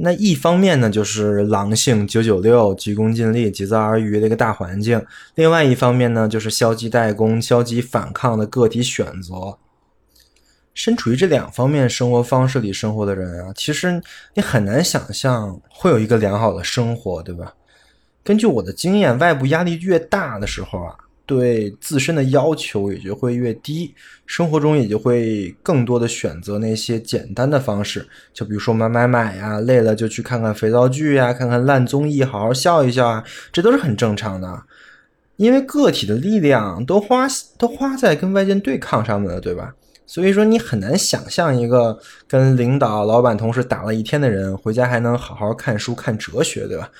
[0.00, 5.00] 那一方面呢，就是狼性九九六、急功近利、竭泽而渔的一个大环境；
[5.34, 9.58] 另外一方面呢，就是消极怠工、消极反抗的个体选择。
[10.72, 14.00] 身处于这两方面生活方式里生活的人啊，其实
[14.34, 17.52] 你很难想象会有一个良好的生活，对吧？
[18.22, 20.94] 根据我的经验，外部压力越大的时候啊，
[21.28, 34.62] 对自身的要求也就会越低，生活中也就会更多的选择那些简单的方式，就比如说买买买呀，累了就去看看肥皂剧呀，看看烂综艺，好好笑一笑啊，这都是很正常的，
[35.36, 37.26] 因为个体的力量都花
[37.58, 39.74] 都花在跟外界对抗上面了，对吧？
[40.06, 46.90] 所以说，你很难想象一个跟领导、老板、同事打了一天的人，回家还能好好看书、看哲学，对吧？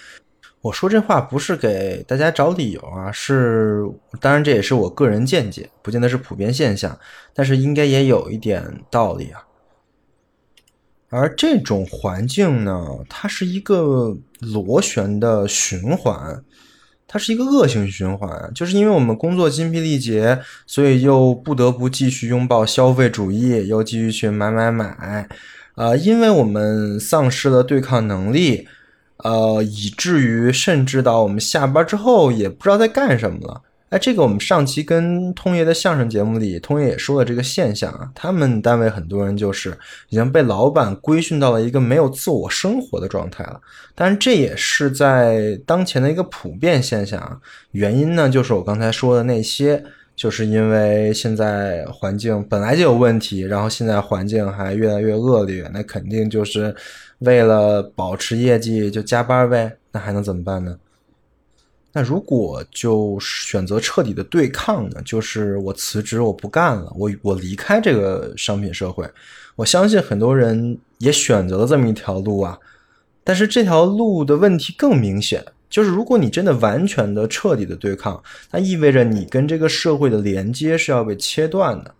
[0.60, 3.82] 我说这话不是给大家找理由啊，是
[4.20, 6.98] 当然这也是我个人见解，不见得是普遍现象，
[7.32, 9.42] 但是应该也有一点道理啊。
[11.10, 16.42] 而这种环境呢，它是一个螺旋的循环。
[17.10, 25.26] 它是一个恶性循环，就是因为我们工作精疲力竭，所以又不得不继续拥抱消费主义，又继续去买买买，
[25.76, 28.68] 呃，因为我们丧失了对抗能力，
[29.24, 33.62] 呃，以至于甚至到我们下班之后也不知道在干什么了。
[33.90, 38.10] 哎，这个我们上期跟通爷的相声节目里，通爷也说了这个现象啊。
[38.14, 39.70] 他们单位很多人就是
[40.10, 43.58] 已经被老板规训到了一个没有自我生活的状态了。
[43.94, 47.38] 但是这也是在当前的一个普遍现象啊。
[47.70, 49.82] 原因呢，就是我刚才说的那些，
[50.14, 56.76] 就是因为现在环境本来就有问题，然后现在环境还越来越恶劣，那肯定就是
[57.18, 59.76] 为了保持业绩就加班呗。
[59.90, 60.78] 那还能怎么办呢？
[61.94, 65.00] 那如果就选择彻底的对抗呢？
[65.02, 69.08] 就是我辞职，我不干了，我我离开这个商品社会。
[69.56, 72.58] 我相信很多人也选择了这么一条路啊。
[73.24, 78.22] 但是这条路的问题更明显，就是如果你真的完全的彻底的对抗，
[78.52, 81.94] 那意味着你跟这个社会的连接是要被切断的。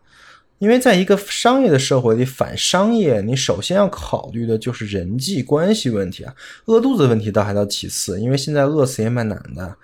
[0.59, 6.35] 因为在一个商业的社会里，反商业，你首先要考虑的就是人际关系问题啊。
[6.67, 9.77] 饿肚子问题倒还到其次，因为现在饿死也蛮难的。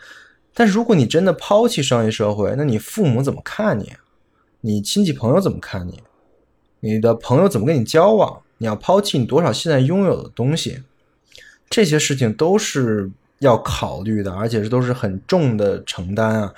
[0.53, 3.93] 但是如果你真的抛弃商业社会，那你父母怎么看你？
[4.63, 6.03] 你亲戚朋友怎么看你？
[6.81, 8.43] 你的朋友怎么跟你交往？
[8.59, 10.83] 你要抛弃你多少现在拥有的东西？
[11.71, 16.55] 这些事情都是要考虑的，而且这都是很重的承担啊。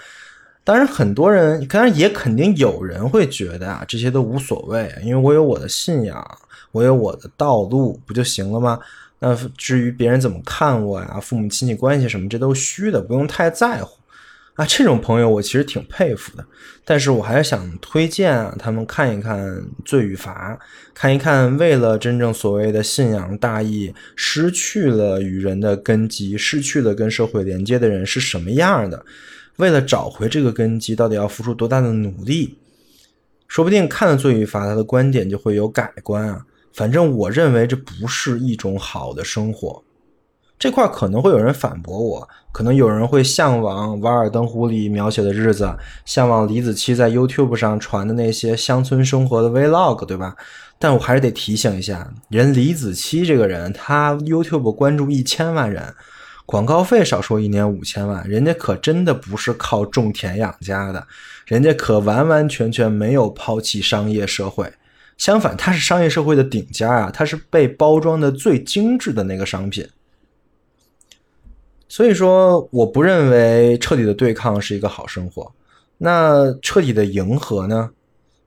[0.67, 6.39] 当然，很多人当然也肯定有人会觉得啊，这些都无所谓，因为我有我的信仰，
[6.73, 8.81] 我有我的道路，不就行了吗？
[9.21, 13.97] 那至于别人怎么看我呀，父母亲戚关系什么，这都虚的，不用太在乎。
[14.55, 16.45] 啊，这种朋友我其实挺佩服的，
[16.85, 19.47] 但是我还是想推荐啊，他们看一看
[19.85, 20.53] 《罪与罚》，
[20.93, 29.05] 看一看为了真正所谓的信仰大义，失去了与人的根基，失去了跟社会连接的人是什么样的。
[29.57, 32.59] 为了找回这个根基，到底要付出多大的努力？
[33.49, 36.45] 说不定看了《罪与罚》，他的观点就会有改观啊。
[36.75, 39.83] 反正我认为这不是一种好的生活。
[40.59, 45.77] 这块可能会有人反驳我，可能有人会向往《瓦尔登湖》里描写的日子，
[46.07, 50.35] 向往李子柒在 YouTube 上传的那些乡村生活的 Vlog，对吧？
[50.79, 55.95] 但我还是得提醒一下，人李子柒这个人，他 YouTube 关注一千万人，
[56.47, 61.07] 广告费少说一年五千万，人家可真的不是靠种田养家的，
[61.45, 64.73] 人家可完完全全没有抛弃商业社会，
[65.19, 69.87] 相反，他是商业社会的顶尖啊，他是被包装的最精致的那个商品。
[71.89, 75.53] 所以说，我不认为彻底的对抗是一个好生活。
[75.99, 77.91] 那彻底的迎合呢？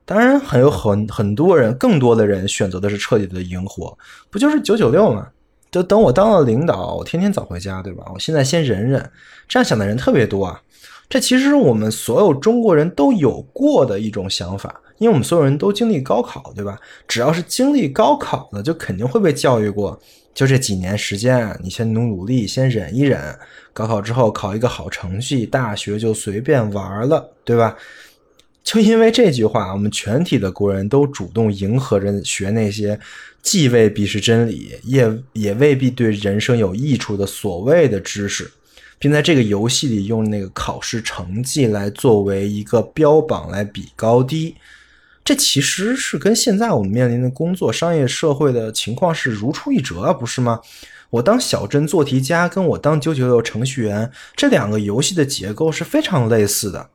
[0.05, 3.97] 当然，很有很很多人，更多的人选择的是彻底的迎合，
[4.29, 5.27] 不就是九九六吗？
[5.71, 8.05] 就等我当了领导，我天天早回家，对吧？
[8.13, 9.11] 我现在先忍忍。
[9.47, 10.61] 这样想的人特别多啊。
[11.07, 16.77] 这其实是我们所有中国人都有过的一种想法，因为我们所有人都经历高考，对吧？
[17.07, 19.99] 只要是经历高考的，就肯定会被教育过。
[20.35, 23.19] 就这几年时间，你先努努力，先忍一忍，
[23.73, 27.75] 高考之后考一个好成绩，大学就随便玩了，对吧？
[28.63, 32.97] 就因为这句话，我们全体的国人都主动迎合着学那些
[33.41, 38.51] 既未必是真理，也也未必对人生有益处的所谓的知识，
[38.99, 44.55] 并在这个游戏里用那个考试成绩来作为一个标榜来比高低。
[45.23, 50.59] 这其实是跟现在我们面临的工作、商业社会的情况是如出一辙啊，不是吗？
[51.11, 56.89] 我当小镇做题家，跟我当九九六程序员，这两个游戏的结构是非常类似的。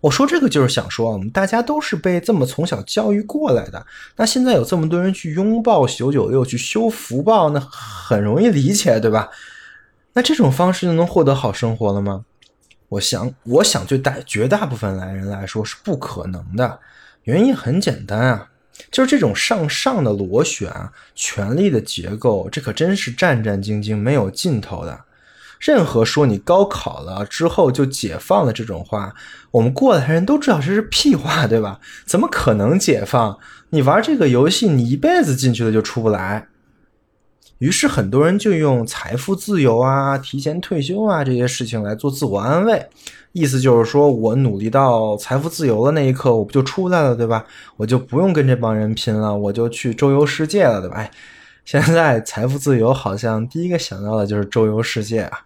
[0.00, 3.86] 我说这个就是想说，我们大家都是被这么从小教育过来的。
[4.16, 9.28] 那现在有这么多人去拥抱九九六，去修福报，那很容易理解，对吧？
[10.14, 12.24] 那这种方式就能获得好生活了吗？
[12.88, 16.80] 我想，我想对大绝大部分来人来说是不可能的。
[17.24, 18.48] 原因很简单啊，
[18.90, 24.98] 就是这种上上的螺旋啊，权力的结构，这可真是战战兢兢、没有尽头的。
[25.60, 29.14] 任何说你高考了之后就解放了这种话，
[29.50, 31.78] 我们过来人都知道这是屁话，对吧？
[32.06, 33.38] 怎么可能解放？
[33.68, 36.48] 你玩这个游戏，你一辈子进去了就出不来。
[37.58, 42.88] 于是很多人就用财富自由啊、提前退休啊这些事情来做自我安慰。
[43.32, 47.44] 意思就是说，我努力到财富自由的那一刻，我不就出来了，对吧？
[47.76, 50.96] 我就不用跟这帮人拼了，我就去周游世界了，对吧？
[50.96, 51.10] 哎，
[51.66, 55.38] 现在财富自由好像第一个想到的就是周游世界啊！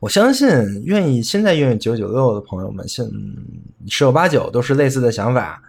[0.00, 0.48] 我相信，
[0.84, 3.04] 愿意现在愿意九九六的朋友们，现
[3.88, 5.62] 十有八九都是类似的想法。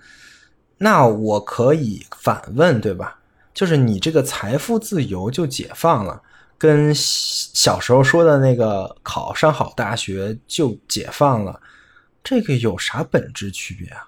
[0.77, 3.19] 那我可以反问，对吧？
[3.53, 6.21] 就是你这个财富自由就解放了。
[6.57, 11.59] 跟小时候说的那个考上好大学就解放了，
[12.23, 14.07] 这个有啥本质区别啊？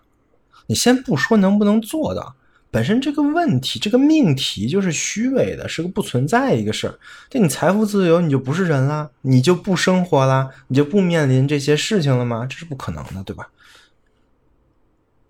[0.68, 2.36] 你先不说能不能做到，
[2.76, 7.00] 本身这个问题这个命题就是虚伪的，是个不存在一个事儿。
[7.30, 12.46] 对你财富自由，你就不是人了，你就不生活了，你就不面临这些事情了吗？
[12.46, 13.48] 这是不可能的，对吧？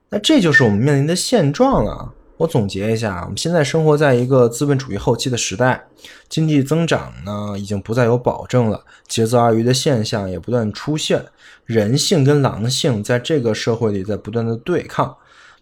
[0.09, 2.15] 那这就是我们面临的现状了。
[2.37, 5.85] 我总结一下，我们现在生活在一个资本主义后期的时代，
[6.27, 11.23] 经济增长呢已经不再有保证了，节奏二鱼的现象也不断出现，
[11.65, 15.15] 人性跟狼性在这个社会里在不断的对抗，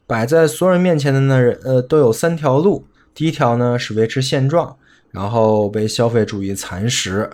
[0.05, 4.75] 摆在所有人面前的呢，呃，都有三条路，第一条呢是维持现状，
[5.11, 7.29] 然后被消费主义蚕食，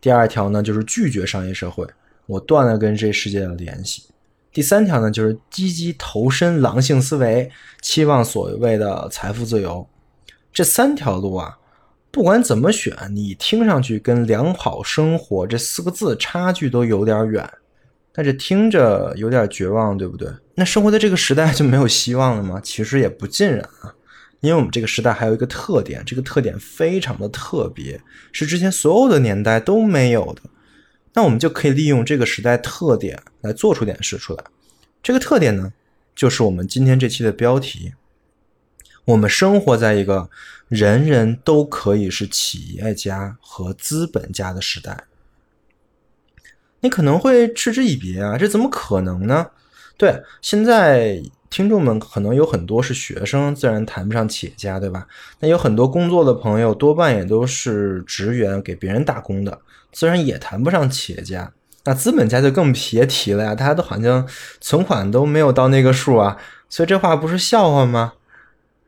[0.00, 1.86] 第二条呢就是拒绝商业社会，
[2.26, 4.04] 我断了跟这世界的联系。
[4.52, 7.50] 第三条呢，就是积极投身狼性思维，
[7.82, 9.86] 期望所谓的财富自由。
[10.50, 11.58] 这三条路啊，
[12.10, 17.46] 不管怎么选，你听上去跟良好生活这四个字差距都有点远，
[18.16, 20.26] 但是听着有点绝望，对不对？
[20.54, 22.58] 那生活在这个时代就没有希望了吗？
[22.64, 23.94] 其实也不尽然啊，
[24.40, 28.00] 因为我们这个时代还有一个特点，这个特点非常的特别，
[28.32, 30.40] 是之前所有的年代都没有的。
[31.12, 34.42] 那我们就可以利用这个时代特点来做出点事出来。
[35.02, 35.74] 这个特点呢，
[36.14, 37.92] 就是我们今天这期的标题。
[39.04, 40.30] 我们生活在一个
[40.68, 45.04] 人人都可以是企业家和资本家的时代。
[46.80, 49.46] 你可能会嗤之以鼻啊，这怎么可能呢？
[49.96, 55.06] 对，现在听众们可能有很多是学生，自然谈不上企业家，对吧？
[55.40, 59.58] 那有很多工作的朋友，多半也都是职员，给别人打工的。
[59.92, 61.50] 自然也谈不上企业家，
[61.84, 64.28] 那资本家就更别提了呀，大家都好像
[64.60, 66.36] 存款都没有到那个数啊，
[66.68, 68.12] 所以这话不是笑话吗？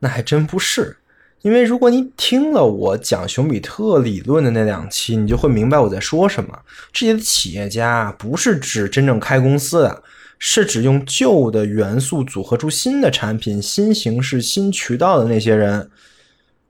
[0.00, 0.98] 那还真不是，
[1.42, 6.58] 因为如果你听了我讲熊彼特理论的那两期，你就会明白我在说什么。
[6.92, 10.02] 这些企业家不是指真正开公司的，
[10.38, 15.90] 是指用旧的元素组合出新的产品、新形式、新渠道的那些人。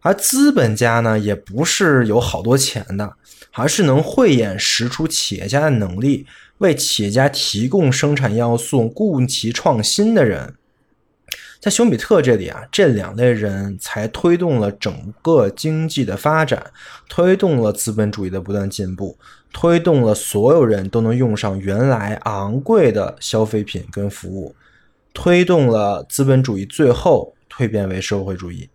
[0.01, 3.15] 而资本家呢，也不是有好多钱的。
[3.53, 6.25] 而是能慧眼识出企业家的能力，
[6.59, 10.55] 为企业家提供生产要素，顾其创新的人，
[11.61, 16.71] 在熊彼特这里啊，这两类人才推动了整个经济的发展，
[17.09, 19.19] 推动了资本主义的不断进步，
[19.53, 24.55] 推动了所有人都能用上原来昂贵的消费品跟服务，
[25.13, 28.69] 推动了资本主义最后蜕变为社会主义。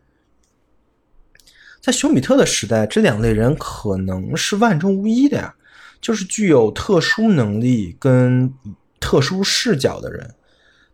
[1.80, 5.56] 在熊彼特的时代，这两类人可能是万中无一的呀，
[6.02, 8.54] 就是具有特殊能力跟
[9.00, 10.34] 特殊视角的人。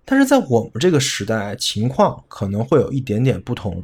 [0.09, 3.83] 但是在我们这个时代，情况可能会有一点点不同。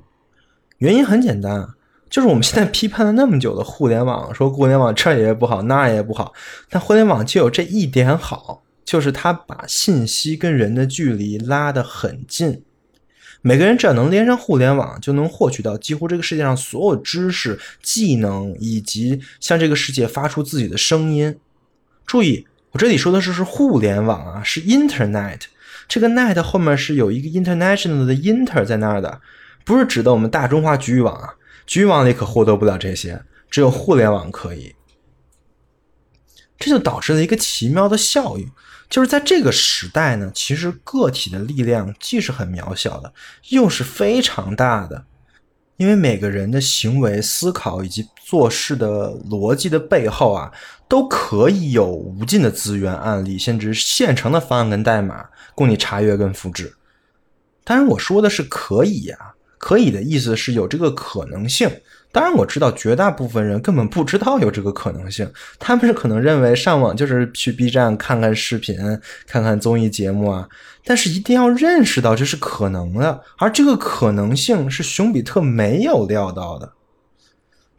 [0.80, 1.70] 原因很简单，
[2.10, 6.34] 就是我们现在批判了那么久的互联网，说互联网这也不好，那也不好，
[6.68, 12.64] 但互联网就有这一点好，就是它把信息跟人的距离拉得很近。
[13.44, 21.38] 每个人只要能连上互联网，就能获取到几乎这个世界上所有知识、技能，以及向这个世界发出自己的声音。
[22.08, 25.42] 注意，我这里说的是是互联网啊，是 Internet。
[25.88, 29.22] 这个 net 后面是有一个 international 的 inter 在那儿的，
[29.64, 31.36] 不是指的我们大中华局域网啊。
[31.66, 34.76] 局域网里可获得不了这些，只有互联网可以。
[36.58, 38.50] 这就导致了一个奇妙的效应。
[38.88, 43.12] 就是在这个时代呢，其实个体的力量既是很渺小的，
[43.50, 45.06] 又是非常大的。
[45.78, 50.50] 因为每个人的行为、思考以及做事的逻辑的背后啊，
[50.88, 55.26] 都可以有无尽的资源、案例，甚至现成的方案跟代码
[55.56, 56.74] 供你查阅跟复制。
[57.64, 59.18] 当然，我说的是可以呀，
[59.58, 61.70] 可以的意思是有这个可能性。
[62.12, 65.30] 当然我知道，绝大部分人根本不知道有这个可能性。
[65.60, 68.78] 他们是可能认为上网就是去 B 站看看视频、
[69.28, 70.48] 看看综艺节目啊。
[70.86, 76.72] 但是一定要认识到这是可能的，而这个可能性是熊彼特没有料到的。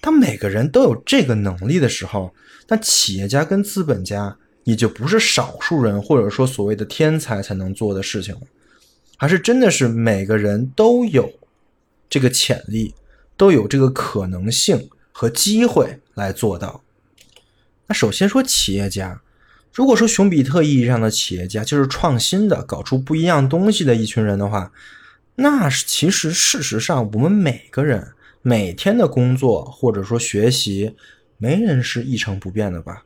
[0.00, 2.34] 当每个人都有这个能力的时候，
[2.68, 8.42] 那企业家跟资本家也就不是少数人或者说所谓的天才才能做的事情了，
[9.16, 11.32] 而是真的是每个人都有
[12.10, 12.94] 这个潜力。
[13.38, 16.82] 都有这个可能性和机会来做到。
[17.86, 19.20] 那首先说企业家，
[19.74, 24.72] 如果说熊彼特意义上的企业家就是创新的、搞出不一样东西的一群人的话，
[25.34, 30.96] 那是其实事实上我们每个人每天的工作或者说学习，
[31.36, 33.04] 没人是一成不变的吧？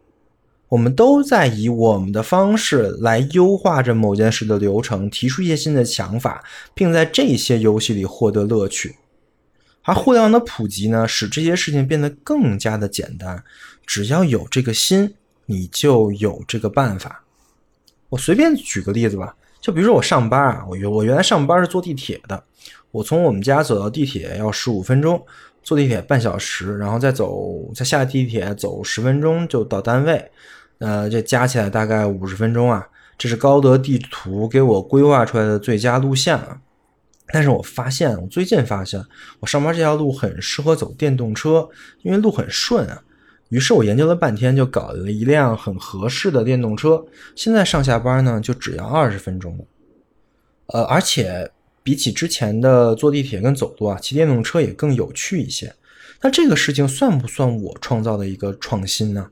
[0.70, 8.94] 我们都在以我们的方式来优化着某件事的流程，提出一些新的想法，并在这些游戏里获得乐趣。
[9.82, 13.42] 而互联网的普及呢，使这些事情变得更加的简单。
[13.84, 15.12] 只要有这个心，
[15.46, 17.24] 你就有这个办法。
[18.08, 22.44] 我随便举个例子吧，就比如说我上班啊，我原我原来上班是坐地铁的，
[22.92, 25.20] 我从我们家走到地铁要十五分钟，
[25.64, 30.30] 坐地铁半小时，然后再走再下地铁走十分钟就到单位，
[30.80, 32.86] 呃，这加起来大概五十分钟啊。
[33.16, 36.60] 这是高德地图给我规划出来的最佳路线啊。
[37.32, 39.00] 但是我发现，我最近发现，
[39.38, 41.68] 我上班这条路很适合走电动车，
[42.02, 43.02] 因为路很顺啊。
[43.50, 47.04] 于是我研究了半天，就搞了一辆很合适的电动车。
[47.36, 49.64] 现在上下班呢，就只要二十分钟。
[50.66, 51.50] 呃，而且
[51.82, 55.74] 比起之前的坐地铁跟走路啊，骑电动车也更有趣一些。
[56.22, 59.28] 那这个事情算不算我创造的一个创新呢？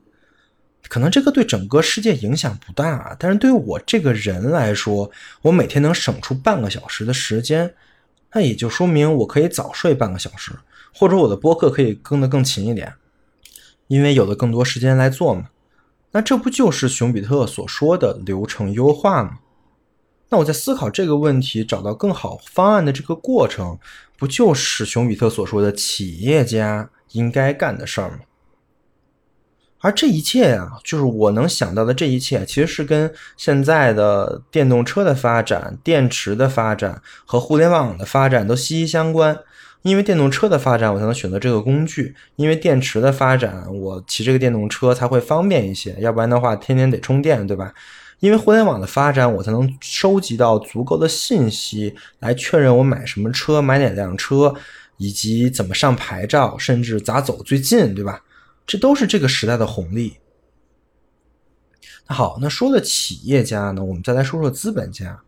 [0.89, 5.09] 可能这个对整个世界影响不大，但是对我这个人来说，
[5.43, 7.73] 我每天能省出半个小时的时间。
[8.33, 10.51] 那也就说明我可以早睡半个小时，
[10.93, 12.93] 或者我的播客可以更得更勤一点，
[13.87, 15.49] 因为有了更多时间来做嘛。
[16.11, 19.39] 那这不就是熊彼特所说的流程优化吗？
[20.29, 23.79] 那我在思考这个问题、找到更好方案的这个过程，
[24.17, 28.19] 不就是熊彼特所说的企业家应该干的事儿吗？
[29.81, 39.37] 而这一切啊，就是我能想到的这一切，其实是跟现在的电动车的发展、电池的发展和互联网的发展都息息相关。
[39.81, 45.95] 因为电动车的发展，我才能选择这个工具；因为电池的发展，我骑这个电动车才会方便一些。
[46.01, 47.73] 要不然的话，天天得充电，对吧？
[48.19, 54.53] 因为互联网的发展，我才能收集到足够的信息来确认我买什么车、买哪辆车，
[54.97, 58.21] 以及怎么上牌照，甚至咋走最近，对吧？
[58.69, 60.19] 这都是这个时代的红利。
[62.07, 65.23] 那好，那说了企业家呢，我们再来说说资本家，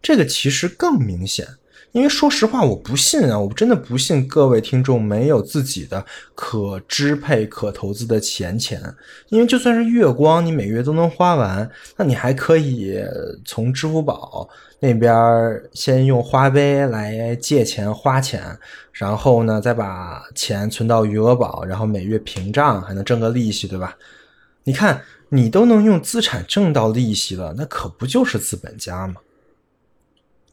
[0.00, 1.48] 这个其实更明显。
[1.96, 8.78] 因为说实话，我不信啊，我真的不信各位听众没有自己的可支配、可投资的钱钱。
[9.30, 13.02] 因为就算是月光，你每月都能花完，那你还可以
[13.46, 14.46] 从支付宝
[14.78, 15.10] 那边
[15.72, 18.42] 先用花呗来借钱花钱，
[18.92, 23.96] 然后呢再把钱存到余额宝，然后每月平账，还能挣个利息，对吧？
[24.64, 25.00] 你看，
[25.30, 29.14] 你都能用资产挣到利息了，那可不就是资本家吗？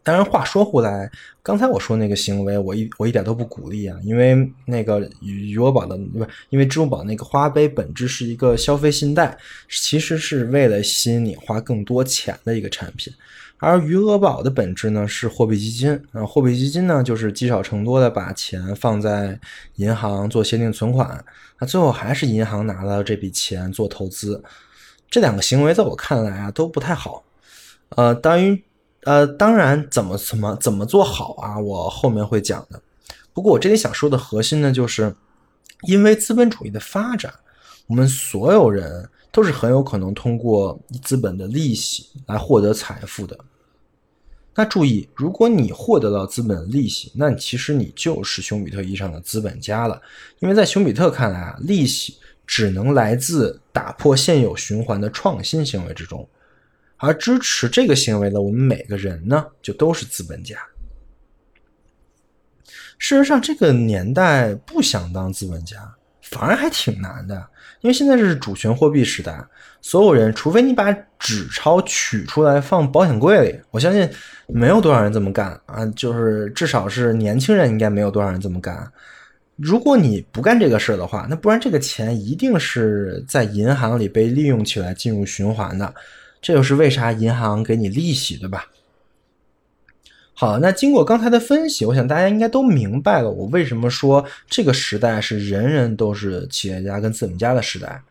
[0.05, 1.09] 当然，话说回来，
[1.41, 9.37] 刚才我说那个行为，我一我一点都不鼓励啊，因为那个余额宝的不，因为支付宝那个花呗本质是一个消费信贷，
[9.69, 13.13] 其实是为了吸引你花更多钱的一个产品，
[13.59, 19.39] 而余额宝的本质呢是货币基金啊，货币基金呢就是积少成多的把钱放在
[19.75, 21.23] 银行做限定存款，
[21.61, 24.43] 那最后还是银行拿了这笔钱做投资，
[25.09, 27.23] 这两个行为在我看来啊都不太好，
[27.95, 28.61] 呃，当于。
[29.05, 31.59] 呃，当然，怎么怎么怎么做好啊？
[31.59, 32.81] 我后面会讲的。
[33.33, 35.13] 不过我这里想说的核心呢，就是
[35.87, 37.33] 因为资本主义的发展，
[37.87, 43.37] 我们所有人都是很有可能通过资本的利息来获得财富的。
[44.55, 49.99] 那注意，如果你获得了资本的利息，那其实你就是熊彼特意义上的资本家了。
[50.39, 56.25] 因为在熊彼特看来啊，利息只能来自打破现有循环的创新行为之中。
[57.03, 60.55] 而支持这个行为的我们每个人呢，就都是资本家。
[62.97, 65.77] 事实上，这个年代不想当资本家，
[66.21, 67.35] 反而还挺难的。
[67.81, 69.45] 因为现在是主权货币时代，
[69.81, 74.09] 所有人，除非你把纸钞取出来放保险柜里，我相信
[74.47, 75.85] 没有多少人这么干啊。
[75.87, 78.89] 就是至少是年轻人，应该没有多少人这么干。
[79.57, 85.93] 如果你不干这个事儿的话，那不然这个钱一定是在银行里被利用起来，进入循环的。
[86.43, 88.67] 这就是为啥银行给你利息，对吧？
[90.33, 98.01] 好，那经过刚才的分析，我想大家应该都明白了，我为什么说这个时代是人人都是企业家跟资本家的时代。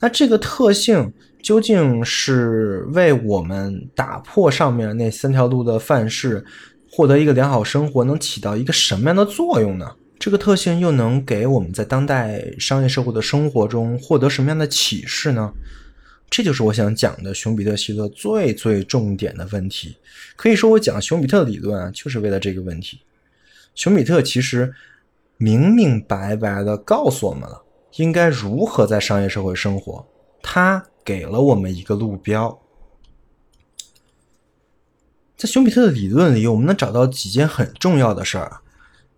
[0.00, 6.44] 那这个特性究竟是为我们打破上面那三条路的范式，
[6.90, 9.94] 获得一个良好生活，能起到一个什么样的作用呢？
[10.18, 15.52] 这个特性又能给我们在当代商业社会的生活中获得什么样的启示呢？
[16.32, 19.98] 这就是我想讲的熊彼特希特最最重点的问题。
[20.34, 23.02] 可以说，我讲熊彼特理论啊，就是为了这个问题。
[23.74, 24.72] 熊彼特其实
[25.36, 27.62] 明明白白的告诉我们了，
[27.96, 30.06] 应该如何在商业社会生活。
[30.42, 32.58] 他给了我们一个路标。
[35.36, 38.62] 在熊彼特的理论里，我们能找到几件很重要的事儿。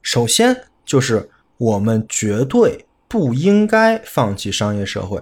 [0.02, 5.20] 首先，就是我们绝对不应该放弃商业社会。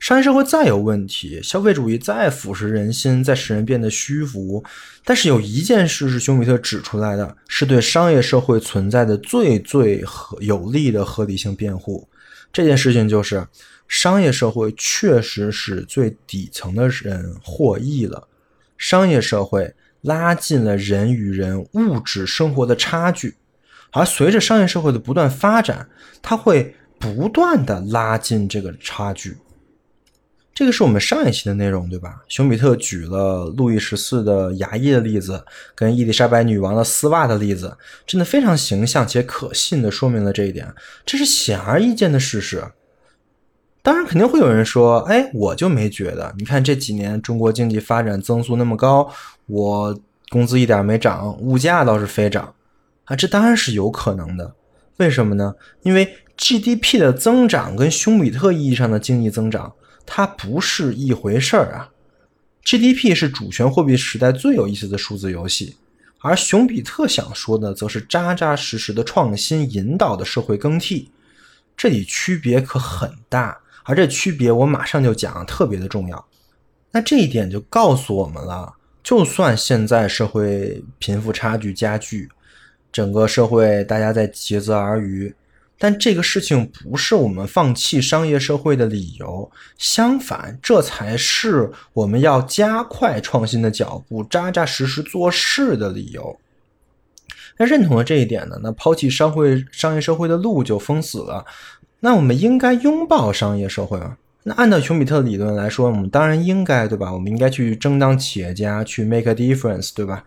[0.00, 4.62] 商业社会再有问题，消费主义再腐蚀人心，再使人变得虚浮，
[5.02, 12.06] 但是有一件事是熊彼特指出来的，是对商业社会存在的最最合有力的合理性辩护。
[12.52, 13.46] 这件事情就是，
[13.88, 18.28] 商业社会确实使最底层的人获益了，
[18.76, 23.34] 商业社会拉近了人与人物质生活的差距，
[23.90, 25.88] 而随着商业社会的不断发展，
[26.20, 29.34] 它会不断的拉近这个差距。
[30.54, 32.22] 这个是我们上一期的内容，对吧？
[32.28, 37.76] 熊彼特举了路易十四的牙医的例子，跟伊丽莎白女王的丝袜的例子，
[38.06, 40.72] 真的非常形象且可信的说明了这一点。
[41.04, 42.64] 这是显而易见的事实。
[43.82, 46.32] 当然，肯定会有人说：“哎，我就没觉得。
[46.38, 49.12] 你看这几年中国经济发展增速那么高，
[49.46, 52.54] 我工资一点没涨，物价倒是飞涨
[53.06, 54.54] 啊！”这当然是有可能的。
[54.98, 55.52] 为什么呢？
[55.82, 59.72] 因为 GDP 的增长跟熊彼特意义上的经济增长。
[60.06, 61.90] 它不是一回事儿啊
[62.64, 65.76] ！GDP 是主权货币时代最有意思的数字游戏，
[66.20, 71.10] 而熊彼特想说的则是扎扎实实的创新引导的社会更替，
[71.76, 76.24] 这里区别可很大，而这区别我马上就讲，特别的重要。
[76.90, 82.28] 那这一点就告诉我们了，就算现在社会贫富差距加剧，
[82.92, 85.34] 整个社会大家在竭泽而渔。
[85.78, 96.38] 但这个事情不是我们放弃商业社会的理由，相反，这才是我们要加快创新的脚步、扎扎实实做事的理由。
[97.56, 98.58] 那认同了这一点呢？
[98.62, 101.44] 那抛弃商会、商业社会的路就封死了。
[102.00, 104.16] 那我们应该拥抱商业社会吗？
[104.42, 107.12] 那按照熊彼特理论来说，我们当然应该，对吧？
[107.12, 110.22] 我们应该去争当企业家，去 make a difference，对吧？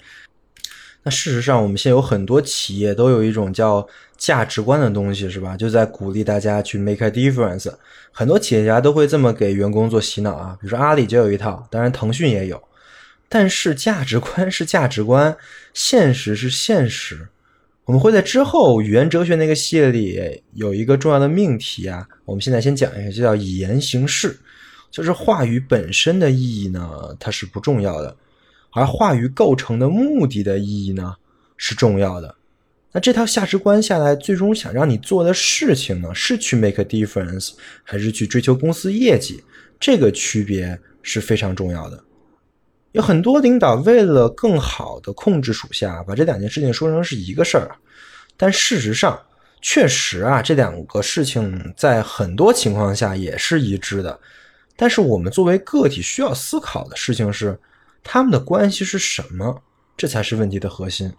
[1.07, 3.87] 那事实上，我们现在有很多企业都有一种叫
[4.17, 5.55] 价值观的东西，是吧？
[5.55, 7.73] 就在鼓励大家去 make a difference。
[8.11, 12.61] 很多企业家都会这么给员工做洗脑啊，比如说阿里就有一套，当然腾讯也有。
[13.29, 15.37] 但是价值观是价值观，
[15.73, 17.29] 现实是现实。
[17.85, 24.37] 我们会在之后语言哲学那个系列里有一个重要的命题啊，我们现在先讲一下，就叫以言行事。
[24.91, 28.13] 就是话语本身的意义呢，它是不重要的。
[28.77, 31.15] 而话语构成的目的的意义呢，
[31.57, 32.35] 是重要的。
[32.91, 39.43] 那这套价值观下来，最终想让你做的事情呢，是去 make a difference，还是去追求公司业绩？
[39.79, 42.03] 这个区别是非常重要的。
[42.91, 47.75] 有很多领导为了更好的控制属下，把这两件事情说成是一个事儿。
[48.37, 49.19] 但事实上，
[49.59, 54.19] 确实啊，这两个事情在很多情况下也是一致的。
[54.75, 57.59] 但是我们作为个体需要思考的事情是。
[58.09, 59.61] 他们的关系是什么？
[59.97, 61.11] 这才是问题的核心。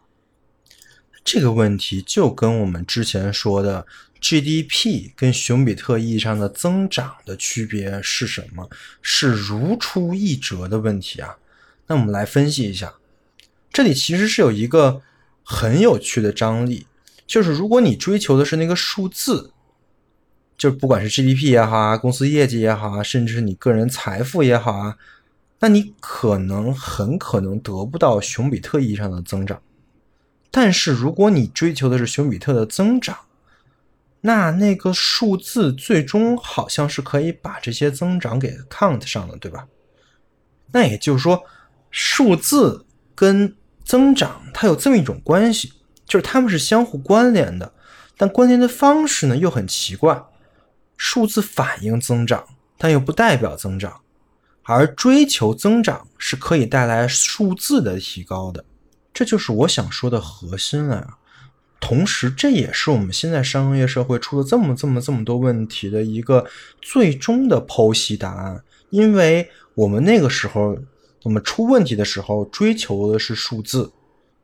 [1.22, 3.86] 这个问题就跟我们之前说的
[4.22, 8.70] GDP 跟熊彼特意义上的增长的区别是什么，
[9.02, 11.36] 是如出一辙的问题啊。
[11.88, 12.94] 那我们来分析一下，
[13.70, 15.02] 这里其实是有一个
[15.44, 16.86] 很有趣的张力，
[17.26, 19.52] 就是如果你追求的是那个数字，
[20.56, 24.96] 就不管是 GDP 也好啊，公司业绩也好啊，甚至是你个人财富也好啊。
[25.60, 29.60] 那你可能很可能得不到熊彼特意义上的增长，
[30.50, 33.18] 但是如果你追求的是熊彼特的增长，
[34.20, 39.66] 那那个数字最终好像是可以把这些增长给 count 上的，对吧？
[40.72, 41.42] 那也就是说，
[41.90, 45.72] 数字跟增长它有这么一种关系，
[46.04, 47.72] 就是它们是相互关联的，
[48.16, 50.22] 但关联的方式呢又很奇怪，
[50.96, 52.44] 数字反映增长，
[52.76, 54.00] 但又不代表增长。
[54.70, 58.62] 而追求增长是可以带来数字的提高的，
[59.14, 61.16] 这就是我想说的核心了。
[61.80, 66.46] 同时，这也是我们现在商业社会出了这么这么这么多问题的一个
[66.82, 68.62] 最终的剖析答案。
[68.90, 70.76] 因为我们那个时候，
[71.22, 73.90] 我们出问题的时候追求的是数字，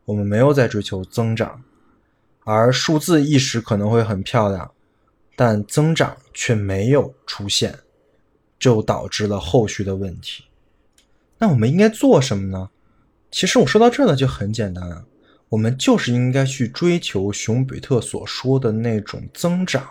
[0.07, 1.63] 我们没有在追求增长，
[2.45, 4.71] 而数字一时可能会很漂亮，
[5.37, 7.79] 但增长却没有出现。
[8.59, 10.45] 就导致了后续的问题。
[11.39, 12.71] 那我们应该做什么呢？
[13.31, 15.05] 其实我说到这呢就很简单啊，
[15.49, 19.85] 我们就是应该去追求熊彼特所说的那种增长，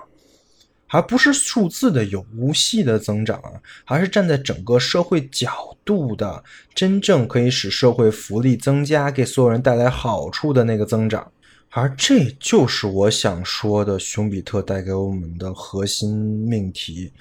[0.88, 6.44] 而不是数字的有无系的增长啊，而是站在整个社会角度的
[6.74, 11.32] 真正可以使社会福利增加，给所有人带来好处的那个增长。
[11.72, 17.12] 而这就是我想说的，熊彼特带给我们的核心命题。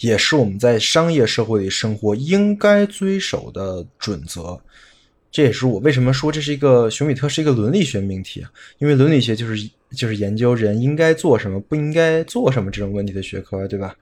[0.00, 4.58] 也是我们在商业社会里生活应该遵守的准则，
[5.30, 13.94] 这也是我为什么说这是一个熊彼特是一个伦理学命题啊，因为伦理学就是就是研究人应该做什么、不应该做什么这种问题的学科，对吧？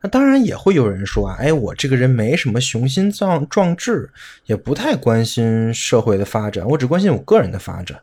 [0.00, 4.08] 那当然也会有人说啊，哎，我这个人没什么雄心壮壮志，
[4.44, 7.98] 也不太关心社会的发展，我只关心我个人的发展。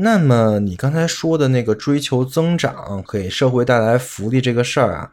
[0.00, 5.10] 那么你刚才说的那个追求增长给社会带来福利这个事儿啊，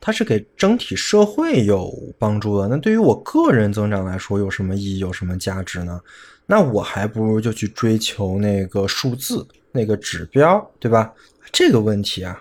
[0.00, 2.66] 它是给整体社会有帮助的。
[2.68, 4.98] 那对于我个人增长来说，有什么意义？
[4.98, 6.00] 有什么价值呢？
[6.46, 11.12] 那我还不如就去追求那个数字、那个指标，对吧？
[11.52, 12.40] 这个问题啊，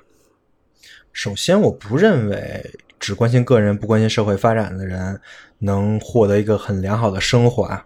[1.12, 5.20] 首先我不认为只关心个人不关心社会发展的人
[5.60, 7.86] 能获得一个很良好的生活啊。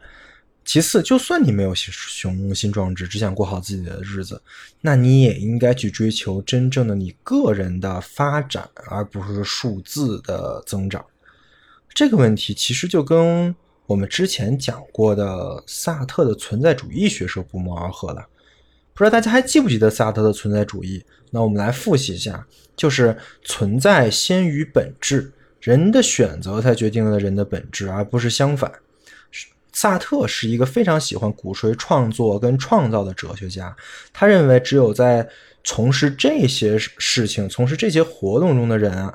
[0.66, 4.42] 其次，就算你没有雄心壮志，只想过好自己的日子，
[4.82, 11.06] 那你也应该去追求真正的你个人的发展，而不是数字的增长。
[11.94, 18.28] 这个问题其实就跟我们之前讲过的萨特的存在主义学说不谋而合了。
[18.96, 21.06] 不知道大家还记不记得萨特的存在主义？
[21.30, 28.72] 那我们来复习一下，就是存在先于本质，人的选择才决定了人的本质，而不是相反。
[29.76, 33.76] 萨特是一个非常喜欢鼓吹创作跟创造的哲学家，
[34.14, 35.28] 他认为只有在
[35.66, 39.14] 从事这些事情、从事这些活动中的人啊，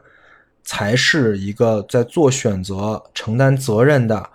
[0.62, 4.28] 才是一个在做选择、承担责任的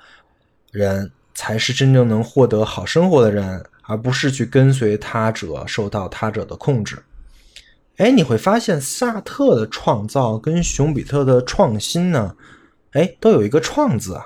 [0.72, 6.98] 人，才是真正能获得好生活的人，而不是去跟随他者、受到他者的控制。
[7.98, 12.36] 哎，你会发现萨特的创造跟熊彼特的创新呢，
[12.94, 14.26] 哎，都有一个“创”字啊。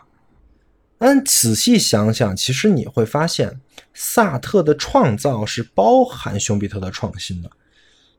[0.99, 3.59] 但仔细想想，其实你会发现，
[3.93, 7.49] 萨特的创造是包含熊彼特的创新的。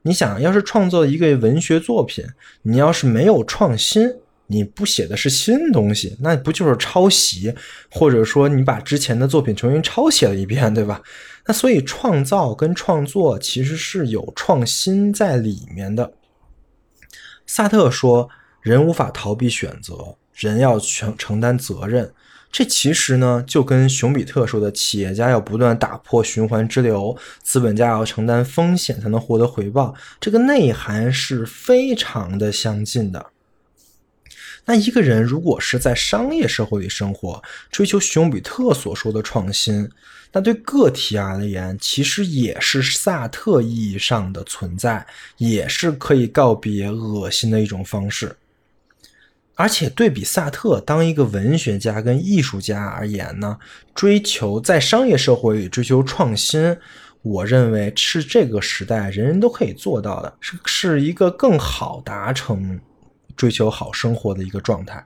[0.02, 2.24] 你想要是创作一个文学作品，
[2.62, 4.10] 你要是没有创新，
[4.46, 7.54] 你不写的是新东西，那不就是抄袭，
[7.90, 11.02] 或者说你把之前的作品重新抄写了一遍，对吧？
[11.46, 16.14] 那所以创造跟创作其实是有创新在里面的。
[17.46, 18.30] 萨特说
[18.62, 22.10] ：“人无法逃避选择，人要承承担责任。”
[22.52, 33.26] 这其实呢，就跟熊彼特说的“企业家要不断打破循环之流，资本家要承担风险才能获得回报”这个内涵是非常的相近的。
[34.64, 39.88] 那一个人如果是在商业社会里生活，追求熊彼特所说的创新，
[40.32, 45.06] 那对个体而言，其实也是萨特意义上的存在，
[45.38, 48.36] 也是可以告别恶心的一种方式。
[49.60, 53.58] 而且对比萨特当一个文学家跟艺术家而言呢，
[53.94, 56.74] 追求在商业社会里追求创新，
[57.20, 62.80] 我认为是这个时代人人都可以做到的，是是一个更好达成。
[63.36, 65.02] 追求好生活的一个状态，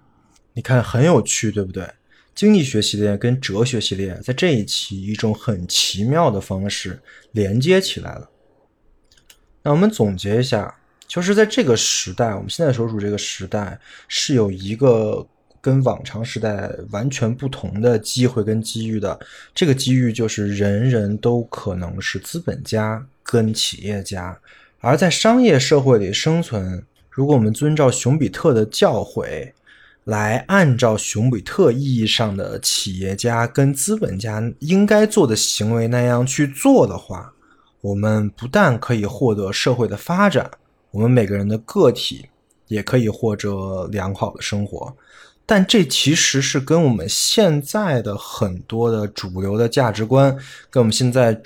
[0.53, 1.89] 你看很有趣，对不对？
[2.33, 7.03] 经济学系列跟哲学系列在这一期一种很奇妙的方式
[7.33, 8.31] 连接起来了。
[9.65, 10.77] 那我们总结一下，
[11.15, 13.79] 就是在这个时代，我们现在所处这个时代
[14.09, 15.25] 是有一个
[15.61, 19.17] 跟往常时代完全不同的机会跟机遇的。
[19.55, 24.37] 这个机遇就是人人都可能是资本家跟企业家，
[24.81, 26.85] 而在商业社会里生存。
[27.09, 29.53] 如果我们遵照熊彼特的教诲，
[30.03, 37.33] 来按照熊彼特意义上的企业家跟资本家应该做的行为那样去做的话，
[37.83, 40.51] 我们不但可以获得社会的发展，
[40.95, 42.25] 我们每个人的个体
[42.69, 44.97] 也可以获得良好的生活。
[45.45, 50.35] 但这其实是跟我们现在的很多的主流的价值观，
[50.71, 51.39] 跟我们现在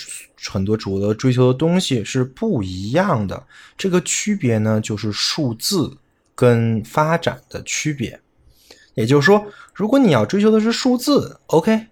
[0.44, 3.42] 很多主流追求的东西是不一样的。
[3.76, 5.96] 这个区别呢，就是数字
[6.34, 8.20] 跟发展的区别。
[8.94, 11.86] 也就是说，如果你要追求的是数字，OK，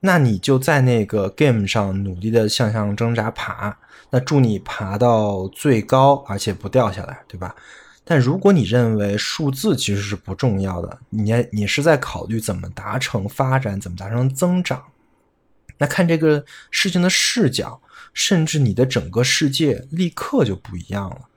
[0.00, 3.76] 那你就在那个 game 上努力的向上挣扎爬，
[4.10, 7.54] 那祝你爬到最高，而且不掉下来，对吧？
[8.02, 14.82] 但如果你认为数字其实是不重要的，你你是在考虑怎么达成发展，怎么达成增长，
[15.78, 17.80] 那看这个事情的视角，
[18.14, 21.28] 甚至你的整个世界立刻就不一样了。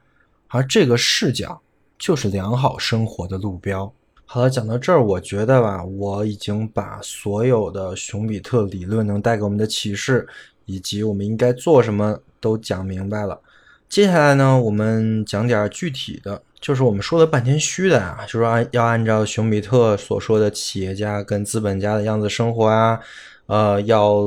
[0.47, 1.61] 而这个视角
[1.99, 3.93] 就是良好生活的路标。
[4.33, 10.27] 好了，讲到这儿，我觉得吧，我已经把所有的熊彼特理论能带给我们的启示，
[10.65, 13.39] 以及我们应该做什么都讲明白了。
[13.87, 16.41] 接下来呢，我们讲点具体的。
[16.59, 22.99] 就是我们说的半天虚的啊，就是按要按照熊彼特所说的企业家跟资本家的样子生活啊，
[23.45, 24.19] 呃，要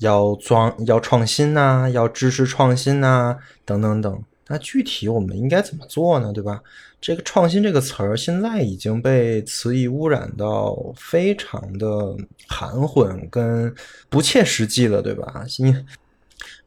[0.00, 4.22] 要装要创新呐，要支持创新呐，等等等。
[4.48, 6.32] 那具体我们应该怎么做呢？
[6.32, 6.62] 对吧？
[7.00, 12.16] 这个创新这个词儿现在已经被词义污染到非常的
[12.48, 13.74] 含混跟
[14.08, 15.44] 不切实际了，对吧？
[15.58, 15.74] 你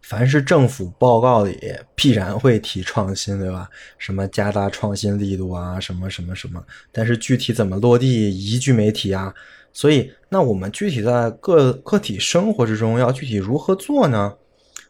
[0.01, 1.57] 凡是政府报告里
[1.95, 3.69] 必然会提创新，对吧？
[3.97, 9.33] 什么加大创新力度啊，什么什么什么，但是具体怎么落地一句没提啊。
[9.71, 14.35] 所以，那我们具体在个个体生活之中要具体如何做呢？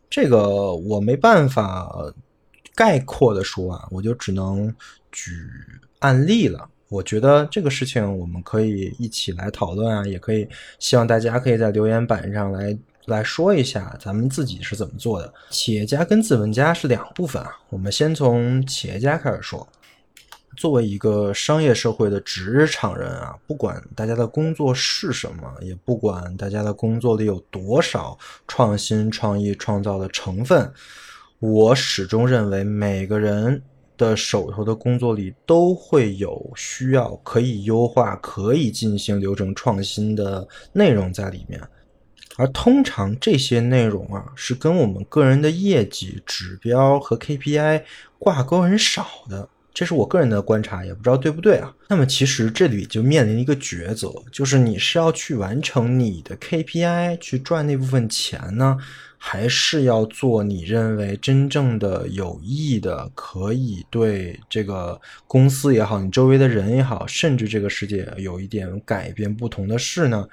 [0.09, 1.87] 这个我没办法
[2.79, 4.73] 概括的说啊，我就只能
[5.11, 5.33] 举
[5.99, 6.65] 案例了。
[6.87, 10.47] 我觉得这个事情我们可以一起来讨论啊，也可以
[10.79, 12.77] 希望大家可以在留言板上来。
[13.05, 15.33] 来说一下咱们自己是怎么做的。
[15.49, 19.67] 企业家跟资本家是两部分啊，我们先从企业家开始说。
[20.57, 28.17] 作为一个商业社会的职场人啊，不管大家的工作是什么，也不管大家的工作里有多少
[28.47, 30.71] 创新、创意、创造的成分，
[31.39, 33.61] 我始终认为每个人
[33.97, 41.61] 的手头的工作里都会有需要可以优化、可以进行流程创新的内容在里面。
[42.35, 47.83] 而通常这些内容啊，是跟我们个人的业绩指标和 KPI
[48.17, 51.73] 挂钩很少的，这是我个人的观察，也不知道对不对啊。
[51.87, 58.77] 那么其实这里就面临一个抉择，就是你是要去完成你的 KPI 去赚那部分钱呢，
[59.21, 70.27] 还是要做你认为真正的有益的，可以对这个公司也好，你周围的人也好，甚至这个世界有一点改变不同的事呢？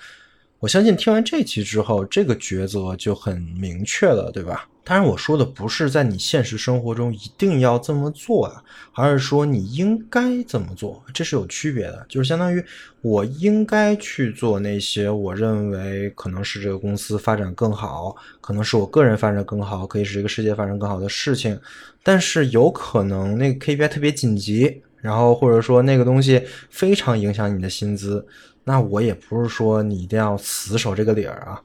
[0.59, 4.69] 我相信听完这期之后，这个抉择就很明确了，对吧？
[4.83, 8.63] 当然，我说的不是在你现实生活中一定要这么做啊，
[8.95, 12.07] 而是说你应该怎么做，这是有区别的。
[12.09, 12.65] 就是相当于
[13.03, 21.59] 我应该去做那些我认为可能是这个公司发展更好，可能是我个人发展更好，可以使这个世界发展更好的事情。
[22.03, 28.25] 但是有可能那个 KPI 特别紧急，然后或者说那个东西非常影响你的薪资，
[28.69, 31.63] 那我也不是说你一定要死守这个理儿啊，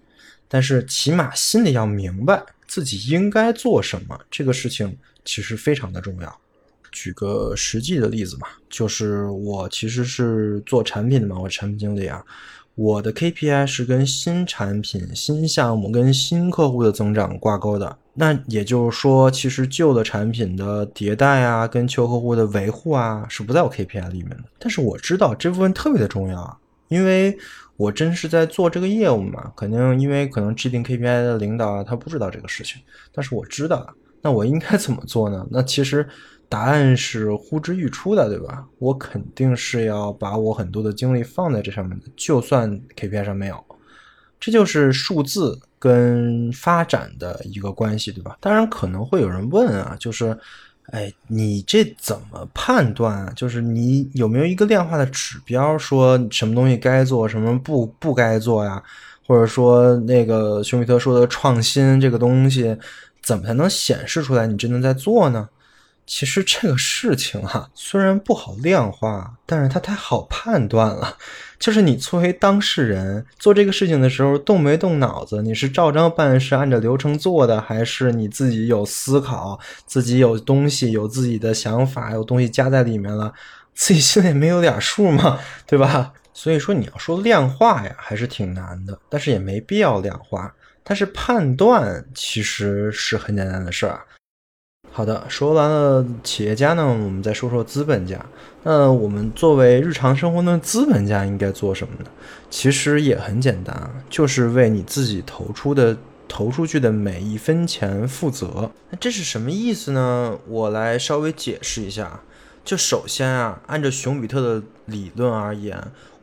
[0.47, 6.37] 但是起码心里要明白自己应该做什么，这个事情其实非常的重要。
[6.91, 12.23] 举个实际的例子嘛，就是我其实是做产品的嘛，我产品经理啊，
[12.75, 17.97] 我的 KPI 是跟新产品、新项目、跟新客户的增长挂钩的。
[18.13, 24.43] 那也就是说，其实旧的产品的迭代啊，跟旧客户的维护啊，是不在我 KPI 里面的。
[24.59, 26.57] 但是我知道这部分特别的重要啊，
[26.91, 27.35] 因为
[27.75, 32.79] 我真是在做这个业务嘛，肯定因为可能制定 KPI 的领导，他不知道这个事情，
[33.11, 35.47] 但是我知道，那我应该怎么做呢？
[35.49, 36.07] 那其实。
[36.51, 38.67] 答案是呼之欲出的，对吧？
[38.77, 43.63] 我肯定是要把我很多的精力放在这上面的，就算 KPI 上没有，
[44.37, 48.37] 这就是数字跟发展的一个关系，对吧？
[48.41, 50.37] 当然可能会有人问啊，就是，
[50.87, 53.33] 哎，你这怎么判断啊？
[53.35, 58.83] 就是你有没有一个量化的指标，说什么东西该做，什么不不该做呀？
[59.25, 62.75] 或者说那个熊彼特说的创新这个东西，
[63.21, 65.47] 怎么才能显示出来你真的在做呢？
[66.05, 71.15] 其实这个事情哈，虽然不好量化，但是它太好判断了。
[71.61, 75.43] 就是你作为当事人做这个事情的时候，动没动脑子？
[75.43, 83.31] 你是照章办事，按照流程做的，还是你自己有思考，自己有东西，有自己的想法，有东西加在里面了，
[83.75, 85.39] 自己心里没有点数吗？
[85.67, 86.13] 对吧？
[86.33, 90.51] 所以说你要说量化呀，还是挺难的，但是也没必要量化。
[90.83, 94.01] 但是判断其实是很简单的事儿。
[94.93, 98.23] 好的，说完了企业家呢，我们再说说资本家。
[98.63, 102.09] 那我们作为日常生活的资本家应该做什么呢？
[102.49, 105.97] 其实也很简单，就是为你自己投出的
[106.27, 108.69] 投出去的每一分钱负责。
[108.89, 110.37] 那这是什么意思呢？
[110.45, 112.19] 我来稍微解释一下。
[112.63, 115.81] 就首先啊，按照熊彼特的理论而言。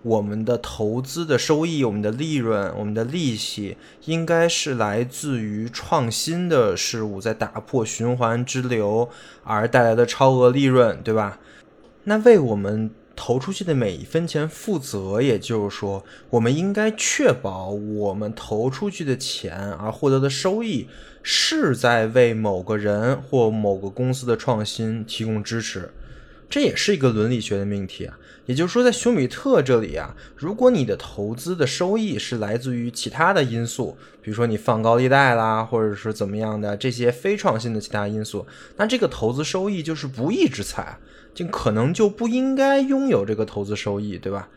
[0.09, 9.11] 我们的投资的收益、我们的利润、我们的利息，应该是来自于创新的事物在打破循环之流
[9.45, 11.39] 而带来的超额利润，对吧？
[12.05, 20.89] 那为我们投出去的每一分钱负责，也就是说，我们应该确保我们投出去的钱而获得的收益
[21.23, 25.91] 是在为某个人或某个公司的创新提供支持。
[26.49, 28.19] 这也是一个伦理学的命题啊，
[28.49, 38.47] 也就是说，在休米特这里啊，如果你的投资的收益是来自于其他的因素，比如说你放高利贷啦，或者是怎么样的这些非创新的其他因素，
[38.79, 40.99] 那这个投资收益就是不义之财，
[41.35, 44.49] 就可能就不应该拥有这个投资收益，对吧？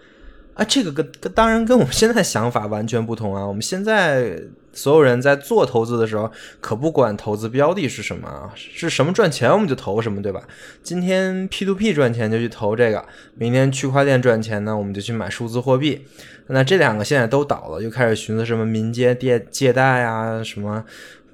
[0.53, 3.45] 啊，这个跟跟当然跟我们现在想法完全不同啊！
[3.45, 4.37] 我们现在
[4.73, 10.43] 所有人在做投资的时候，可不管投资标的是什么啊，是什么赚钱我们就投什么，对吧？
[10.83, 13.03] 今天 P to P 赚钱就去投这个，
[13.35, 16.05] 明天区块链赚钱呢，我们就去买数字货币。
[16.47, 20.83] 那这两个现在都倒了，又开始寻思什么民间借借贷啊，什么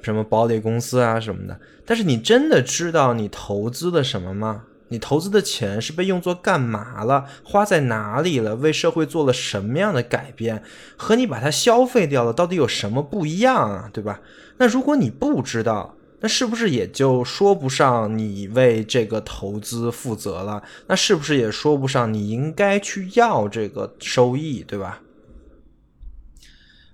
[0.03, 1.59] 什么保理公司啊什么的。
[1.85, 4.65] 但是你真的知道你投资的什么吗？
[4.89, 7.25] 你投资的钱是被用作干嘛了？
[7.43, 8.55] 花在哪里了？
[8.55, 10.63] 为社会做了什么样的改变？
[10.95, 13.89] 和你把它消费掉了，到底有什么不一样啊？
[13.91, 14.21] 对吧？
[14.57, 20.63] 那如果你不知道，那是不是也就说不上你为这个投资负责了？
[20.87, 24.63] 那是不是也说不上你应该去要这个收益？
[24.63, 25.01] 对吧？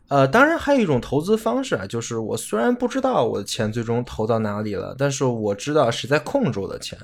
[0.09, 6.97] 呃，当然还有一种投资方式啊，就是我虽然不知道我的钱最终投到哪里了，但是我知道谁在控制我的钱。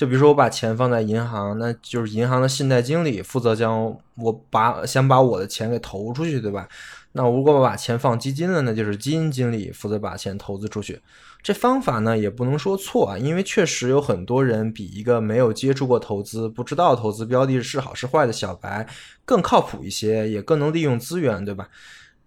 [0.00, 6.66] 就比如说我把钱放在银行，那就是银行的信贷经理负责将我把想把我的钱给投出去，对吧？
[7.12, 10.98] 那如果我把钱放基金了，那就是基金经理负责把钱投资出去。
[11.42, 18.88] 这方法呢也不能说错啊，因为确实有很多人比一个没有接触过投资、不知道投资标的是好是坏的小白
[19.26, 21.68] 更靠谱一些，也更能利用资源，对吧？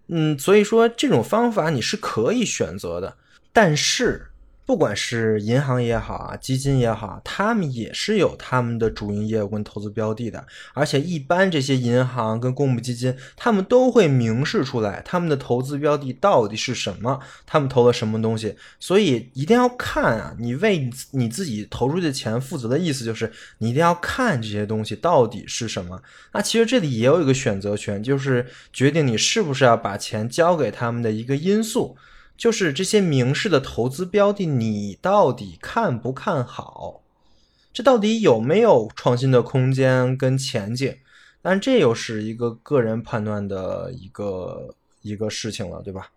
[0.10, 3.18] 嗯，所以说这种方法你是可以选择的，
[3.52, 4.28] 但是。
[4.66, 10.46] 不管是银行也好啊，基金也好，他们也是有他们的主营业务跟投资标的的。
[10.74, 18.56] 而且一般这些银行跟公募基金，他们都会明示出来他们的投资标的到底是什么，他们投了什么东西。
[18.80, 26.02] 所以一定要看啊，你为你自己投出去的钱负责的意思就是你一定要看这些东西到底是什么。
[26.32, 31.98] 那其实这里也有一个选择权，就是决定你是不是要把钱交给他们的一个因素。
[32.44, 37.02] 就是这些明示的投资标的，你到底看不看好？
[37.72, 40.98] 这到底有没有创新的空间跟前景？
[41.42, 46.12] 但这又是一个个人判断的一个一个事情了，对吧？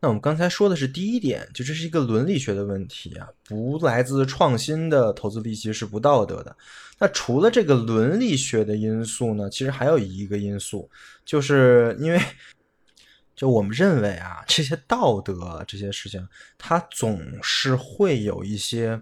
[0.00, 6.56] 那我们刚才说的是第一点，就这是一个伦理学的问题啊，不来自创新的投资利息是不道德的。
[6.98, 10.88] 那除了这个伦理学的因素呢，其实还有一个因素，
[11.26, 12.18] 就是因为
[13.36, 16.26] 就我们认为啊，这些道德这些事情，
[16.58, 19.00] 它总是会有一些。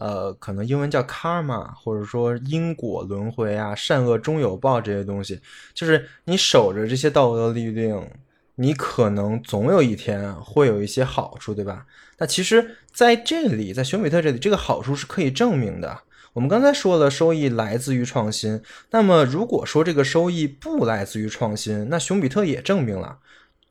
[0.00, 5.40] 呃，可能英文叫 karma，或者说因果轮回啊，善恶终有报这些东西，
[5.74, 8.08] 就是你守着这些道德律令，
[8.54, 11.84] 你可能总有一天会有一些好处，对吧？
[12.18, 16.02] 那其实在这里，在熊彼特这里，这个好处是可以证明的。
[16.34, 18.62] 我们刚才说了，收益来自于创新。
[18.92, 23.18] 那么如果说这个收益不来自于创新，那熊彼特也证明了，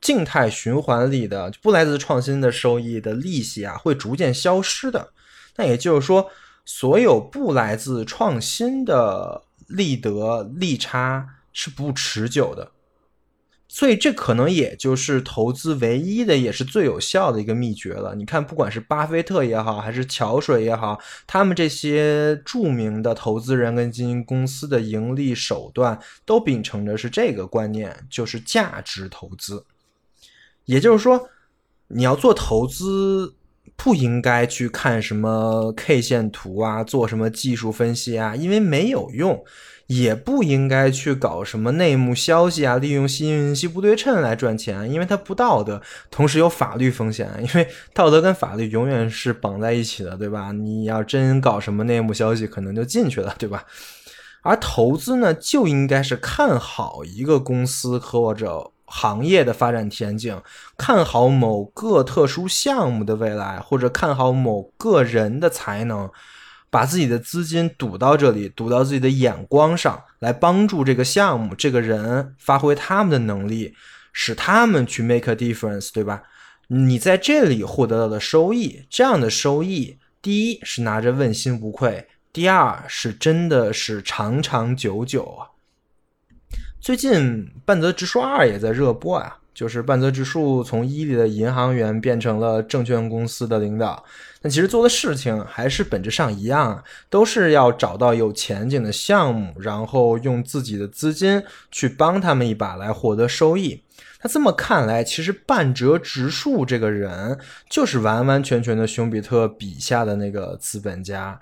[0.00, 5.12] 静态循环里的不来自创新的收益的利息啊，会逐渐消失的。
[5.56, 6.30] 那也就是说，
[6.64, 12.70] 所有不来自创新的利得利差是不持久的，
[13.66, 18.14] 所以这可能也就是投资唯一的，也是最有效的一个秘诀了。
[18.14, 29.66] 你看，不管是巴菲特也好，还是桥水也好，他们这些著名的投资人跟基金公司的盈利手段，都秉承的是这个观念，就是价值投资。
[30.68, 31.28] 也就是说，
[31.88, 33.34] 你要做投资。
[33.76, 39.36] 不应该去看什么 K 线图啊，做什么技术分析啊，因为没有用；
[39.86, 45.80] 也不应该去搞什么内幕消息啊，利用信息不对称来赚钱，因为它不道德，
[46.10, 47.30] 同时有法律风险。
[47.40, 50.50] 因为道德跟法律永远是绑在一起的，对吧？
[50.50, 53.64] 你要真搞什么内幕消息，可能就进去了，对吧？
[54.42, 58.72] 而投资呢，就应该是看好一个公司或者。
[58.88, 60.40] 行业的发展前景，
[60.76, 66.10] 看好某个特殊项目的未来，或者看好某个人的才能，
[66.70, 73.74] 把自己的资金赌到这里，赌到自己的眼光上来，帮助这个项目、这个人发挥他们的能力，
[74.12, 76.22] 使他们去 make a difference，对吧？
[76.68, 85.57] 你在这里获得到的收益，这样的收益，第一是拿着问心无愧，第二是真的是长长久久啊。
[86.80, 94.02] 最近半泽直树二也在热播啊，就是半泽直树从伊利的银行员变成了证券公司的领导，
[94.40, 103.82] 但其实做的事情还是本质上一样，都是要找到有前景的项目，然后用自己的资金去帮他们一把来获得收益。
[104.22, 111.38] 那这么看来，其实半泽直树这个人就是完完全全的熊彼特笔下的那个资本家。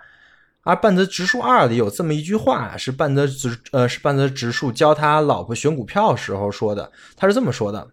[0.66, 6.90] 而半泽直树二里有这么一句话，是半泽直呃是半泽直树教他老婆选股票时候说的。
[7.16, 7.86] 他是这么说的：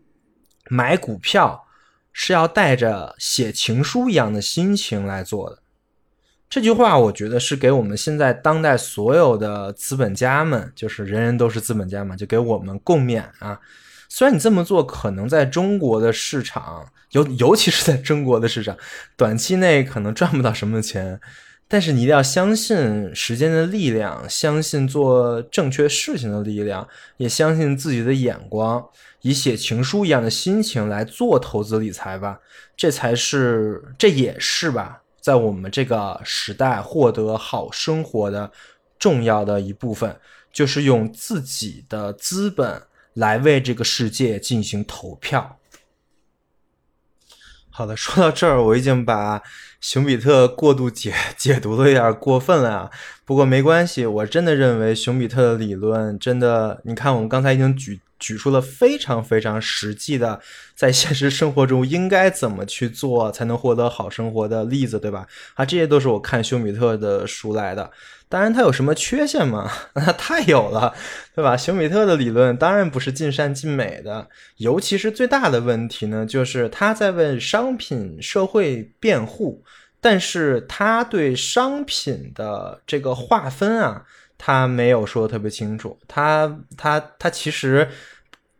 [0.71, 1.65] 买股票
[2.11, 5.59] 是要带着写情书一样的心情来做的。
[6.49, 13.59] 这句话我觉得是给我们现在当代所有的资本家们，就是人人都是资本家嘛，就给我们共勉啊。
[14.09, 18.75] 虽然你这么做可能在中国的市场，尤尤其是在中国的市场，
[19.15, 21.19] 短期内可能赚不到什么钱。
[21.67, 28.87] 但是你一定要相信时间的力量，相信做正确事情的力量，也相信自己的眼光，
[29.21, 32.39] 以写情书一样的心情来做投资理财吧。
[32.77, 38.51] 这才是，这也是吧，在我们这个时代获得好生活的
[38.99, 40.19] 重要的一部分，
[40.51, 42.83] 就是用自己的资本
[43.13, 45.57] 来为这个世界进行投票。
[47.71, 49.41] 好的，说到这儿，我已经把
[49.83, 52.89] 熊彼特过度解 解读的有点过分了啊。
[53.25, 60.39] 不过没关系，我真的认为熊彼特的理论真的，你看我们刚才已经举举出了非常非常实际的，
[60.73, 65.27] 在现实生活中应该怎么去做才能获得好生活的例子，对吧？
[65.55, 67.91] 啊，这些都是我看休米特的书来的。
[68.29, 69.69] 当然，他有什么缺陷吗？
[69.93, 70.95] 那太有了，
[71.35, 71.57] 对吧？
[71.57, 79.63] 休米特的理论当然不是尽善尽美的，尤其是最大的问题呢，就是他在为商品社会辩护，
[80.01, 84.03] 但是他对商品的这个划分啊，
[84.35, 87.87] 他没有说特别清楚，他他他其实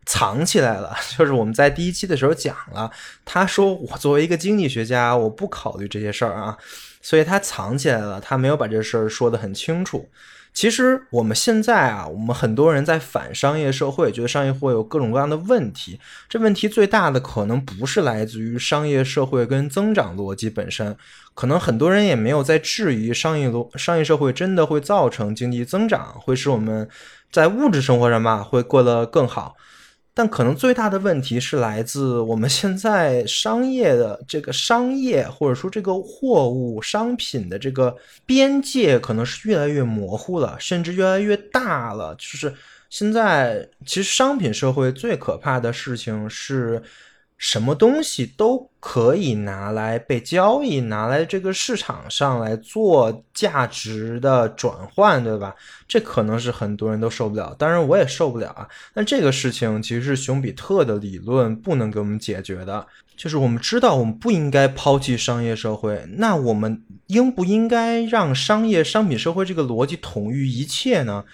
[0.06, 0.96] 藏起来了。
[1.18, 2.90] 就是我们在第一期的时候讲了，
[3.26, 6.58] 他说我作为一个经济学家，我不考虑这些事儿啊。
[7.02, 10.10] 所以他藏起来了，他没有把这事儿说得很清楚。
[10.54, 16.00] 其实我们现在啊，我们很多人在反商业社会，觉得商业会有各种各样的问题。
[16.30, 20.96] 这问题最大的可能不是来自于商业社会跟增长逻辑本身，
[21.34, 26.88] 可能很多人也没有在质疑商业逻商业社会真的会造成经济增长，会使我们
[27.32, 29.56] 在物质生活上吧会过得更好。
[30.16, 42.14] 但可能最大的问题是来自我们现在商业的这个商业，或者说这个货物商品的这个边界，可能是越来越模糊了，甚至越来越大了。
[42.16, 42.54] 就是
[42.92, 46.80] 现在，其实商品社会最可怕的事情是，
[47.44, 55.54] 什么东西都可以拿来被交易，拿来这个市场上来做价值的转换，对吧？
[55.86, 58.66] 这可能是很多人都受不了，当然我也受不了啊。
[58.94, 71.26] 但这个事情其实是熊彼特的理论不能给我们解决的，就是我们知道我们不应该抛弃商业社会，那我们应不应该让商业商品社会这个逻辑统御一切呢？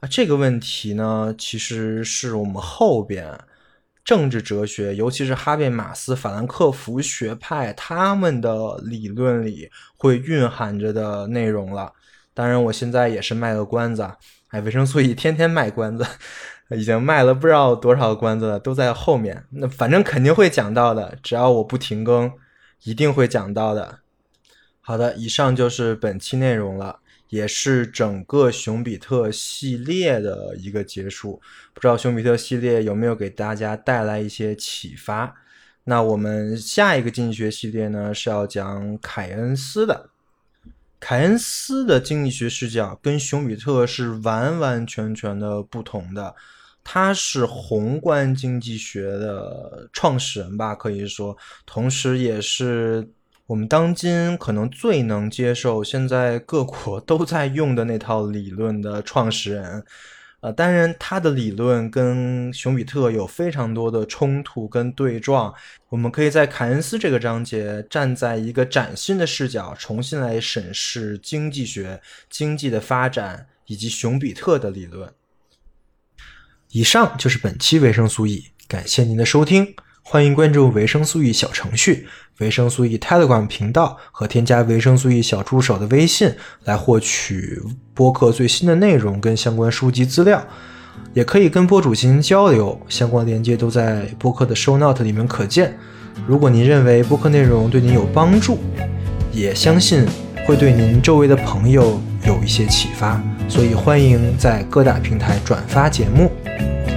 [0.00, 3.38] 啊，这个问题呢，其实是我们后边。
[4.08, 11.92] 政治哲学，尤其是哈贝马斯、法兰克福学派，他们的理论里会蕴含着的内容了。
[12.32, 14.10] 当然，我现在也是卖个关子，
[14.48, 16.06] 哎，维生素 E 天天卖关子，
[16.70, 19.44] 已经卖了不知道多少个关子了，都在后面。
[19.50, 22.32] 那反正肯定会讲到的，只要我不停更，
[22.84, 23.98] 一定会讲到的。
[24.80, 27.00] 好的，以上就是本期内容了。
[27.28, 31.40] 也是整个熊彼特系列的一个结束，
[31.74, 35.34] 不知道熊彼特系列有没有给大家带来一些启发？
[35.84, 40.10] 那我们下一个经济学系列呢是要讲凯恩斯的，
[40.98, 46.34] 凯恩斯的经济学视角跟熊彼特是完完全全的不同的，
[46.82, 53.06] 他是宏观经济学的创始人吧，可以说，同时也是。
[53.48, 59.82] 我们当今可能最能接受现在各国 都在用的那套理论的创始人，
[60.40, 65.54] 呃，当然他的理论跟熊彼特有非常多的冲突跟对撞。
[65.88, 75.10] 我们可以在凯恩斯这个章节站在一个崭新的视角，重新来审视经济学、经济的发展以及熊彼特的理论。
[76.72, 79.74] 以上就是本期维生素 E，感谢您的收听。
[80.10, 86.32] 欢迎关注维生素 E 小程序、维生素 E Telegram 频道和添加维生素 E 小助手的微信，
[86.64, 87.60] 来获取
[87.92, 90.42] 播客最新的内容跟相关书籍资料。
[91.12, 95.76] 也可以跟播主进行交流，相关链接都在播客的 Show Note 里面可见。
[96.26, 98.58] 如果您认为播客内容对您有帮助，
[99.30, 100.06] 也相信
[100.46, 106.32] 会对您周围的朋友有一些启发，所以欢迎在各大平台转发节目。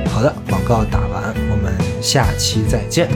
[0.08, 1.36] 好的，广告打完，
[2.02, 3.08] 下期再见。